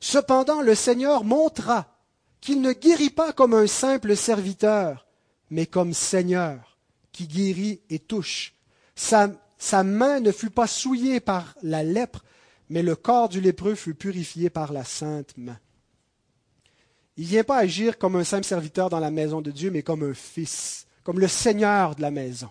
Cependant, 0.01 0.63
le 0.63 0.75
Seigneur 0.75 1.25
montra 1.25 1.97
qu'il 2.41 2.61
ne 2.61 2.73
guérit 2.73 3.11
pas 3.11 3.33
comme 3.33 3.55
un 3.55 3.67
simple 3.67 4.17
serviteur, 4.17 5.07
mais 5.51 5.67
comme 5.67 5.95
Seigneur, 5.95 6.77
qui 7.13 7.27
guérit 7.27 7.81
et 7.89 7.99
touche. 7.99 8.55
Sa, 8.95 9.31
sa 9.59 9.83
main 9.83 10.21
ne 10.21 10.33
fut 10.33 10.51
pas 10.51 10.67
souillée 10.67 11.21
par 11.21 11.55
la 11.63 11.83
lèpre, 11.83 12.25
mais 12.69 12.83
le 12.83 12.97
corps 12.97 13.29
du 13.29 13.41
lépreux 13.41 13.75
fut 13.75 13.95
purifié 13.95 14.51
par 14.51 14.73
la 14.73 14.85
sainte 14.85 15.37
main. 15.37 15.59
Il 17.17 17.25
ne 17.25 17.29
vient 17.29 17.45
pas 17.45 17.59
agir 17.59 17.99
comme 17.99 18.17
un 18.17 18.25
simple 18.25 18.45
serviteur 18.45 18.91
dans 18.91 18.99
la 18.99 19.11
maison 19.11 19.41
de 19.41 19.51
Dieu, 19.51 19.71
mais 19.71 19.83
comme 19.83 20.03
un 20.03 20.15
fils, 20.15 20.87
comme 21.03 21.19
le 21.19 21.29
Seigneur 21.29 21.95
de 21.95 22.03
la 22.03 22.11
maison. 22.11 22.51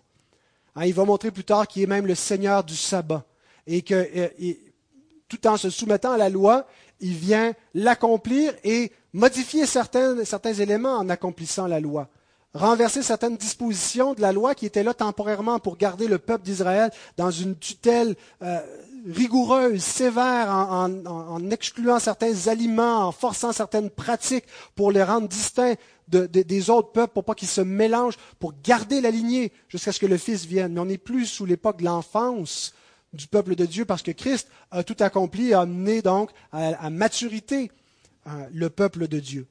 Hein, 0.76 0.86
il 0.86 0.94
va 0.94 1.06
montrer 1.06 1.32
plus 1.32 1.44
tard 1.44 1.68
qu'il 1.68 1.84
est 1.84 1.88
même 1.88 2.06
le 2.06 2.16
Seigneur 2.16 2.64
du 2.64 2.76
sabbat 2.76 3.24
et 3.68 3.82
que 3.82 3.94
euh, 3.94 4.54
tout 5.28 5.48
en 5.48 5.58
se 5.58 5.70
soumettant 5.70 6.12
à 6.12 6.18
la 6.18 6.30
loi, 6.30 6.68
il 7.00 7.14
vient 7.14 7.54
l'accomplir 7.74 8.54
et 8.64 8.92
modifier 9.14 9.66
certains, 9.66 10.24
certains 10.26 10.54
éléments 10.54 10.98
en 10.98 11.10
accomplissant 11.10 11.68
la 11.68 11.80
loi. 11.80 12.10
Renverser 12.54 13.02
certaines 13.02 13.36
dispositions 13.36 14.14
de 14.14 14.22
la 14.22 14.32
loi 14.32 14.56
qui 14.56 14.66
étaient 14.66 14.84
là 14.84 14.94
temporairement 14.94 15.60
pour 15.60 15.78
garder 15.78 16.08
le 16.08 16.20
peuple 16.20 16.46
d'Israël 16.46 16.90
dans 17.18 17.32
une 17.32 17.58
tutelle 17.58 18.16
euh, 18.42 18.60
rigoureuse, 19.06 19.84
sévère, 19.84 20.50
en, 20.50 21.50
excluant 21.52 22.00
certains 22.00 22.48
aliments, 22.48 23.08
en 23.08 23.12
forçant 23.12 23.52
certaines 23.52 23.90
pratiques 23.90 24.46
pour 24.76 24.92
les 24.92 25.04
rendre 25.04 25.28
distincts 25.28 25.76
des 26.08 26.70
autres 26.70 26.92
peuples, 26.92 27.14
pour 27.14 27.24
pas 27.24 27.36
qu'ils 27.36 27.48
se 27.48 27.62
mélangent, 27.62 28.18
pour 28.40 28.54
garder 28.64 29.02
la 29.02 29.12
lignée 29.12 29.52
jusqu'à 29.70 29.92
ce 29.92 30.00
que 30.00 30.06
le 30.06 30.18
Fils 30.18 30.46
vienne. 30.46 30.74
Mais 30.74 30.80
on 30.80 30.86
n'est 30.86 30.98
plus 30.98 31.26
sous 31.26 31.46
l'époque 31.46 31.80
de 31.80 31.86
l'enfance 31.86 32.74
du 33.14 33.28
peuple 33.28 33.56
de 33.56 33.66
Dieu 33.66 33.86
parce 33.86 34.02
que 34.02 34.12
Christ 34.12 34.50
a 34.72 34.84
tout 34.84 34.98
accompli 35.00 35.50
et 35.50 35.54
a 35.54 35.62
amené 35.62 36.02
donc 36.02 36.32
à, 36.52 36.90
maturité 36.90 37.72
euh, 38.28 38.32
le 38.54 38.70
peuple 38.70 39.08
de 39.08 39.20
Dieu. 39.20 39.48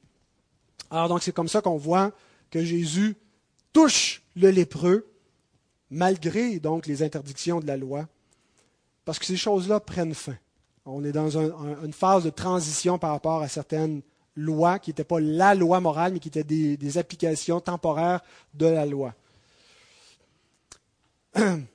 Alors 0.91 1.09
donc 1.09 1.23
c'est 1.23 1.33
comme 1.33 1.47
ça 1.47 1.61
qu'on 1.61 1.77
voit 1.77 2.11
que 2.51 2.63
Jésus 2.63 3.15
touche 3.73 4.21
le 4.35 4.49
lépreux, 4.49 5.07
malgré 5.89 6.59
donc 6.59 6.87
les 6.87 7.03
interdictions 7.03 7.59
de 7.59 7.67
la 7.67 7.75
loi, 7.75 8.07
parce 9.05 9.19
que 9.19 9.25
ces 9.25 9.37
choses-là 9.37 9.79
prennent 9.79 10.13
fin. 10.13 10.35
On 10.85 11.03
est 11.03 11.11
dans 11.11 11.37
une 11.37 11.93
phase 11.93 12.23
de 12.23 12.29
transition 12.29 12.99
par 12.99 13.11
rapport 13.11 13.41
à 13.41 13.47
certaines 13.47 14.01
lois 14.35 14.77
qui 14.79 14.89
n'étaient 14.89 15.03
pas 15.03 15.19
la 15.19 15.55
loi 15.55 15.79
morale, 15.79 16.13
mais 16.13 16.19
qui 16.19 16.27
étaient 16.27 16.43
des 16.43 16.97
applications 16.97 17.59
temporaires 17.61 18.21
de 18.53 18.65
la 18.67 18.85
loi. 18.85 19.13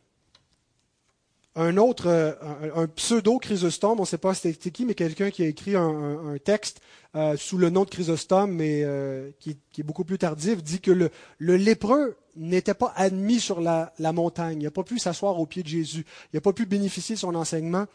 un 1.57 1.77
autre, 1.77 2.07
euh, 2.07 2.33
un, 2.75 2.87
pseudo-Chrysostome, 2.87 3.99
on 3.99 4.03
ne 4.03 4.07
sait 4.07 4.19
pas 4.19 4.35
c'était 4.35 4.71
qui, 4.71 4.85
mais 4.85 4.95
quelqu'un 4.95 5.31
qui 5.31 5.43
a 5.43 5.47
écrit 5.47 5.75
un, 5.75 6.37
texte 6.43 6.81
euh, 7.17 7.37
sous 7.37 7.59
le 7.59 7.71
nom 7.71 7.85
de 7.85 7.91
Chrysostome, 7.91 8.53
mais 8.53 8.83
euh, 8.85 9.31
qui, 9.41 9.59
est 9.79 9.83
beaucoup 9.83 10.05
plus 10.05 10.19
tardif, 10.19 10.63
dit 10.63 10.81
que 10.81 10.93
le, 10.93 11.11
lépreux 11.39 12.17
n'était 12.37 12.75
pas 12.75 12.93
admis 12.95 13.41
sur 13.41 13.61
la, 13.61 13.93
montagne. 13.99 14.61
Il 14.61 14.65
n'a 14.65 14.71
pas 14.71 14.85
pu 14.85 14.99
s'asseoir 14.99 15.39
au 15.41 15.47
pied 15.47 15.63
de 15.63 15.69
Jésus. 15.69 16.07
Il 16.33 16.37
n'a 16.37 16.41
pas 16.41 16.53
pu 16.53 16.67
bénéficier 16.67 17.17
de 17.17 17.21
son 17.21 17.35
enseignement, 17.35 17.87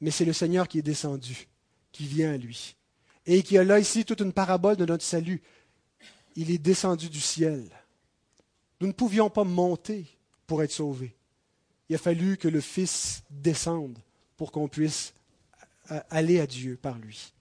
mais 0.00 0.12
c'est 0.12 0.24
le 0.24 0.32
Seigneur 0.32 0.68
qui 0.68 0.78
est 0.78 0.82
descendu, 0.82 1.48
qui 1.90 2.06
vient 2.06 2.32
à 2.32 2.36
lui. 2.36 2.76
Et 3.26 3.42
qui 3.42 3.58
a 3.58 3.64
là 3.64 3.80
ici 3.80 4.04
toute 4.04 4.20
une 4.20 4.32
parabole 4.32 4.76
de 4.76 4.86
notre 4.86 5.02
salut. 5.02 5.42
Il 6.36 6.52
est 6.52 6.58
descendu 6.58 7.08
du 7.08 7.20
ciel. 7.20 7.64
Nous 8.80 8.86
ne 8.86 8.92
pouvions 8.92 9.30
pas 9.30 9.42
monter 9.42 10.06
pour 10.46 10.62
être 10.62 10.70
sauvés 10.70 11.16
il 11.88 11.94
a 11.94 11.98
fallu 11.98 12.36
que 12.36 12.48
le 12.48 12.60
Fils 12.60 13.22
descende 13.30 13.98
pour 14.36 14.52
qu'on 14.52 14.68
puisse 14.68 15.14
aller 16.10 16.40
à 16.40 16.46
Dieu 16.46 16.78
par 16.80 16.98
lui. 16.98 17.32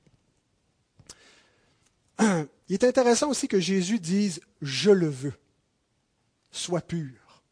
Il 2.67 2.73
est 2.73 2.83
intéressant 2.83 3.29
aussi 3.29 3.47
que 3.47 3.59
Jésus 3.59 3.99
dise 3.99 4.41
Je 4.61 4.91
le 4.91 5.07
veux, 5.07 5.33
sois 6.51 6.81
pur. 6.81 7.43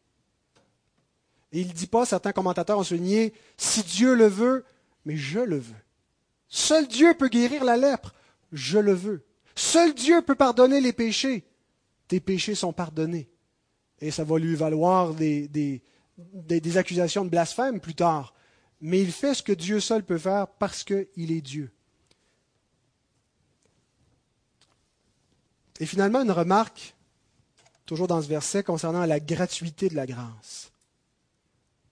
Et 1.52 1.60
il 1.60 1.68
ne 1.68 1.72
dit 1.72 1.86
pas, 1.86 2.04
certains 2.04 2.32
commentateurs 2.32 2.78
ont 2.78 2.84
souligné, 2.84 3.32
si 3.56 3.84
Dieu 3.84 4.16
le 4.16 4.26
veut, 4.26 4.64
mais 5.04 5.16
je 5.16 5.38
le 5.38 5.58
veux. 5.58 5.74
Seul 6.48 6.88
Dieu 6.88 7.14
peut 7.14 7.28
guérir 7.28 7.62
la 7.62 7.76
lèpre, 7.76 8.12
je 8.52 8.78
le 8.78 8.92
veux. 8.92 9.24
Seul 9.54 9.94
Dieu 9.94 10.20
peut 10.22 10.34
pardonner 10.34 10.80
les 10.80 10.92
péchés, 10.92 11.44
tes 12.08 12.18
péchés 12.18 12.56
sont 12.56 12.72
pardonnés. 12.72 13.28
Et 14.00 14.10
ça 14.10 14.24
va 14.24 14.38
lui 14.38 14.56
valoir 14.56 15.14
des, 15.14 15.46
des, 15.46 15.80
accusations 16.76 17.24
de 17.24 17.30
blasphème 17.30 17.80
plus 17.80 17.94
tard, 17.94 18.34
mais 18.80 19.00
il 19.00 19.12
fait 19.12 19.34
ce 19.34 19.42
que 19.42 19.52
Dieu 19.52 19.80
seul 19.80 20.04
peut 20.04 20.18
faire 20.18 20.46
parce 20.46 20.84
qu'il 20.84 21.32
est 21.32 21.40
Dieu. 21.40 21.72
Et 25.80 25.86
finalement, 25.86 26.22
une 26.22 26.30
remarque, 26.30 26.94
toujours 27.86 28.06
dans 28.06 28.22
ce 28.22 28.28
verset, 28.28 28.62
concernant 28.62 29.04
la 29.06 29.20
gratuité 29.20 29.88
de 29.88 29.96
la 29.96 30.06
grâce. 30.06 30.72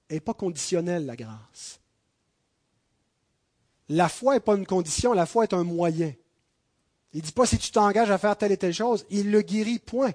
Elle 0.09 0.17
n'est 0.17 0.21
pas 0.21 0.35
conditionnelle, 0.35 1.07
la 1.07 1.17
grâce. 1.17 1.81
La 3.89 4.09
foi 4.09 4.35
n'est 4.35 4.41
pas 4.41 4.55
une 4.55 4.67
condition, 4.67 5.13
la 5.13 5.27
foi 5.27 5.45
est 5.45 5.55
un 5.55 5.65
moyen. 5.65 6.15
Il 7.13 7.19
ne 7.19 7.23
dit 7.23 7.33
pas 7.33 7.47
si 7.47 7.59
tu 7.59 7.71
t'engages 7.71 8.11
à 8.11 8.19
faire 8.19 8.37
telle 8.37 8.53
et 8.53 8.57
telle 8.57 8.73
chose, 8.73 9.05
il 9.11 9.31
le 9.31 9.43
guérit, 9.43 9.79
point. 9.79 10.13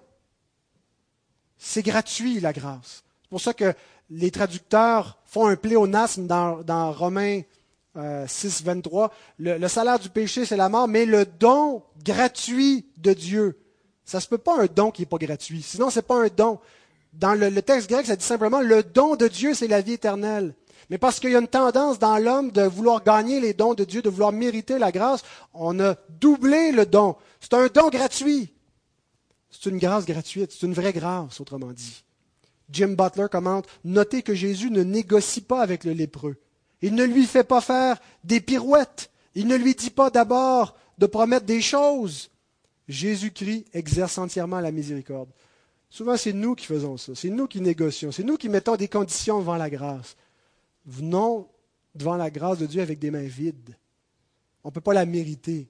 C'est 1.57 1.83
gratuit, 1.83 2.39
la 2.39 2.53
grâce. 2.53 3.03
C'est 3.23 3.29
pour 3.29 3.41
ça 3.41 3.53
que 3.53 3.73
les 4.09 4.31
traducteurs 4.31 5.17
font 5.25 5.47
un 5.47 5.55
pléonasme 5.55 6.27
dans, 6.27 6.63
dans 6.63 6.91
Romains 6.91 7.41
6, 8.27 8.61
euh, 8.61 8.65
23. 8.65 9.13
Le, 9.39 9.67
salaire 9.67 9.99
du 9.99 10.09
péché, 10.09 10.45
c'est 10.45 10.57
la 10.57 10.69
mort, 10.69 10.87
mais 10.87 11.05
le 11.05 11.25
don 11.25 11.83
gratuit 12.03 12.85
de 12.97 13.13
Dieu. 13.13 13.59
Ça 14.05 14.19
ne 14.19 14.21
se 14.21 14.27
peut 14.27 14.37
pas 14.37 14.61
un 14.61 14.67
don 14.67 14.91
qui 14.91 15.01
n'est 15.01 15.07
pas 15.07 15.17
gratuit. 15.17 15.61
Sinon, 15.61 15.89
ce 15.89 15.99
n'est 15.99 16.03
pas 16.03 16.23
un 16.23 16.27
don. 16.27 16.59
Dans 17.13 17.33
le, 17.33 17.49
le, 17.49 17.61
texte 17.61 17.89
grec, 17.89 18.05
ça 18.05 18.15
dit 18.15 18.25
simplement 18.25 18.61
le 18.61 18.83
don 18.83 19.15
de 19.15 19.27
Dieu, 19.27 19.53
c'est 19.53 19.67
la 19.67 19.81
vie 19.81 19.93
éternelle. 19.93 20.53
Mais 20.89 20.97
parce 20.97 21.19
qu'il 21.19 21.31
y 21.31 21.35
a 21.35 21.39
une 21.39 21.47
tendance 21.47 21.99
dans 21.99 22.17
l'homme 22.17 22.51
de 22.51 22.61
vouloir 22.61 23.03
gagner 23.03 23.41
les 23.41 23.53
dons 23.53 23.73
de 23.73 23.83
Dieu, 23.83 24.01
de 24.01 24.09
vouloir 24.09 24.31
mériter 24.31 24.79
la 24.79 24.91
grâce, 24.91 25.23
on 25.53 25.79
a 25.79 25.95
doublé 26.21 26.71
le 26.71 26.85
don. 26.85 27.15
C'est 27.41 27.53
un 27.55 27.67
don 27.67 27.89
gratuit. 27.89 28.53
C'est 29.49 29.69
une 29.69 29.79
grâce 29.79 30.05
gratuite, 30.05 30.51
c'est 30.51 30.65
une 30.65 30.73
vraie 30.73 30.93
grâce, 30.93 31.41
autrement 31.41 31.71
dit. 31.71 32.03
Jim 32.69 32.89
Butler 32.89 33.27
commente, 33.31 33.67
notez 33.83 34.21
que 34.21 34.35
Jésus 34.35 34.69
ne 34.69 34.83
négocie 34.83 35.41
pas 35.41 35.61
avec 35.61 35.83
le 35.83 35.93
lépreux. 35.93 36.35
Il 36.81 36.95
ne 36.95 37.05
lui 37.05 37.25
fait 37.25 37.43
pas 37.43 37.61
faire 37.61 37.99
des 38.23 38.41
pirouettes. 38.41 39.09
Il 39.35 39.47
ne 39.47 39.55
lui 39.55 39.75
dit 39.75 39.89
pas 39.89 40.09
d'abord 40.09 40.75
de 40.97 41.05
promettre 41.05 41.45
des 41.45 41.61
choses. 41.61 42.29
Jésus-Christ 42.87 43.65
exerce 43.73 44.17
entièrement 44.17 44.59
la 44.59 44.71
miséricorde. 44.71 45.29
Souvent, 45.89 46.17
c'est 46.17 46.33
nous 46.33 46.55
qui 46.55 46.65
faisons 46.65 46.97
ça. 46.97 47.13
C'est 47.15 47.29
nous 47.29 47.47
qui 47.47 47.61
négocions. 47.61 48.11
C'est 48.11 48.23
nous 48.23 48.37
qui 48.37 48.49
mettons 48.49 48.75
des 48.75 48.87
conditions 48.87 49.39
devant 49.39 49.55
la 49.55 49.69
grâce. 49.69 50.15
Venons 50.85 51.47
devant 51.95 52.17
la 52.17 52.29
grâce 52.29 52.59
de 52.59 52.65
Dieu 52.65 52.81
avec 52.81 52.99
des 52.99 53.11
mains 53.11 53.23
vides. 53.23 53.75
On 54.63 54.69
ne 54.69 54.73
peut 54.73 54.81
pas 54.81 54.93
la 54.93 55.05
mériter. 55.05 55.69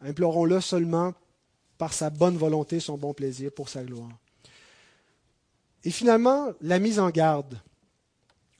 Implorons-le 0.00 0.60
seulement 0.60 1.14
par 1.78 1.92
sa 1.92 2.10
bonne 2.10 2.36
volonté, 2.36 2.80
son 2.80 2.98
bon 2.98 3.14
plaisir, 3.14 3.52
pour 3.52 3.68
sa 3.68 3.82
gloire. 3.82 4.10
Et 5.84 5.90
finalement, 5.90 6.52
la 6.60 6.78
mise 6.78 6.98
en 6.98 7.10
garde 7.10 7.60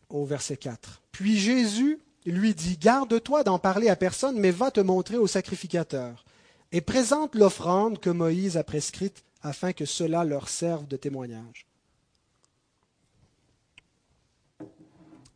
au 0.09 0.25
verset 0.25 0.57
4. 0.57 1.03
Puis 1.13 1.39
Jésus 1.39 1.99
lui 2.27 2.55
dit, 2.55 2.77
Garde-toi 2.77 3.45
d'en 3.45 3.59
parler 3.59 3.89
à 3.89 3.97
personne, 3.97 4.39
mais 4.39 4.51
va 4.51 4.71
te 4.71 4.81
montrer 4.81 5.17
au 5.17 5.27
sacrificateur, 5.27 6.25
et 6.73 6.81
présente 6.81 7.35
l'offrande 7.35 7.99
que 7.99 8.11
Moïse 8.11 8.57
a 8.57 8.65
prescrite 8.65 9.25
afin 9.43 9.73
que 9.73 9.85
cela 9.85 10.25
leur 10.25 10.49
serve 10.49 10.87
de 10.87 10.97
témoignage. 10.97 11.67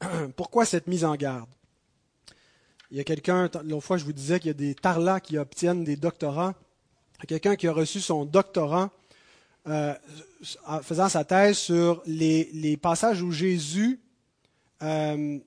Pourquoi 0.37 0.65
cette 0.65 0.87
mise 0.87 1.05
en 1.05 1.15
garde? 1.15 1.49
Il 2.91 2.99
y 2.99 3.01
a 3.01 3.05
quelqu'un, 3.05 3.49
l'autre 3.65 3.87
fois 3.87 3.97
je 3.97 4.05
vous 4.05 4.13
disais 4.13 4.39
qu'il 4.39 4.49
y 4.49 4.51
a 4.51 4.55
des 4.55 4.75
tarlas 4.75 5.21
qui 5.21 5.39
obtiennent 5.39 5.85
des 5.85 5.97
doctorats. 5.97 6.55
Il 7.23 7.27
quelqu'un 7.27 7.57
qui 7.57 7.69
a 7.69 7.73
reçu 7.73 8.01
son 8.01 8.25
doctorat 8.25 8.91
euh, 9.69 9.95
en 10.67 10.81
faisant 10.81 11.09
sa 11.09 11.25
thèse 11.25 11.57
sur 11.57 12.03
les, 12.07 12.77
passages 12.81 13.23
où 13.23 13.31
Jésus 13.31 14.01
euh, 14.83 15.39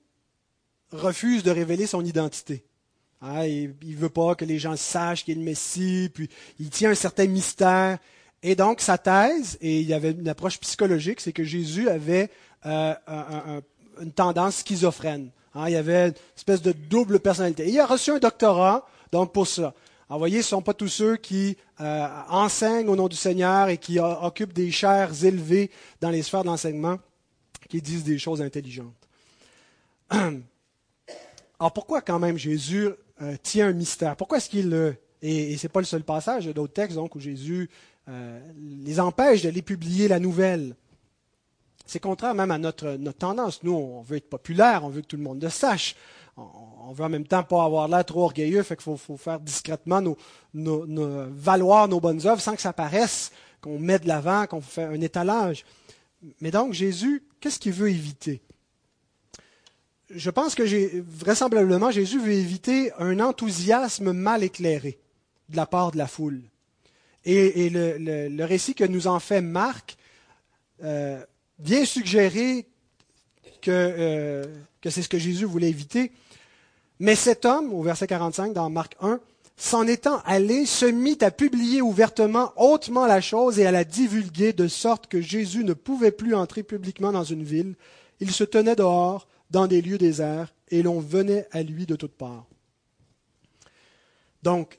refuse 0.90 1.42
de 1.42 1.50
révéler 1.50 1.86
son 1.86 2.04
identité. 2.04 2.64
Hein, 3.20 3.44
il 3.44 3.74
ne 3.82 3.96
veut 3.96 4.08
pas 4.08 4.34
que 4.34 4.44
les 4.44 4.58
gens 4.58 4.76
sachent 4.76 5.24
qu'il 5.24 5.36
est 5.36 5.40
le 5.40 5.44
Messie, 5.44 6.10
puis 6.12 6.28
il 6.58 6.70
tient 6.70 6.90
un 6.90 6.94
certain 6.94 7.26
mystère. 7.26 7.98
Et 8.42 8.54
donc, 8.54 8.80
sa 8.80 8.96
thèse, 8.96 9.58
et 9.60 9.80
il 9.80 9.86
y 9.86 9.94
avait 9.94 10.12
une 10.12 10.28
approche 10.28 10.60
psychologique, 10.60 11.20
c'est 11.20 11.32
que 11.32 11.44
Jésus 11.44 11.88
avait 11.88 12.30
euh, 12.64 12.94
une 14.00 14.12
tendance 14.12 14.58
schizophrène. 14.58 15.30
Hein, 15.54 15.68
il 15.68 15.76
avait 15.76 16.08
une 16.08 16.14
espèce 16.36 16.62
de 16.62 16.72
double 16.72 17.20
personnalité. 17.20 17.68
il 17.68 17.78
a 17.80 17.86
reçu 17.86 18.10
un 18.10 18.18
doctorat, 18.18 18.86
donc 19.12 19.32
pour 19.32 19.46
ça. 19.46 19.74
Ce 20.08 20.14
ne 20.14 20.42
sont 20.42 20.62
pas 20.62 20.74
tous 20.74 20.88
ceux 20.88 21.16
qui 21.16 21.56
euh, 21.80 22.08
enseignent 22.28 22.88
au 22.88 22.96
nom 22.96 23.08
du 23.08 23.16
Seigneur 23.16 23.68
et 23.68 23.78
qui 23.78 23.98
occupent 23.98 24.52
des 24.52 24.70
chaires 24.70 25.12
élevées 25.24 25.70
dans 26.00 26.10
les 26.10 26.22
sphères 26.22 26.44
d'enseignement 26.44 26.98
qui 27.68 27.82
disent 27.82 28.04
des 28.04 28.18
choses 28.18 28.40
intelligentes. 28.40 28.94
Alors 30.10 31.72
pourquoi 31.72 32.02
quand 32.02 32.18
même 32.18 32.36
Jésus 32.36 32.88
euh, 33.22 33.36
tient 33.42 33.68
un 33.68 33.72
mystère? 33.72 34.16
Pourquoi 34.16 34.38
est-ce 34.38 34.50
qu'il... 34.50 34.72
Euh, 34.72 34.92
et, 35.22 35.56
ce 35.56 35.66
n'est 35.66 35.70
pas 35.70 35.80
le 35.80 35.86
seul 35.86 36.02
passage, 36.02 36.46
d'autres 36.46 36.74
textes 36.74 36.96
donc, 36.96 37.14
où 37.14 37.20
Jésus 37.20 37.70
euh, 38.08 38.40
les 38.84 39.00
empêche 39.00 39.42
d'aller 39.42 39.62
publier 39.62 40.08
la 40.08 40.20
nouvelle. 40.20 40.76
C'est 41.86 41.98
contraire 41.98 42.34
même 42.34 42.50
à 42.50 42.58
notre, 42.58 42.96
notre 42.98 43.18
tendance. 43.18 43.62
Nous, 43.62 43.72
on 43.72 44.02
veut 44.02 44.18
être 44.18 44.28
populaire, 44.28 44.84
on 44.84 44.88
veut 44.88 45.00
que 45.00 45.06
tout 45.06 45.16
le 45.16 45.22
monde 45.22 45.42
le 45.42 45.48
sache. 45.48 45.96
On, 46.36 46.92
veut 46.92 47.04
en 47.04 47.08
même 47.08 47.26
temps 47.26 47.42
pas 47.42 47.64
avoir 47.64 47.88
l'air 47.88 48.04
trop 48.04 48.24
orgueilleux, 48.24 48.62
fait 48.62 48.76
qu'il 48.76 48.96
faut, 48.96 49.16
faire 49.16 49.40
discrètement 49.40 50.02
nos, 50.02 50.16
valoir 51.30 51.88
nos 51.88 51.98
bonnes 51.98 52.26
œuvres 52.26 52.40
sans 52.40 52.54
que 52.54 52.60
ça 52.60 52.72
paraisse, 52.72 53.32
qu'on 53.60 53.78
met 53.78 53.98
de 53.98 54.06
l'avant, 54.06 54.46
qu'on 54.46 54.60
fait 54.60 54.84
un 54.84 55.00
étalage. 55.00 55.64
Mais 56.40 56.50
donc, 56.50 56.74
Jésus, 56.74 57.22
qu'est-ce 57.40 57.58
qu'il 57.58 57.72
veut 57.72 57.88
éviter? 57.88 58.42
Je 60.10 60.30
pense 60.30 60.54
que 60.54 60.62
vraisemblablement, 61.00 61.90
Jésus 61.90 62.20
veut 62.20 62.32
éviter 62.32 62.92
un 62.98 63.18
enthousiasme 63.18 64.12
mal 64.12 64.44
éclairé 64.44 64.98
de 65.48 65.56
la 65.56 65.66
part 65.66 65.90
de 65.90 65.98
la 65.98 66.06
foule. 66.06 66.42
Et, 67.24 67.70
le, 67.70 68.44
récit 68.44 68.74
que 68.74 68.84
nous 68.84 69.08
en 69.08 69.18
fait 69.18 69.40
Marc 69.40 69.96
euh, 70.84 71.24
vient 71.58 71.84
suggérer 71.84 72.68
euh, 73.66 74.44
que 74.80 74.90
c'est 74.90 75.02
ce 75.02 75.08
que 75.08 75.18
Jésus 75.18 75.44
voulait 75.44 75.68
éviter. 75.68 76.12
Mais 76.98 77.14
cet 77.14 77.44
homme, 77.44 77.72
au 77.72 77.82
verset 77.82 78.06
45 78.06 78.52
dans 78.52 78.70
Marc 78.70 78.96
1, 79.00 79.20
s'en 79.56 79.86
étant 79.86 80.20
allé, 80.24 80.66
se 80.66 80.86
mit 80.86 81.18
à 81.20 81.30
publier 81.30 81.80
ouvertement, 81.80 82.52
hautement 82.56 83.06
la 83.06 83.20
chose 83.20 83.58
et 83.58 83.66
à 83.66 83.70
la 83.70 83.84
divulguer, 83.84 84.52
de 84.52 84.68
sorte 84.68 85.06
que 85.06 85.20
Jésus 85.20 85.64
ne 85.64 85.72
pouvait 85.72 86.10
plus 86.10 86.34
entrer 86.34 86.62
publiquement 86.62 87.12
dans 87.12 87.24
une 87.24 87.42
ville. 87.42 87.74
Il 88.20 88.30
se 88.30 88.44
tenait 88.44 88.76
dehors, 88.76 89.26
dans 89.50 89.66
des 89.66 89.80
lieux 89.80 89.98
déserts, 89.98 90.52
et 90.70 90.82
l'on 90.82 91.00
venait 91.00 91.46
à 91.52 91.62
lui 91.62 91.86
de 91.86 91.96
toutes 91.96 92.16
parts. 92.16 92.46
Donc, 94.42 94.78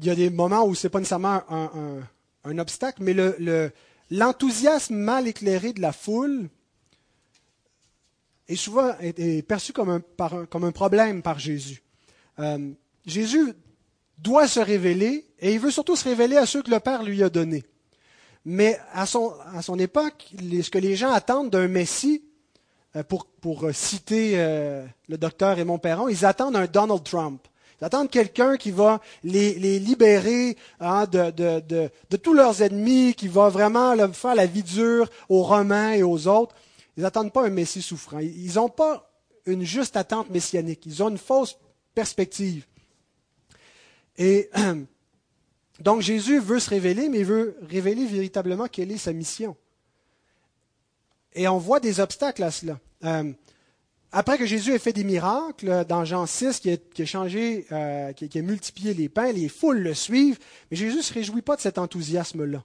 il 0.00 0.06
y 0.06 0.10
a 0.10 0.14
des 0.14 0.30
moments 0.30 0.64
où 0.64 0.74
ce 0.74 0.86
n'est 0.86 0.90
pas 0.90 0.98
nécessairement 0.98 1.42
un, 2.44 2.58
obstacle, 2.58 3.02
mais 3.02 3.14
l'enthousiasme 4.10 4.94
mal 4.94 5.26
éclairé 5.26 5.72
de 5.72 5.80
la 5.80 5.92
foule 5.92 6.48
est 8.48 8.56
souvent 8.56 8.92
perçu 9.46 9.72
comme 9.72 9.90
un, 9.90 10.72
problème 10.72 11.22
par 11.22 11.38
Jésus. 11.38 11.82
Euh, 12.38 12.72
Jésus 13.06 13.54
doit 14.18 14.48
se 14.48 14.60
révéler, 14.60 15.26
et 15.38 15.52
il 15.52 15.60
veut 15.60 15.70
surtout 15.70 15.96
se 15.96 16.04
révéler 16.04 16.36
à 16.36 16.46
ceux 16.46 16.62
que 16.62 16.70
le 16.70 16.80
Père 16.80 17.02
lui 17.02 17.22
a 17.22 17.28
donnés. 17.28 17.64
Mais 18.44 18.78
à 18.92 19.06
son, 19.06 19.32
à 19.54 19.62
son 19.62 19.78
époque, 19.78 20.30
ce 20.38 20.70
que 20.70 20.78
les 20.78 20.96
gens 20.96 21.12
attendent 21.12 21.50
d'un 21.50 21.68
Messie, 21.68 22.22
euh, 22.96 23.02
pour, 23.02 23.26
pour 23.26 23.66
citer 23.72 24.34
euh, 24.36 24.86
le 25.08 25.18
docteur 25.18 25.56
Raymond 25.56 25.78
Perron, 25.78 26.08
ils 26.08 26.24
attendent 26.24 26.56
un 26.56 26.66
Donald 26.66 27.02
Trump. 27.02 27.40
Ils 27.80 27.84
attendent 27.84 28.10
quelqu'un 28.10 28.56
qui 28.56 28.70
va 28.70 29.00
les, 29.24 29.54
les 29.54 29.80
libérer 29.80 30.56
hein, 30.78 31.06
de, 31.06 31.30
de, 31.32 31.60
de, 31.60 31.90
de, 32.10 32.16
tous 32.16 32.34
leurs 32.34 32.62
ennemis, 32.62 33.14
qui 33.14 33.26
va 33.26 33.48
vraiment 33.48 33.94
leur 33.94 34.14
faire 34.14 34.36
la 34.36 34.46
vie 34.46 34.62
dure 34.62 35.08
aux 35.28 35.42
Romains 35.42 35.92
et 35.92 36.04
aux 36.04 36.28
autres. 36.28 36.54
Ils 36.96 37.02
n'attendent 37.02 37.32
pas 37.32 37.46
un 37.46 37.50
Messie 37.50 37.82
souffrant. 37.82 38.18
Ils 38.18 38.54
n'ont 38.54 38.68
pas 38.68 39.10
une 39.46 39.64
juste 39.64 39.96
attente 39.96 40.30
messianique. 40.30 40.86
Ils 40.86 41.02
ont 41.02 41.08
une 41.08 41.18
fausse 41.18 41.56
perspective. 41.94 42.66
Et 44.16 44.50
donc 45.80 46.00
Jésus 46.00 46.38
veut 46.38 46.60
se 46.60 46.70
révéler, 46.70 47.08
mais 47.08 47.20
il 47.20 47.24
veut 47.24 47.56
révéler 47.62 48.06
véritablement 48.06 48.68
quelle 48.68 48.92
est 48.92 48.98
sa 48.98 49.12
mission. 49.12 49.56
Et 51.34 51.48
on 51.48 51.58
voit 51.58 51.80
des 51.80 51.98
obstacles 51.98 52.44
à 52.44 52.50
cela. 52.50 52.78
Euh, 53.04 53.32
après 54.12 54.38
que 54.38 54.46
Jésus 54.46 54.72
ait 54.72 54.78
fait 54.78 54.92
des 54.92 55.02
miracles, 55.02 55.84
dans 55.88 56.04
Jean 56.04 56.26
6, 56.26 56.60
qui 56.60 56.70
a, 56.70 57.04
changé, 57.04 57.66
euh, 57.72 58.12
qui, 58.12 58.38
a 58.38 58.42
multiplié 58.42 58.94
les 58.94 59.08
pains, 59.08 59.32
les 59.32 59.48
foules 59.48 59.80
le 59.80 59.92
suivent, 59.92 60.38
mais 60.70 60.76
Jésus 60.76 60.98
ne 60.98 61.02
se 61.02 61.12
réjouit 61.12 61.42
pas 61.42 61.56
de 61.56 61.60
cet 61.60 61.78
enthousiasme-là. 61.78 62.62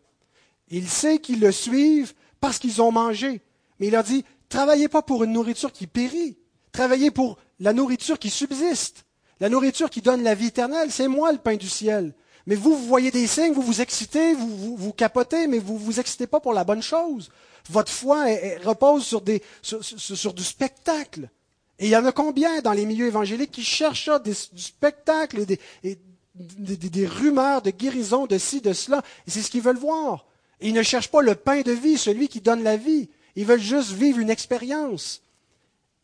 Il 0.69 0.87
sait 0.87 1.17
qu'ils 1.17 1.39
le 1.39 1.51
suivent 1.51 2.13
parce 2.39 2.59
qu'ils 2.59 2.83
ont 2.83 2.91
mangé. 2.91 3.41
Mais 3.79 3.87
il 3.87 3.91
leur 3.91 4.03
dit, 4.03 4.25
travaillez 4.49 4.87
pas 4.87 5.01
pour 5.01 5.23
une 5.23 5.33
nourriture 5.33 5.71
qui 5.71 5.87
périt, 5.87 6.37
travaillez 6.71 7.11
pour 7.11 7.37
la 7.59 7.73
nourriture 7.73 8.19
qui 8.19 8.29
subsiste, 8.29 9.05
la 9.39 9.49
nourriture 9.49 9.89
qui 9.89 10.01
donne 10.01 10.23
la 10.23 10.35
vie 10.35 10.47
éternelle. 10.47 10.91
C'est 10.91 11.07
moi 11.07 11.31
le 11.31 11.37
pain 11.37 11.55
du 11.55 11.69
ciel. 11.69 12.13
Mais 12.45 12.55
vous, 12.55 12.75
vous 12.75 12.85
voyez 12.85 13.11
des 13.11 13.27
signes, 13.27 13.53
vous 13.53 13.61
vous 13.61 13.81
excitez, 13.81 14.33
vous, 14.33 14.75
vous, 14.75 14.91
capotez, 14.91 15.47
mais 15.47 15.59
vous 15.59 15.77
vous 15.77 15.99
excitez 15.99 16.27
pas 16.27 16.39
pour 16.39 16.53
la 16.53 16.63
bonne 16.63 16.81
chose. 16.81 17.29
Votre 17.69 17.91
foi 17.91 18.25
repose 18.63 19.05
sur, 19.05 19.21
des, 19.21 19.43
sur, 19.61 20.33
du 20.33 20.43
spectacle. 20.43 21.29
Et 21.77 21.85
il 21.85 21.91
y 21.91 21.95
en 21.95 22.05
a 22.05 22.11
combien 22.11 22.61
dans 22.61 22.73
les 22.73 22.85
milieux 22.85 23.07
évangéliques 23.07 23.51
qui 23.51 23.63
cherchent 23.63 24.09
du 24.23 24.33
spectacle 24.33 25.45
et, 25.83 25.99
des, 26.33 27.05
rumeurs 27.05 27.61
de 27.61 27.69
guérison 27.69 28.25
de 28.25 28.37
ci, 28.37 28.61
de 28.61 28.73
cela. 28.73 29.03
Et 29.27 29.31
c'est 29.31 29.41
ce 29.41 29.51
qu'ils 29.51 29.61
veulent 29.61 29.77
voir. 29.77 30.25
ils 30.59 30.73
ne 30.73 30.83
cherchent 30.83 31.11
pas 31.11 31.21
le 31.21 31.35
pain 31.35 31.61
de 31.61 31.71
vie, 31.71 31.97
celui 31.97 32.29
qui 32.29 32.41
donne 32.41 32.63
la 32.63 32.77
vie. 32.77 33.09
Ils 33.39 33.45
veulent 33.45 33.61
juste 33.61 33.91
vivre 33.91 34.19
une 34.19 34.29
expérience. 34.29 35.21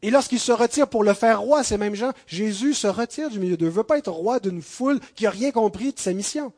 Et 0.02 0.10
lorsqu'ils 0.10 0.40
se 0.40 0.54
retirent 0.54 0.88
pour 0.88 1.04
le 1.04 1.14
faire 1.14 1.42
roi, 1.42 1.66
ces 1.66 1.78
mêmes 1.78 1.94
gens, 1.94 2.14
Jésus 2.28 2.74
se 2.74 2.88
retire 2.88 3.30
du 3.30 3.40
milieu 3.40 3.58
d'eux. 3.58 3.66
Il 3.66 3.72
ne 3.72 3.76
veut 3.76 3.84
pas 3.84 3.98
être 3.98 4.10
roi 4.10 4.40
d'une 4.40 4.62
foule 4.62 5.02
qui 5.16 5.26
n'a 5.26 5.32
rien 5.32 5.52
compris 5.52 5.92
de 5.92 6.00
sa 6.00 6.14
mission. 6.14 6.54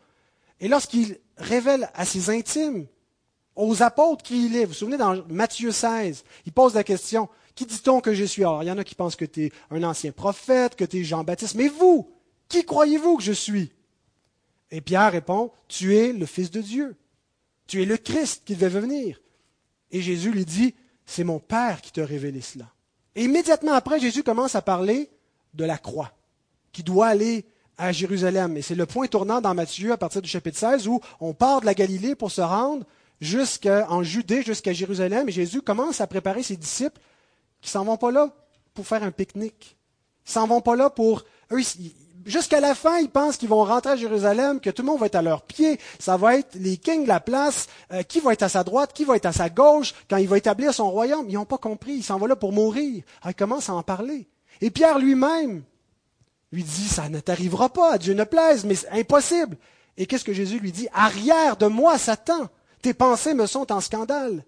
Et 0.60 0.68
lorsqu'il 0.68 1.18
révèle 1.36 1.90
à 1.96 2.06
ses 2.06 2.30
intimes, 2.30 2.86
aux 3.56 3.82
apôtres 3.82 4.24
qui 4.24 4.46
il 4.46 4.56
est, 4.56 4.66
vous 4.66 4.68
vous 4.68 4.74
souvenez 4.76 4.98
dans 4.98 5.20
Matthieu 5.30 5.72
16, 5.72 6.24
il 6.46 6.52
pose 6.52 6.76
la 6.76 6.84
question, 6.84 7.28
qui 7.56 7.66
dit-on 7.66 8.00
que 8.00 8.14
je 8.14 8.26
suis? 8.26 8.44
Alors, 8.44 8.62
il 8.62 8.68
y 8.68 8.72
en 8.72 8.78
a 8.78 8.84
qui 8.84 8.94
pensent 8.94 9.16
que 9.16 9.26
tu 9.26 9.46
es 9.46 9.52
un 9.72 9.82
ancien 9.82 10.12
prophète, 10.12 10.76
que 10.76 10.86
tu 10.86 11.00
es 11.00 11.04
Jean-Baptiste, 11.04 11.56
mais 11.56 11.70
vous, 11.70 12.08
qui 12.50 12.64
croyez-vous 12.64 13.18
que 13.18 13.24
je 13.24 13.34
suis? 13.34 13.72
Et 14.70 14.82
Pierre 14.82 15.12
répond, 15.12 15.52
tu 15.68 15.98
es 15.98 16.14
le 16.14 16.28
Fils 16.28 16.52
de 16.52 16.62
Dieu, 16.62 16.96
tu 17.66 17.82
es 17.82 17.86
le 17.86 17.98
Christ 17.98 18.44
qui 18.46 18.56
devait 18.56 18.80
venir. 18.80 19.20
Et 19.92 20.02
Jésus 20.02 20.32
lui 20.32 20.46
dit, 20.46 20.76
c'est 21.06 21.24
mon 21.24 21.40
Père 21.40 21.82
qui 21.82 21.92
t'a 21.92 22.06
révélé 22.06 22.42
cela. 22.42 22.66
Et 23.16 23.24
immédiatement 23.24 23.74
après, 23.74 24.00
Jésus 24.00 24.24
commence 24.24 24.56
à 24.56 24.62
parler 24.62 25.10
de 25.54 25.66
la 25.66 25.78
croix, 25.78 26.12
qui 26.72 26.84
doit 26.84 27.08
aller 27.08 27.46
à 27.78 27.92
Jérusalem. 27.92 28.58
Et 28.58 28.62
c'est 28.62 28.76
le 28.76 28.86
point 28.86 29.08
tournant 29.08 29.42
dans 29.42 29.54
Matthieu 29.54 29.92
à 29.92 29.98
partir 29.98 30.22
du 30.22 30.30
chapitre 30.30 30.58
16 30.58 30.88
où 30.88 31.00
on 31.20 31.34
part 31.34 31.62
de 31.62 31.66
la 31.66 31.74
Galilée 31.74 32.16
pour 32.16 32.32
se 32.32 32.42
rendre 32.42 32.86
jusqu'en 33.22 34.04
Judée, 34.04 34.44
jusqu'à 34.44 34.74
Jérusalem. 34.74 35.30
Et 35.30 35.32
Jésus 35.32 35.62
commence 35.62 36.02
à 36.02 36.08
préparer 36.08 36.44
ses 36.44 36.58
disciples 36.58 37.00
qui 37.62 37.70
s'en 37.70 37.84
vont 37.84 37.98
pas 37.98 38.12
là 38.12 38.34
pour 38.74 38.86
faire 38.86 39.04
un 39.04 39.12
pique-nique. 39.12 39.78
Ils 40.26 40.32
s'en 40.32 40.48
vont 40.48 40.62
pas 40.62 40.76
là 40.76 40.90
pour... 40.90 41.24
Eux, 41.52 41.62
jusqu'à 42.28 42.60
la 42.60 42.76
fin, 42.76 43.00
ils 43.00 43.10
pensent 43.10 43.38
qu'ils 43.38 43.50
vont 43.50 43.64
rentrer 43.64 43.94
à 43.94 43.96
Jérusalem, 43.96 44.60
que 44.60 44.70
tout 44.70 44.84
le 44.84 44.88
monde 44.88 45.00
va 45.00 45.08
être 45.08 45.16
à 45.16 45.22
leurs 45.22 45.42
pieds. 45.42 45.80
Ça 46.00 46.18
va 46.18 46.38
être 46.38 46.56
les 46.56 46.78
kings 46.78 47.04
de 47.04 47.08
la 47.08 47.20
place, 47.20 47.68
euh, 47.92 48.04
qui 48.04 48.20
va 48.20 48.34
être 48.34 48.44
à 48.44 48.50
sa 48.50 48.64
droite, 48.64 48.92
qui 48.94 49.06
va 49.06 49.16
être 49.16 49.26
à 49.26 49.32
sa 49.32 49.50
gauche, 49.50 49.96
quand 50.10 50.18
il 50.18 50.28
va 50.28 50.38
établir 50.38 50.74
son 50.74 50.92
royaume. 50.92 51.26
Ils 51.30 51.36
n'ont 51.36 51.46
pas 51.46 51.58
compris. 51.58 51.94
Ils 51.94 52.04
s'en 52.04 52.20
vont 52.20 52.28
là 52.28 52.36
pour 52.36 52.54
mourir. 52.54 53.04
Alors, 53.22 53.32
ils 53.32 53.36
commencent 53.36 53.70
à 53.70 53.74
en 53.74 53.84
parler. 53.84 54.28
Et 54.62 54.70
Pierre 54.70 55.00
lui-même 55.00 55.64
lui 56.52 56.64
dit, 56.64 56.88
ça 56.88 57.10
ne 57.10 57.20
t'arrivera 57.20 57.70
pas, 57.70 57.98
Dieu 57.98 58.14
ne 58.14 58.24
plaise, 58.24 58.66
mais 58.66 58.76
c'est 58.76 58.90
impossible. 58.90 59.58
Et 59.98 60.06
qu'est-ce 60.06 60.24
que 60.24 60.34
Jésus 60.34 60.60
lui 60.60 60.72
dit? 60.72 60.88
Arrière 60.94 61.58
de 61.58 61.66
moi, 61.68 61.98
Satan. 61.98 62.50
Tes 62.82 62.94
pensées 62.94 63.34
me 63.34 63.48
sont 63.48 63.72
en 63.72 63.82
scandale. 63.82 64.44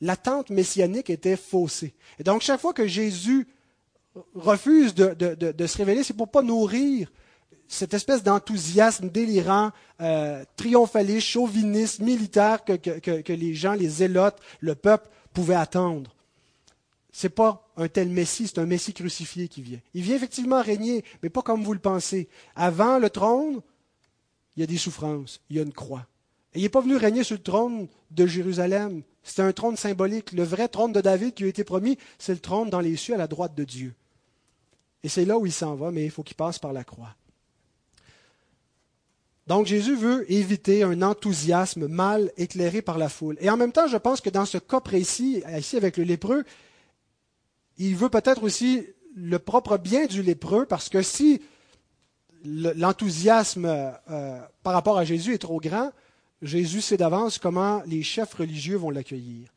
l'attente 0.00 0.50
messianique 0.50 1.10
était 1.10 1.36
faussée. 1.36 1.94
Et 2.18 2.22
donc, 2.22 2.42
chaque 2.42 2.60
fois 2.60 2.72
que 2.72 2.86
Jésus 2.86 3.48
refuse 4.34 4.94
de, 4.94 5.66
se 5.66 5.76
révéler, 5.78 6.02
c'est 6.02 6.14
pour 6.14 6.26
ne 6.26 6.32
pas 6.32 6.42
nourrir 6.42 7.10
cette 7.66 7.92
espèce 7.92 8.22
d'enthousiasme 8.22 9.10
délirant, 9.10 9.72
euh, 10.00 10.42
triomphaliste, 10.56 11.26
chauviniste, 11.26 12.00
militaire 12.00 12.64
que, 12.64 13.32
les 13.32 13.54
gens, 13.54 13.74
les 13.74 13.88
zélotes, 13.88 14.38
le 14.60 14.74
peuple 14.74 15.08
pouvaient 15.34 15.54
attendre. 15.54 16.14
Ce 17.12 17.26
n'est 17.26 17.30
pas 17.30 17.68
un 17.76 17.88
tel 17.88 18.08
Messie, 18.08 18.46
c'est 18.46 18.58
un 18.58 18.66
Messie 18.66 18.94
crucifié 18.94 19.48
qui 19.48 19.60
vient. 19.60 19.80
Il 19.92 20.02
vient 20.02 20.16
effectivement 20.16 20.62
régner, 20.62 21.04
mais 21.22 21.28
pas 21.28 21.42
comme 21.42 21.62
vous 21.62 21.72
le 21.72 21.78
pensez. 21.78 22.28
Avant 22.54 22.98
le 22.98 23.10
trône, 23.10 23.60
il 24.56 24.60
y 24.60 24.62
a 24.62 24.66
des 24.66 24.78
souffrances, 24.78 25.40
il 25.50 25.56
y 25.56 25.60
a 25.60 25.62
une 25.62 25.72
croix. 25.72 26.06
Et 26.54 26.60
il 26.60 26.62
n'est 26.62 26.68
pas 26.68 26.80
venu 26.80 26.96
régner 26.96 27.24
sur 27.24 27.36
le 27.36 27.42
trône 27.42 27.88
de 28.10 28.26
Jérusalem. 28.26 29.02
C'est 29.22 29.42
un 29.42 29.52
trône 29.52 29.76
symbolique. 29.76 30.32
Le 30.32 30.42
vrai 30.42 30.68
trône 30.68 30.92
de 30.92 31.00
David 31.00 31.34
qui 31.34 31.44
a 31.44 31.48
été 31.48 31.64
promis, 31.64 31.98
c'est 32.18 32.32
le 32.32 32.40
trône 32.40 32.70
dans 32.70 32.80
les 32.80 32.96
cieux 32.96 33.14
à 33.14 33.18
la 33.18 33.26
droite 33.26 33.54
de 33.54 33.64
Dieu. 33.64 33.94
Et 35.02 35.08
c'est 35.08 35.24
là 35.24 35.38
où 35.38 35.46
il 35.46 35.52
s'en 35.52 35.74
va, 35.74 35.90
mais 35.90 36.04
il 36.04 36.10
faut 36.10 36.22
qu'il 36.22 36.36
passe 36.36 36.58
par 36.58 36.72
la 36.72 36.84
croix. 36.84 37.14
Donc 39.46 39.66
Jésus 39.66 39.96
veut 39.96 40.30
éviter 40.30 40.82
un 40.82 41.00
enthousiasme 41.00 41.86
mal 41.86 42.30
éclairé 42.36 42.82
par 42.82 42.98
la 42.98 43.08
foule. 43.08 43.36
Et 43.40 43.48
en 43.48 43.56
même 43.56 43.72
temps, 43.72 43.86
je 43.86 43.96
pense 43.96 44.20
que 44.20 44.28
dans 44.28 44.44
ce 44.44 44.58
cas 44.58 44.80
précis, 44.80 45.42
ici 45.56 45.76
avec 45.76 45.96
le 45.96 46.04
lépreux, 46.04 46.44
il 47.78 47.96
veut 47.96 48.10
peut-être 48.10 48.42
aussi 48.42 48.86
le 49.14 49.38
propre 49.38 49.78
bien 49.78 50.04
du 50.04 50.22
lépreux, 50.22 50.66
parce 50.66 50.90
que 50.90 51.00
si 51.00 51.40
l'enthousiasme 52.44 53.64
euh, 53.66 54.38
par 54.62 54.74
rapport 54.74 54.98
à 54.98 55.04
Jésus 55.04 55.32
est 55.32 55.38
trop 55.38 55.60
grand, 55.60 55.92
Jésus 56.42 56.82
sait 56.82 56.96
d'avance 56.98 57.38
comment 57.38 57.82
les 57.86 58.02
chefs 58.02 58.34
religieux 58.34 58.76
vont 58.76 58.90
l'accueillir. 58.90 59.48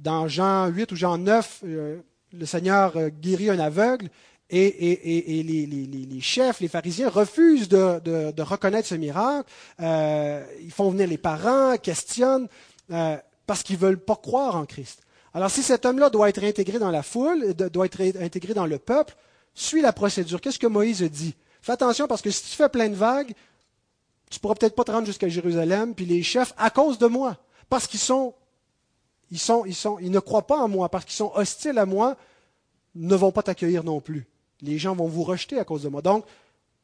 Dans 0.00 0.28
Jean 0.28 0.68
8 0.68 0.92
ou 0.92 0.96
Jean 0.96 1.18
9, 1.18 1.60
euh, 1.64 2.00
le 2.32 2.46
Seigneur 2.46 2.96
euh, 2.96 3.08
guérit 3.08 3.48
un 3.48 3.58
aveugle 3.58 4.10
et, 4.50 5.42
les, 5.42 6.20
chefs, 6.20 6.60
les 6.60 6.68
pharisiens 6.68 7.08
refusent 7.08 7.68
de, 7.68 8.42
reconnaître 8.42 8.88
ce 8.88 8.94
miracle. 8.94 9.48
Euh, 9.80 10.44
ils 10.60 10.72
font 10.72 10.90
venir 10.90 11.06
les 11.06 11.18
parents, 11.18 11.76
questionnent, 11.76 12.48
euh, 12.90 13.16
parce 13.46 13.62
qu'ils 13.62 13.76
ne 13.76 13.80
veulent 13.80 14.00
pas 14.00 14.16
croire 14.16 14.56
en 14.56 14.66
Christ. 14.66 15.02
Alors 15.34 15.50
si 15.50 15.62
cet 15.62 15.84
homme-là 15.84 16.10
doit 16.10 16.28
être 16.28 16.42
intégré 16.42 16.78
dans 16.78 16.90
la 16.90 17.02
foule, 17.02 17.54
doit 17.54 17.86
être 17.86 18.00
intégré 18.20 18.54
dans 18.54 18.66
le 18.66 18.78
peuple, 18.78 19.14
suis 19.54 19.82
la 19.82 19.92
procédure. 19.92 20.40
Qu'est-ce 20.40 20.58
que 20.58 20.66
Moïse 20.66 21.02
dit? 21.02 21.34
Fais 21.60 21.72
attention 21.72 22.06
parce 22.06 22.22
que 22.22 22.30
si 22.30 22.42
tu 22.44 22.56
fais 22.56 22.68
plein 22.68 22.88
de 22.88 22.94
vagues, 22.94 23.34
tu 24.30 24.40
pourras 24.40 24.54
peut-être 24.54 24.74
pas 24.74 24.84
te 24.84 24.92
rendre 24.92 25.06
jusqu'à 25.06 25.28
Jérusalem, 25.28 25.94
puis 25.94 26.04
les 26.04 26.22
chefs, 26.22 26.54
à 26.56 26.70
cause 26.70 26.98
de 26.98 27.06
moi, 27.06 27.36
parce 27.68 27.86
qu'ils 27.86 28.00
sont, 28.00 28.34
ils 29.30 29.38
sont, 29.38 29.64
ils 29.64 29.74
sont, 29.74 29.98
ils 29.98 30.10
ne 30.10 30.20
croient 30.20 30.46
pas 30.46 30.58
en 30.58 30.68
moi, 30.68 30.88
parce 30.88 31.04
qu'ils 31.04 31.14
sont 31.14 31.32
hostiles 31.34 31.78
à 31.78 31.86
moi, 31.86 32.16
ne 32.94 33.14
vont 33.14 33.32
pas 33.32 33.42
t'accueillir 33.42 33.84
non 33.84 34.00
plus. 34.00 34.26
Les 34.62 34.78
gens 34.78 34.94
vont 34.94 35.06
vous 35.06 35.22
rejeter 35.22 35.58
à 35.58 35.64
cause 35.64 35.82
de 35.82 35.88
moi. 35.88 36.02
Donc, 36.02 36.24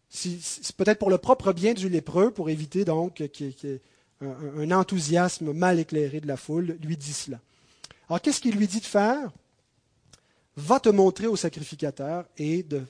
c'est 0.09 0.77
peut-être 0.77 0.99
pour 0.99 1.11
le 1.11 1.19
propre 1.19 1.53
bien 1.53 1.75
du 1.75 1.89
lépreux, 1.89 2.31
pour 2.31 2.49
éviter 2.49 2.85
donc 2.85 3.15
qu'il 3.29 3.47
y 3.47 3.67
ait 3.67 3.81
un, 4.21 4.71
enthousiasme 4.71 5.53
mal 5.53 5.79
éclairé 5.79 6.21
de 6.21 6.29
la 6.29 6.37
foule, 6.37 6.79
lui 6.83 6.97
dit 6.97 7.13
cela. 7.13 7.41
Alors, 8.09 8.21
qu'est-ce 8.21 8.41
qu'il 8.41 8.57
lui 8.57 8.69
dit 8.69 8.81
de 8.81 8.87
faire? 8.87 9.31
Va 10.57 10.79
te 10.79 10.89
montrer 10.89 11.27
au 11.27 11.37
sacrificateur 11.37 12.27
et 12.39 12.63
de, 12.63 12.83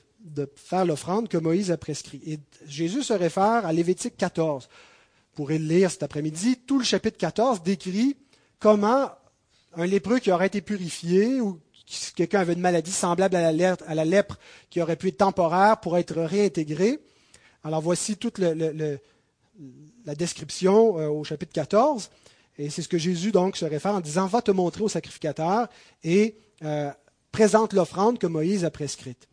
faire 0.55 0.85
l'offrande 0.85 1.27
que 1.27 1.37
Moïse 1.37 1.71
a 1.71 1.77
prescrit. 1.77 2.21
Et 2.25 2.39
Jésus 2.67 3.03
se 3.03 3.13
réfère 3.13 3.65
à 3.65 3.73
Lévitique 3.73 4.17
14. 4.17 4.67
Vous 4.67 5.35
pourrez 5.35 5.57
le 5.57 5.65
lire 5.65 5.91
cet 5.91 6.03
après-midi. 6.03 6.57
Tout 6.65 6.79
le 6.79 6.85
chapitre 6.85 7.17
14 7.17 7.63
décrit 7.63 8.15
comment 8.59 9.09
un 9.75 9.85
lépreux 9.85 10.19
qui 10.19 10.31
aurait 10.31 10.47
été 10.47 10.61
purifié 10.61 11.41
ou 11.41 11.59
si 11.85 12.13
quelqu'un 12.13 12.39
avait 12.39 12.53
une 12.53 12.61
maladie 12.61 12.91
semblable 12.91 13.35
à 13.35 13.51
la, 13.51 14.05
lèpre, 14.05 14.39
qui 14.69 14.81
aurait 14.81 14.95
pu 14.95 15.09
être 15.09 15.17
temporaire 15.17 15.79
pour 15.79 15.97
être 15.97 16.15
réintégré. 16.21 16.99
Alors 17.63 17.81
voici 17.81 18.17
toute 18.17 18.39
la 18.39 20.15
description 20.15 20.99
euh, 20.99 21.07
au 21.07 21.23
chapitre 21.23 21.53
14. 21.53 22.09
Et 22.57 22.69
c'est 22.69 22.81
ce 22.81 22.87
que 22.87 22.97
Jésus 22.97 23.31
donc 23.31 23.57
se 23.57 23.65
réfère 23.65 23.95
en 23.95 23.99
disant 23.99 24.27
Va 24.27 24.41
te 24.41 24.51
montrer 24.51 24.83
au 24.83 24.89
sacrificateur 24.89 25.67
et 26.03 26.35
euh, 26.63 26.91
présente 27.31 27.73
l'offrande 27.73 28.17
que 28.17 28.27
Moïse 28.27 28.65
a 28.65 28.71
prescrite. 28.71 29.27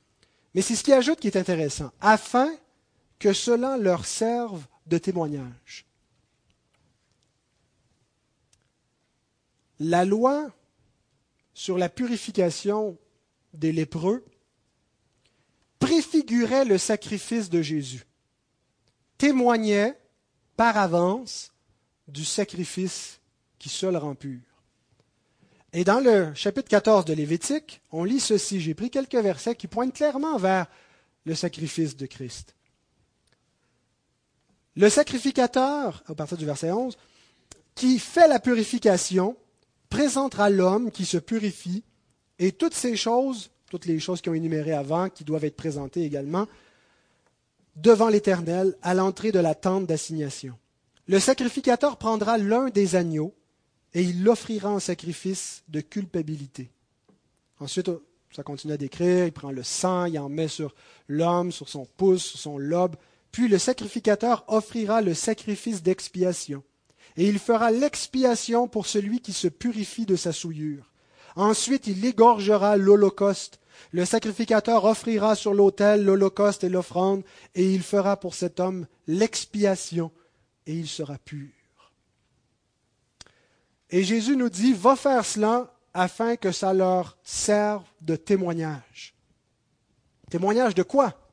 Mais 0.55 0.61
c'est 0.61 0.75
ce 0.75 0.83
qui 0.83 0.93
ajoute 0.93 1.21
qui 1.21 1.29
est 1.29 1.37
intéressant, 1.37 1.91
afin 2.01 2.53
que 3.19 3.33
cela 3.33 3.79
leur 3.79 4.05
serve 4.05 4.67
de 4.87 4.99
témoignage. 4.99 5.87
La 9.79 10.05
loi 10.05 10.51
sur 11.55 11.79
la 11.79 11.89
purification 11.89 12.99
des 13.55 13.73
lépreux 13.73 14.25
préfigurait 15.79 16.65
le 16.65 16.79
sacrifice 16.79 17.51
de 17.51 17.61
Jésus, 17.61 18.07
témoignait 19.19 19.99
par 20.57 20.77
avance 20.77 21.53
du 22.09 22.25
sacrifice 22.25 23.21
qui 23.59 23.69
seul 23.69 23.97
rend 23.97 24.15
pur. 24.15 24.41
Et 25.73 25.85
dans 25.85 26.01
le 26.01 26.35
chapitre 26.35 26.69
14 26.69 27.05
de 27.07 27.15
Lévitique, 27.15 27.81
on 27.91 28.05
lit 28.05 28.21
ceci. 28.21 28.61
J'ai 28.61 28.75
pris 28.75 28.91
quelques 28.91 29.15
versets 29.15 29.57
qui 29.57 29.67
pointent 29.67 29.95
clairement 29.95 30.37
vers 30.37 30.67
le 31.25 31.35
sacrifice 31.35 31.97
de 31.97 32.07
Christ. 32.07 32.55
Le 34.77 34.89
sacrificateur, 34.89 36.03
à 36.07 36.15
partir 36.15 36.37
du 36.37 36.45
verset 36.45 36.73
11, 36.73 36.97
qui 37.75 37.99
fait 37.99 38.29
la 38.29 38.39
purification, 38.39 39.37
présentera 39.93 40.49
l'homme 40.49 40.91
qui 40.91 41.05
se 41.05 41.19
purifie 41.19 41.85
et 42.39 42.53
toutes 42.53 42.73
ces 42.73 42.97
choses, 42.97 43.51
toutes 43.69 43.85
les 43.85 44.01
choses 44.01 44.23
qui 44.23 44.31
ont 44.31 44.35
énumérées 44.35 44.73
avant, 44.73 45.11
qui 45.11 45.23
doivent 45.23 45.45
être 45.45 45.57
présentées 45.57 46.03
également, 46.03 46.49
devant 47.77 48.09
l'Éternel 48.09 48.75
à 48.81 48.95
l'entrée 48.95 49.33
de 49.33 49.39
la 49.39 49.55
tente 49.55 49.87
d'assignation. 49.87 50.55
Le 51.09 51.21
sacrificateur 51.21 51.99
prendra 51.99 52.39
l'un 52.39 52.71
des 52.71 52.97
agneaux 52.97 53.35
et 53.93 54.03
il 54.03 54.25
l'offrira 54.25 54.71
en 54.71 54.81
sacrifice 54.81 55.63
de 55.69 55.83
culpabilité. 55.83 56.71
Ensuite, 57.61 57.91
ça 58.35 58.43
continue 58.43 58.73
à 58.73 58.79
décrire, 58.79 59.27
il 59.27 59.33
prend 59.33 59.51
le 59.51 59.63
sang, 59.63 60.07
il 60.07 60.19
en 60.19 60.31
met 60.31 60.49
sur 60.49 60.75
l'homme, 61.07 61.53
sur 61.53 61.69
son 61.69 61.85
pouce, 61.85 62.25
sur 62.25 62.39
son 62.39 62.57
lobe, 62.57 62.97
puis 63.31 63.47
le 63.47 63.59
sacrificateur 63.59 64.45
offrira 64.49 65.03
le 65.03 65.13
sacrifice 65.13 65.83
d'expiation 65.83 66.63
et 67.17 67.29
il 67.29 67.39
fera 67.39 67.71
l'expiation 67.71 68.69
pour 68.69 68.87
celui 68.87 69.21
qui 69.21 69.33
se 69.33 69.49
purifie 69.49 70.07
de 70.07 70.17
sa 70.17 70.33
souillure. 70.33 70.93
Ensuite, 71.37 71.87
il 71.87 72.05
égorgera 72.05 72.77
l'holocauste. 72.77 73.59
Le 73.91 74.05
sacrificateur 74.05 74.85
offrira 74.85 75.35
sur 75.35 75.55
l'autel 75.55 76.05
l'holocauste 76.05 76.65
et 76.65 76.69
l'offrande, 76.69 77.25
et 77.55 77.73
il 77.73 77.83
fera 77.83 78.19
pour 78.19 78.35
cet 78.35 78.61
homme 78.61 78.87
l'expiation, 79.07 80.13
et 80.67 80.75
il 80.75 80.89
sera 80.89 81.19
pur. 81.19 81.51
Et 83.91 84.05
Jésus 84.05 84.37
nous 84.37 84.49
dit, 84.49 84.73
va 84.73 84.97
faire 84.97 85.25
cela 85.25 85.75
afin 85.95 86.37
que 86.37 86.53
ça 86.53 86.73
leur 86.73 87.19
serve 87.23 87.85
de 88.01 88.17
témoignage. 88.17 89.15
Témoignage 90.31 90.75
de 90.75 90.83
quoi? 90.83 91.31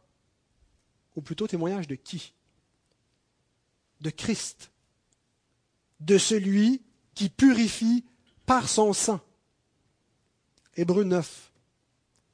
Ou 1.16 1.22
plutôt 1.22 1.48
témoignage 1.48 1.88
de 1.88 1.96
qui? 1.96 2.34
De 4.02 4.10
Christ 4.10 4.72
de 6.00 6.18
celui 6.18 6.82
qui 7.16 7.30
purifie 7.30 8.06
par 8.46 8.70
son 8.70 8.94
sang. 8.94 9.20
Hébreu 10.76 11.04
9, 11.04 11.52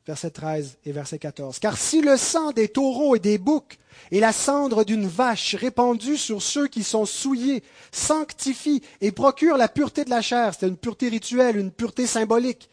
verset 0.05 0.29
13 0.29 0.77
et 0.85 0.91
verset 0.91 1.19
14. 1.19 1.59
Car 1.59 1.77
si 1.77 2.01
le 2.01 2.17
sang 2.17 2.51
des 2.51 2.67
taureaux 2.67 3.15
et 3.15 3.19
des 3.19 3.37
boucs 3.37 3.77
et 4.11 4.19
la 4.19 4.33
cendre 4.33 4.83
d'une 4.83 5.07
vache 5.07 5.55
répandue 5.55 6.17
sur 6.17 6.41
ceux 6.41 6.67
qui 6.67 6.83
sont 6.83 7.05
souillés 7.05 7.63
sanctifie 7.91 8.83
et 9.01 9.11
procure 9.11 9.57
la 9.57 9.67
pureté 9.67 10.05
de 10.05 10.09
la 10.09 10.21
chair, 10.21 10.53
c'est 10.53 10.67
une 10.67 10.77
pureté 10.77 11.09
rituelle, 11.09 11.57
une 11.57 11.71
pureté 11.71 12.05
symbolique, 12.05 12.69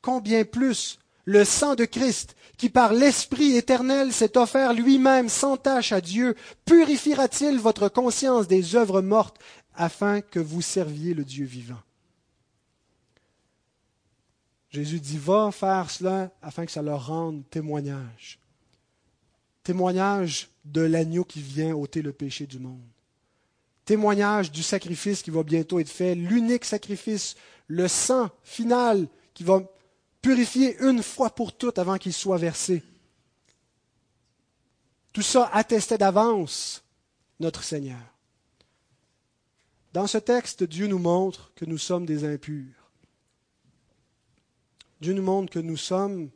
combien 0.00 0.44
plus 0.44 0.98
le 1.26 1.44
sang 1.44 1.74
de 1.74 1.84
Christ, 1.84 2.36
qui 2.56 2.70
par 2.70 2.94
l'Esprit 2.94 3.54
éternel 3.54 4.14
s'est 4.14 4.38
offert 4.38 4.72
lui-même 4.72 5.28
sans 5.28 5.58
tâche 5.58 5.92
à 5.92 6.00
Dieu, 6.00 6.34
purifiera-t-il 6.64 7.58
votre 7.58 7.90
conscience 7.90 8.48
des 8.48 8.74
œuvres 8.74 9.02
mortes 9.02 9.36
afin 9.78 10.20
que 10.20 10.40
vous 10.40 10.60
serviez 10.60 11.14
le 11.14 11.24
Dieu 11.24 11.46
vivant. 11.46 11.80
Jésus 14.70 15.00
dit, 15.00 15.16
va 15.16 15.50
faire 15.50 15.88
cela 15.90 16.30
afin 16.42 16.66
que 16.66 16.72
ça 16.72 16.82
leur 16.82 17.06
rende 17.06 17.48
témoignage. 17.48 18.38
Témoignage 19.62 20.48
de 20.64 20.82
l'agneau 20.82 21.24
qui 21.24 21.40
vient 21.40 21.74
ôter 21.74 22.02
le 22.02 22.12
péché 22.12 22.46
du 22.46 22.58
monde. 22.58 22.82
Témoignage 23.84 24.50
du 24.50 24.62
sacrifice 24.62 25.22
qui 25.22 25.30
va 25.30 25.42
bientôt 25.42 25.78
être 25.78 25.88
fait, 25.88 26.14
l'unique 26.14 26.64
sacrifice, 26.64 27.36
le 27.68 27.88
sang 27.88 28.28
final 28.42 29.06
qui 29.32 29.44
va 29.44 29.62
purifier 30.20 30.76
une 30.80 31.02
fois 31.02 31.30
pour 31.30 31.56
toutes 31.56 31.78
avant 31.78 31.96
qu'il 31.96 32.12
soit 32.12 32.36
versé. 32.36 32.82
Tout 35.12 35.22
ça 35.22 35.48
attestait 35.52 35.98
d'avance 35.98 36.82
notre 37.40 37.62
Seigneur. 37.62 38.17
Dans 39.92 40.06
ce 40.06 40.18
texte, 40.18 40.64
Dieu 40.64 40.86
nous 40.86 40.98
montre 40.98 41.52
que 41.54 41.64
nous 41.64 41.78
sommes 41.78 42.06
des 42.06 42.24
impurs. 42.24 42.90
Dieu 45.00 45.12
nous 45.12 45.22
montre 45.22 45.52
que 45.52 45.58
nous 45.58 45.76
sommes 45.76 46.30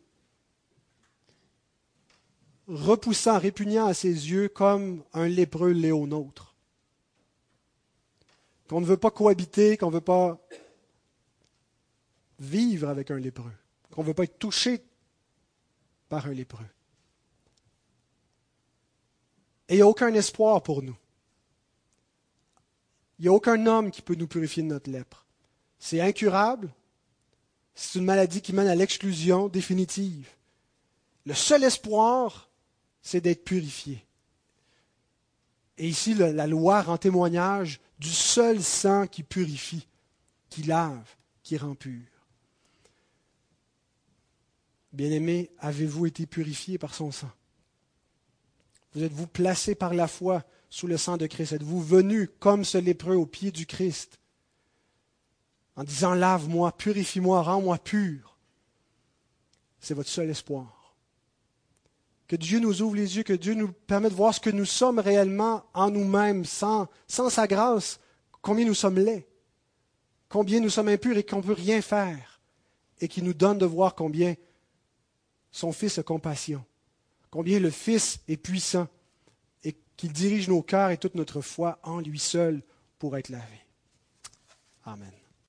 repoussants, 2.68 3.38
répugnants 3.38 3.86
à 3.86 3.94
ses 3.94 4.30
yeux 4.30 4.48
comme 4.48 5.02
un 5.12 5.26
lépreux 5.26 5.72
l'est 5.72 5.90
au 5.90 6.06
nôtre. 6.06 6.54
Qu'on 8.68 8.80
ne 8.80 8.86
veut 8.86 8.96
pas 8.96 9.10
cohabiter, 9.10 9.76
qu'on 9.76 9.88
ne 9.88 9.94
veut 9.94 10.00
pas 10.00 10.38
vivre 12.38 12.88
avec 12.88 13.10
un 13.10 13.18
lépreux, 13.18 13.52
qu'on 13.90 14.02
ne 14.02 14.08
veut 14.08 14.14
pas 14.14 14.24
être 14.24 14.38
touché 14.38 14.82
par 16.08 16.26
un 16.26 16.32
lépreux. 16.32 16.66
Et 19.68 19.74
il 19.74 19.76
n'y 19.76 19.82
a 19.82 19.88
aucun 19.88 20.12
espoir 20.14 20.62
pour 20.62 20.82
nous. 20.82 20.96
Il 23.22 23.26
n'y 23.26 23.28
a 23.28 23.34
aucun 23.34 23.66
homme 23.66 23.92
qui 23.92 24.02
peut 24.02 24.16
nous 24.16 24.26
purifier 24.26 24.64
de 24.64 24.68
notre 24.68 24.90
lèpre. 24.90 25.24
C'est 25.78 26.00
incurable. 26.00 26.74
C'est 27.72 28.00
une 28.00 28.04
maladie 28.04 28.42
qui 28.42 28.52
mène 28.52 28.66
à 28.66 28.74
l'exclusion 28.74 29.46
définitive. 29.46 30.28
Le 31.24 31.32
seul 31.32 31.62
espoir, 31.62 32.50
c'est 33.00 33.20
d'être 33.20 33.44
purifié. 33.44 34.04
Et 35.78 35.86
ici, 35.86 36.14
la 36.14 36.48
loi 36.48 36.82
rend 36.82 36.98
témoignage 36.98 37.78
du 38.00 38.08
seul 38.08 38.60
sang 38.60 39.06
qui 39.06 39.22
purifie, 39.22 39.86
qui 40.50 40.64
lave, 40.64 41.08
qui 41.44 41.56
rend 41.56 41.76
pur. 41.76 42.02
Bien-aimés, 44.92 45.52
avez-vous 45.58 46.06
été 46.06 46.26
purifiés 46.26 46.76
par 46.76 46.92
son 46.92 47.12
sang? 47.12 47.30
Vous 48.94 49.04
êtes-vous 49.04 49.28
placés 49.28 49.76
par 49.76 49.94
la 49.94 50.08
foi 50.08 50.42
sous 50.72 50.86
le 50.86 50.96
sang 50.96 51.18
de 51.18 51.26
Christ 51.26 51.52
Êtes-vous 51.52 51.82
venus 51.82 52.30
comme 52.38 52.64
ce 52.64 52.78
lépreux 52.78 53.14
au 53.14 53.26
pied 53.26 53.52
du 53.52 53.66
Christ 53.66 54.18
en 55.76 55.84
disant 55.84 56.14
Lave-moi, 56.14 56.72
purifie-moi, 56.72 57.42
rends-moi 57.42 57.76
pur 57.76 58.38
C'est 59.80 59.92
votre 59.92 60.08
seul 60.08 60.30
espoir. 60.30 60.96
Que 62.26 62.36
Dieu 62.36 62.58
nous 62.58 62.80
ouvre 62.80 62.96
les 62.96 63.18
yeux, 63.18 63.22
que 63.22 63.34
Dieu 63.34 63.52
nous 63.52 63.70
permette 63.70 64.12
de 64.12 64.16
voir 64.16 64.34
ce 64.34 64.40
que 64.40 64.48
nous 64.48 64.64
sommes 64.64 64.98
réellement 64.98 65.62
en 65.74 65.90
nous-mêmes, 65.90 66.46
sans, 66.46 66.88
sa 67.06 67.46
grâce, 67.46 68.00
combien 68.40 68.64
nous 68.64 68.72
sommes 68.72 68.98
laids, 68.98 69.28
combien 70.30 70.58
nous 70.58 70.70
sommes 70.70 70.88
impurs 70.88 71.18
et 71.18 71.22
qu'on 71.22 71.36
ne 71.36 71.42
peut 71.42 71.52
rien 71.52 71.82
faire, 71.82 72.40
et 72.98 73.08
qui 73.08 73.20
nous 73.20 73.34
donne 73.34 73.58
de 73.58 73.66
voir 73.66 73.94
combien 73.94 74.36
son 75.50 75.70
Fils 75.70 75.98
a 75.98 76.02
compassion, 76.02 76.64
combien 77.30 77.60
le 77.60 77.70
Fils 77.70 78.20
est 78.26 78.38
puissant 78.38 78.88
qu'il 80.02 80.12
dirige 80.12 80.48
nos 80.48 80.62
cœurs 80.62 80.90
et 80.90 80.96
toute 80.96 81.14
notre 81.14 81.40
foi 81.40 81.78
en 81.84 82.00
lui 82.00 82.18
seul 82.18 82.60
pour 82.98 83.16
être 83.16 83.28
lavé. 83.28 83.64
Amen. 84.84 85.12